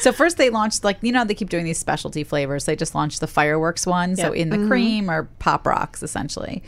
So 0.02 0.12
first 0.12 0.36
they 0.38 0.50
launched 0.50 0.84
like 0.84 0.98
you 1.02 1.14
know 1.14 1.24
they 1.24 1.34
keep 1.34 1.50
doing 1.50 1.64
these 1.64 1.78
specialty 1.78 2.26
flavors. 2.26 2.66
They 2.66 2.76
just 2.76 2.94
launched 2.94 3.22
the 3.22 3.28
fireworks 3.28 3.88
one. 3.88 4.18
So 4.18 4.34
in 4.34 4.50
the 4.50 4.58
Mm-hmm. 4.58 4.68
cream 4.68 5.10
or 5.10 5.30
pop 5.40 5.66
rocks 5.66 6.04
essentially. 6.04 6.62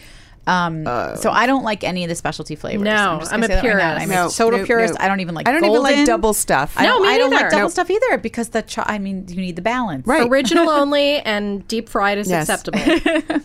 Um, 0.47 0.86
so 1.17 1.30
I 1.30 1.45
don't 1.45 1.63
like 1.63 1.84
any 1.84 2.04
of 2.04 2.10
the 2.10 2.15
specialty 2.15 2.56
flavors. 2.56 2.84
No, 2.84 2.91
I'm 2.91 3.19
gonna 3.19 3.19
a 3.19 3.41
say 3.41 3.47
that 3.47 3.54
right 3.56 3.62
purist. 3.62 4.01
I'm 4.01 4.10
No, 4.10 4.27
a 4.27 4.30
total 4.32 4.60
no, 4.60 4.65
purist. 4.65 4.95
no. 4.95 5.06
I 5.06 5.08
don't 5.08 5.19
even 5.19 5.36
like. 5.36 5.47
I 5.47 5.51
don't 5.51 5.63
even 5.63 5.82
like 5.84 6.06
double 6.06 6.34
stuff. 6.34 6.73
I 6.77 6.84
No, 6.84 6.89
don't, 6.93 7.01
me 7.04 7.10
I 7.10 7.17
don't 7.19 7.30
like 7.32 7.49
double 7.51 7.63
Nope. 7.65 7.71
stuff 7.71 7.89
either 7.91 8.17
because 8.17 8.49
the. 8.49 8.63
Cho- 8.63 8.84
I 8.86 8.97
mean, 8.97 9.25
you 9.27 9.36
need 9.36 9.56
the 9.56 9.62
balance. 9.62 10.08
Right. 10.08 10.27
Original 10.30 10.69
only 10.69 11.19
and 11.19 11.67
deep 11.67 11.89
fried 11.89 12.17
is 12.17 12.30
Yes. 12.30 12.49
acceptable. 12.49 12.80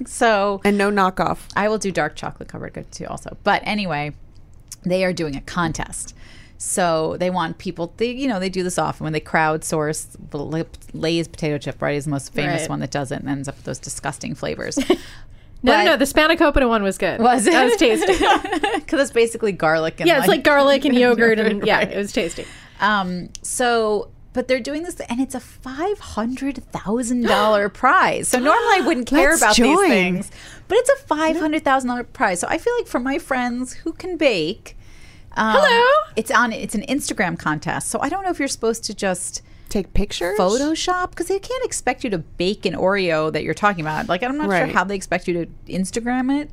So 0.06 0.60
and 0.64 0.78
no 0.78 0.90
knockoff. 0.90 1.38
I 1.56 1.68
will 1.68 1.78
do 1.78 1.90
dark 1.92 2.16
chocolate 2.16 2.48
covered 2.48 2.72
good 2.72 2.90
too, 2.92 3.06
also. 3.06 3.36
But 3.44 3.60
anyway, 3.64 4.12
they 4.84 5.04
are 5.04 5.12
doing 5.12 5.36
a 5.36 5.40
contest. 5.42 6.14
So 6.58 7.16
they 7.18 7.28
want 7.28 7.58
people. 7.58 7.92
They 7.98 8.12
you 8.12 8.26
know 8.28 8.40
they 8.40 8.48
do 8.48 8.62
this 8.62 8.78
often 8.78 9.04
when 9.04 9.12
they 9.12 9.20
crowdsource. 9.20 10.16
the 10.30 10.66
Lay's 10.94 11.28
potato 11.28 11.58
chip 11.58 11.82
right 11.82 11.96
is 11.96 12.04
the 12.06 12.10
most 12.10 12.32
famous 12.32 12.62
Right. 12.62 12.70
one 12.70 12.80
that 12.80 12.90
does 12.90 13.12
it 13.12 13.20
and 13.20 13.28
ends 13.28 13.48
up 13.48 13.56
with 13.56 13.64
those 13.64 13.78
disgusting 13.78 14.34
flavors. 14.34 14.78
No, 15.62 15.72
But- 15.72 15.78
no, 15.78 15.84
no. 15.92 15.96
The 15.96 16.04
spanakopita 16.04 16.68
one 16.68 16.82
was 16.82 16.98
good. 16.98 17.20
Was 17.20 17.46
it? 17.46 17.52
That 17.52 17.64
was 17.64 17.76
tasty. 17.76 18.12
Because 18.86 19.00
it's 19.00 19.10
basically 19.10 19.50
garlic 19.52 19.98
and 20.00 20.06
yeah, 20.08 20.18
it's 20.20 20.28
like 20.28 20.44
garlic 20.44 20.84
and 20.84 20.94
yogurt, 20.98 21.38
and 21.40 21.66
yeah, 21.66 21.78
Right. 21.78 21.92
it 21.92 21.96
was 21.96 22.12
tasty. 22.12 22.44
Um, 22.80 23.30
so, 23.42 24.10
but 24.32 24.46
they're 24.48 24.60
doing 24.60 24.82
this, 24.84 25.00
and 25.00 25.20
it's 25.20 25.34
a 25.34 25.40
five 25.40 25.98
hundred 25.98 26.62
thousand 26.70 27.22
dollar 27.22 27.68
prize. 27.82 28.28
So 28.28 28.38
normally 28.38 28.76
I 28.76 28.82
wouldn't 28.86 29.06
care 29.16 29.30
Let's 29.30 29.42
about 29.42 29.56
join. 29.56 29.66
these 29.80 29.88
things, 29.88 30.30
but 30.68 30.78
it's 30.78 30.90
a 30.90 30.96
five 31.06 31.36
hundred 31.38 31.64
thousand 31.64 31.88
dollar 31.88 32.04
prize. 32.04 32.38
So 32.38 32.46
I 32.48 32.58
feel 32.58 32.74
like 32.76 32.86
for 32.86 33.00
my 33.00 33.18
friends 33.18 33.72
who 33.72 33.92
can 33.92 34.16
bake, 34.16 34.76
um, 35.36 35.56
Hello. 35.58 36.12
it's 36.14 36.30
on. 36.30 36.52
It's 36.52 36.74
an 36.76 36.82
Instagram 36.82 37.36
contest. 37.38 37.88
So 37.88 37.98
I 38.00 38.08
don't 38.08 38.22
know 38.22 38.30
if 38.30 38.38
you're 38.38 38.46
supposed 38.46 38.84
to 38.84 38.94
just 38.94 39.42
Take 39.68 39.92
pictures. 39.94 40.38
Photoshop 40.38 41.10
because 41.10 41.26
they 41.26 41.38
can't 41.38 41.64
expect 41.64 42.04
you 42.04 42.10
to 42.10 42.18
bake 42.18 42.64
an 42.66 42.74
Oreo 42.74 43.32
that 43.32 43.42
you're 43.42 43.54
talking 43.54 43.80
about. 43.80 44.08
Like 44.08 44.22
I'm 44.22 44.36
not 44.38 44.48
Right. 44.48 44.66
sure 44.66 44.74
how 44.74 44.84
they 44.84 44.94
expect 44.94 45.26
you 45.28 45.44
to 45.44 45.50
Instagram 45.72 46.40
it. 46.42 46.50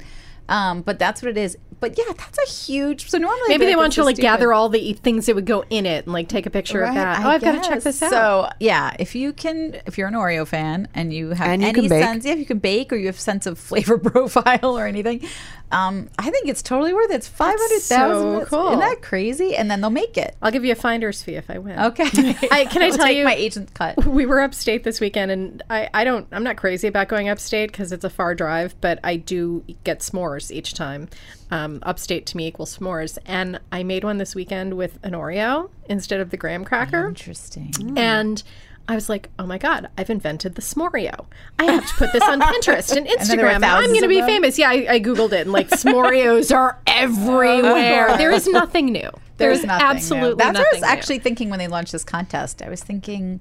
Um, 0.50 0.82
but 0.82 1.00
that's 1.00 1.22
what 1.22 1.30
it 1.30 1.38
is. 1.38 1.58
But 1.80 1.98
yeah, 1.98 2.14
that's 2.18 2.38
a 2.38 2.50
huge. 2.52 3.10
So 3.10 3.18
normally 3.18 3.50
Maybe 3.50 3.66
they 3.66 3.76
want 3.76 3.96
you 3.98 4.02
to 4.02 4.06
like 4.06 4.16
stupid. 4.16 4.28
gather 4.28 4.54
all 4.54 4.70
the 4.70 4.94
things 4.94 5.26
that 5.26 5.36
would 5.36 5.46
go 5.46 5.64
in 5.70 5.86
it 5.86 6.06
and 6.06 6.14
like 6.14 6.28
take 6.28 6.46
a 6.46 6.50
picture 6.50 6.82
of 6.84 6.94
that. 6.94 7.20
I 7.20 7.24
oh, 7.26 7.30
I've 7.30 7.42
got 7.42 7.62
to 7.64 7.70
check 7.70 7.84
this 7.84 8.02
out. 8.02 8.10
So 8.12 8.50
yeah, 8.60 8.96
if 9.00 9.16
you 9.16 9.34
can, 9.34 9.82
if 9.86 9.98
you're 9.98 10.08
an 10.08 10.14
Oreo 10.14 10.48
fan 10.48 10.88
and 10.94 11.14
you 11.14 11.30
have 11.30 11.48
And 11.48 11.62
you 11.62 11.68
any 11.68 11.88
sense, 11.90 12.26
yeah, 12.26 12.34
if 12.34 12.40
you 12.40 12.46
can 12.46 12.60
bake 12.60 12.92
or 12.94 12.96
you 12.96 13.08
have 13.08 13.20
sense 13.20 13.46
of 13.46 13.58
flavor 13.60 13.98
profile 14.00 14.78
or 14.78 14.86
anything, 14.88 15.26
um, 15.72 16.10
I 16.20 16.30
think 16.30 16.48
it's 16.50 16.62
totally 16.62 16.94
worth 16.94 17.10
it. 17.12 17.16
It's 17.16 17.28
five 17.28 17.56
hundred 17.58 17.82
thousand. 17.82 18.42
so 18.42 18.46
cool. 18.46 18.68
Isn't 18.68 18.80
that 18.80 19.02
crazy? 19.02 19.56
And 19.56 19.72
then 19.72 19.82
they'll 19.82 19.90
make 19.90 20.18
it. 20.18 20.36
I'll 20.42 20.52
give 20.52 20.64
you 20.66 20.72
a 20.72 20.76
finder's 20.76 21.24
fee 21.24 21.36
if 21.36 21.50
I 21.50 21.58
win. 21.58 21.80
Okay. 21.80 22.04
I- 22.52 22.66
can 22.66 22.82
I 22.84 22.88
I'll 22.88 22.92
tell 22.98 23.08
take 23.08 23.18
you- 23.18 23.24
my 23.26 23.34
agent 23.36 23.74
cut? 23.74 24.04
we 24.06 24.26
were 24.26 24.42
upstate 24.42 24.84
this 24.84 25.00
weekend 25.02 25.32
and 25.32 25.64
I, 25.70 25.90
I 25.94 26.04
don't 26.04 26.28
i'm 26.32 26.44
not 26.44 26.58
crazy 26.58 26.88
about 26.88 27.08
going 27.08 27.30
upstate 27.30 27.72
because 27.72 27.92
it's 27.92 28.04
a 28.04 28.10
far 28.10 28.36
drive 28.36 28.76
but 28.82 29.00
i 29.04 29.16
do 29.16 29.64
get 29.84 30.00
s'mores 30.00 30.52
each 30.52 30.74
time 30.74 31.08
um, 31.52 31.73
Um, 31.74 31.80
upstate 31.84 32.26
to 32.28 32.38
me 32.38 32.48
equals 32.48 32.78
s'mores 32.78 33.18
and 33.26 33.60
i 33.72 33.84
made 33.84 34.04
one 34.04 34.18
this 34.18 34.36
weekend 34.36 34.76
with 34.76 35.00
an 35.04 35.14
oreo 35.14 35.70
instead 35.90 36.20
of 36.20 36.30
the 36.30 36.38
graham 36.38 36.64
cracker 36.66 37.08
Interesting. 37.08 37.94
and 37.98 38.44
i 38.88 38.96
was 38.96 39.10
like 39.10 39.30
oh 39.40 39.46
my 39.46 39.58
god 39.58 39.90
i've 39.98 40.10
invented 40.10 40.56
the 40.56 40.62
s'moreo 40.62 41.26
i 41.60 41.64
have 41.66 41.88
to 41.88 41.94
put 41.96 42.12
this 42.14 42.24
on 42.24 42.40
pinterest 42.42 42.96
and 42.96 43.08
then 43.28 43.38
there 43.38 43.46
were 43.46 43.52
instagram 43.52 43.56
and 43.56 43.66
i'm 43.66 43.90
going 43.90 44.02
to 44.02 44.08
be 44.08 44.20
them? 44.20 44.28
famous 44.28 44.60
yeah 44.60 44.70
I, 44.70 44.86
I 44.96 45.00
googled 45.00 45.32
it 45.32 45.42
and 45.42 45.52
like 45.52 45.70
s'moreos 45.70 46.56
are 46.56 46.78
oh, 46.88 46.92
everywhere 47.38 48.18
there 48.18 48.32
is 48.32 48.48
nothing 48.48 48.88
new 48.88 49.10
There's 49.38 49.62
there's 49.62 49.66
nothing. 49.66 49.88
new. 49.88 49.92
absolutely 49.96 50.36
That's 50.44 50.48
what 50.48 50.58
I 50.58 50.64
nothing 50.64 50.82
was 50.82 50.82
new. 50.82 50.88
actually 50.98 51.20
thinking 51.20 51.50
when 51.50 51.60
they 51.60 51.68
launched 51.68 51.92
this 51.92 52.04
contest. 52.04 52.62
I 52.62 52.70
was 52.70 52.84
thinking, 52.84 53.40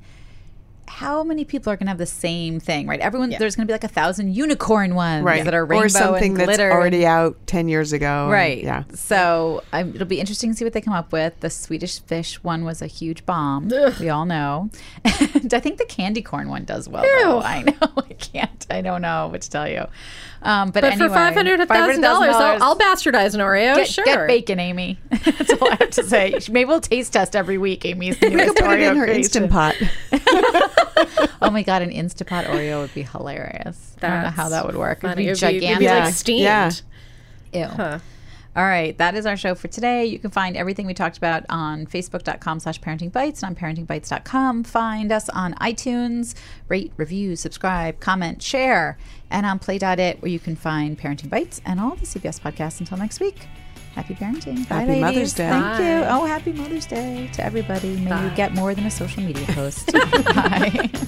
how 0.93 1.25
many 1.25 1.45
people 1.45 1.73
are 1.73 1.77
going 1.77 1.87
to 1.87 1.91
have 1.91 1.99
the 1.99 2.07
same 2.07 2.61
thing, 2.61 2.87
right? 2.87 3.01
Everyone, 3.01 3.31
there's 3.31 3.57
going 3.57 3.67
to 3.67 3.71
be 3.71 3.75
like 3.75 3.85
a 3.85 3.89
thousand 3.89 4.35
unicorn 4.35 4.95
ones 4.95 5.25
right 5.25 5.45
that 5.45 5.55
are 5.55 5.65
rainbow 5.65 5.87
or 5.87 5.89
something 5.89 6.39
and 6.39 6.49
that's 6.49 6.59
already 6.61 7.07
out 7.07 7.37
10 7.47 7.69
years 7.69 7.93
ago 7.93 8.25
and- 8.25 8.33
Right. 8.33 8.63
yeah 8.63 8.85
So 8.95 9.63
um, 9.73 9.95
it'll 9.95 10.07
be 10.07 10.21
interesting 10.21 10.51
to 10.51 10.57
see 10.57 10.65
what 10.65 10.75
they 10.75 10.81
come 10.81 10.95
up 10.95 11.11
with. 11.13 11.39
The 11.41 11.51
Swedish 11.51 12.01
fish 12.01 12.43
one 12.45 12.65
was 12.65 12.83
a 12.83 12.87
huge 12.87 13.25
bomb. 13.27 13.69
We 14.01 14.09
all 14.11 14.27
know. 14.27 14.71
And 15.35 15.53
I 15.55 15.61
think 15.61 15.79
the 15.79 15.87
candy 15.87 16.23
corn 16.23 16.49
one 16.49 16.65
does 16.65 16.89
well. 16.89 17.03
Though. 17.03 17.41
I 17.41 17.63
know. 17.63 17.73
I 17.97 18.13
can't. 18.19 18.67
I 18.71 18.81
don't 18.83 19.03
know 19.03 19.29
what 19.29 19.43
to 19.43 19.51
tell 19.51 19.69
you. 19.69 19.87
Um, 20.45 20.71
but 20.71 20.81
But 20.81 20.93
anyway, 20.93 21.07
for 21.09 21.15
five 21.15 21.35
hundred 21.35 21.69
thousand 21.69 22.01
dollars, 22.01 22.35
I'll, 22.35 22.63
I'll 22.63 22.77
bastardize 22.79 23.35
an 23.35 23.41
Oreo. 23.41 23.77
Get, 23.77 23.89
sure. 23.89 24.05
get 24.05 24.27
bacon, 24.27 24.59
Amy. 24.59 24.99
That's 25.25 25.53
all 25.53 25.71
I 25.71 25.77
have 25.77 25.91
to 25.91 26.03
say. 26.03 26.35
Maybe 26.51 26.65
we'll 26.67 26.81
taste 26.81 27.13
test 27.13 27.37
every 27.37 27.59
week. 27.59 27.85
Amy's 27.85 28.19
the 28.19 28.29
we 28.31 28.35
newest 28.35 28.57
could 28.57 28.65
put 28.65 28.81
it 28.81 28.83
in 28.83 28.97
her 28.97 29.05
creation. 29.05 29.45
instant 29.45 29.51
pot 29.53 29.77
Oh 31.43 31.51
my 31.51 31.63
god, 31.63 31.83
an 31.83 31.91
Instapot 31.91 32.47
Oreo 32.47 32.81
would 32.83 32.93
be 32.95 33.03
hilarious. 33.03 33.95
I 34.03 34.09
don't 34.09 34.23
know 34.23 34.29
how 34.31 34.49
that 34.49 34.67
would 34.67 34.77
work. 34.77 34.99
It 34.99 35.03
would 35.05 35.11
Funny. 35.13 35.25
be 35.27 35.31
It'd 35.31 35.41
be- 35.41 35.47
it'd 35.67 35.79
be, 35.79 35.85
gigantic. 35.87 35.89
like 35.89 36.05
Yeah. 36.05 36.11
steamed. 36.11 36.83
Yeah. 37.53 37.95
Ew. 37.95 38.01
All 38.55 38.65
right, 38.65 38.97
that 38.99 39.15
is 39.15 39.25
our 39.25 39.37
show 39.37 39.55
for 39.55 39.69
today. 39.69 40.05
You 40.05 40.19
can 40.19 40.31
find 40.31 40.59
everything 40.59 40.87
we 40.87 40.93
talked 40.93 41.17
about 41.17 41.45
on 41.49 41.87
facebook.com 41.87 42.61
slash 42.61 42.79
parentingbites 42.81 43.43
and 43.43 43.45
on 43.45 43.55
parentingbites.com. 43.57 44.65
Find 44.65 45.11
us 45.11 45.31
on 45.31 45.55
iTunes, 45.55 46.35
rate, 46.69 46.93
review, 46.99 47.35
subscribe, 47.35 47.99
comment, 48.01 48.43
share, 48.43 48.99
and 49.31 49.47
on 49.47 49.59
play.it 49.59 50.21
where 50.21 50.31
you 50.31 50.39
can 50.39 50.55
find 50.55 50.99
Parenting 50.99 51.31
Bites 51.31 51.63
and 51.65 51.81
all 51.81 51.95
the 51.95 52.05
CBS 52.05 52.39
podcasts. 52.41 52.79
Until 52.81 52.99
next 52.99 53.21
week, 53.21 53.47
happy 53.95 54.15
parenting. 54.15 54.69
Bye, 54.69 54.75
Happy 54.81 54.87
ladies. 54.89 55.01
Mother's 55.01 55.33
Day. 55.33 55.49
Thank 55.49 55.79
you. 55.81 56.07
Oh, 56.11 56.27
happy 56.27 56.53
Mother's 56.53 56.85
Day 56.85 57.31
to 57.33 57.43
everybody. 57.43 57.97
May 57.97 58.23
you 58.25 58.31
get 58.37 58.53
more 58.53 58.75
than 58.75 58.85
a 58.85 58.91
social 58.91 59.23
media 59.23 59.47
post. 59.55 59.91
Bye. 59.95 60.91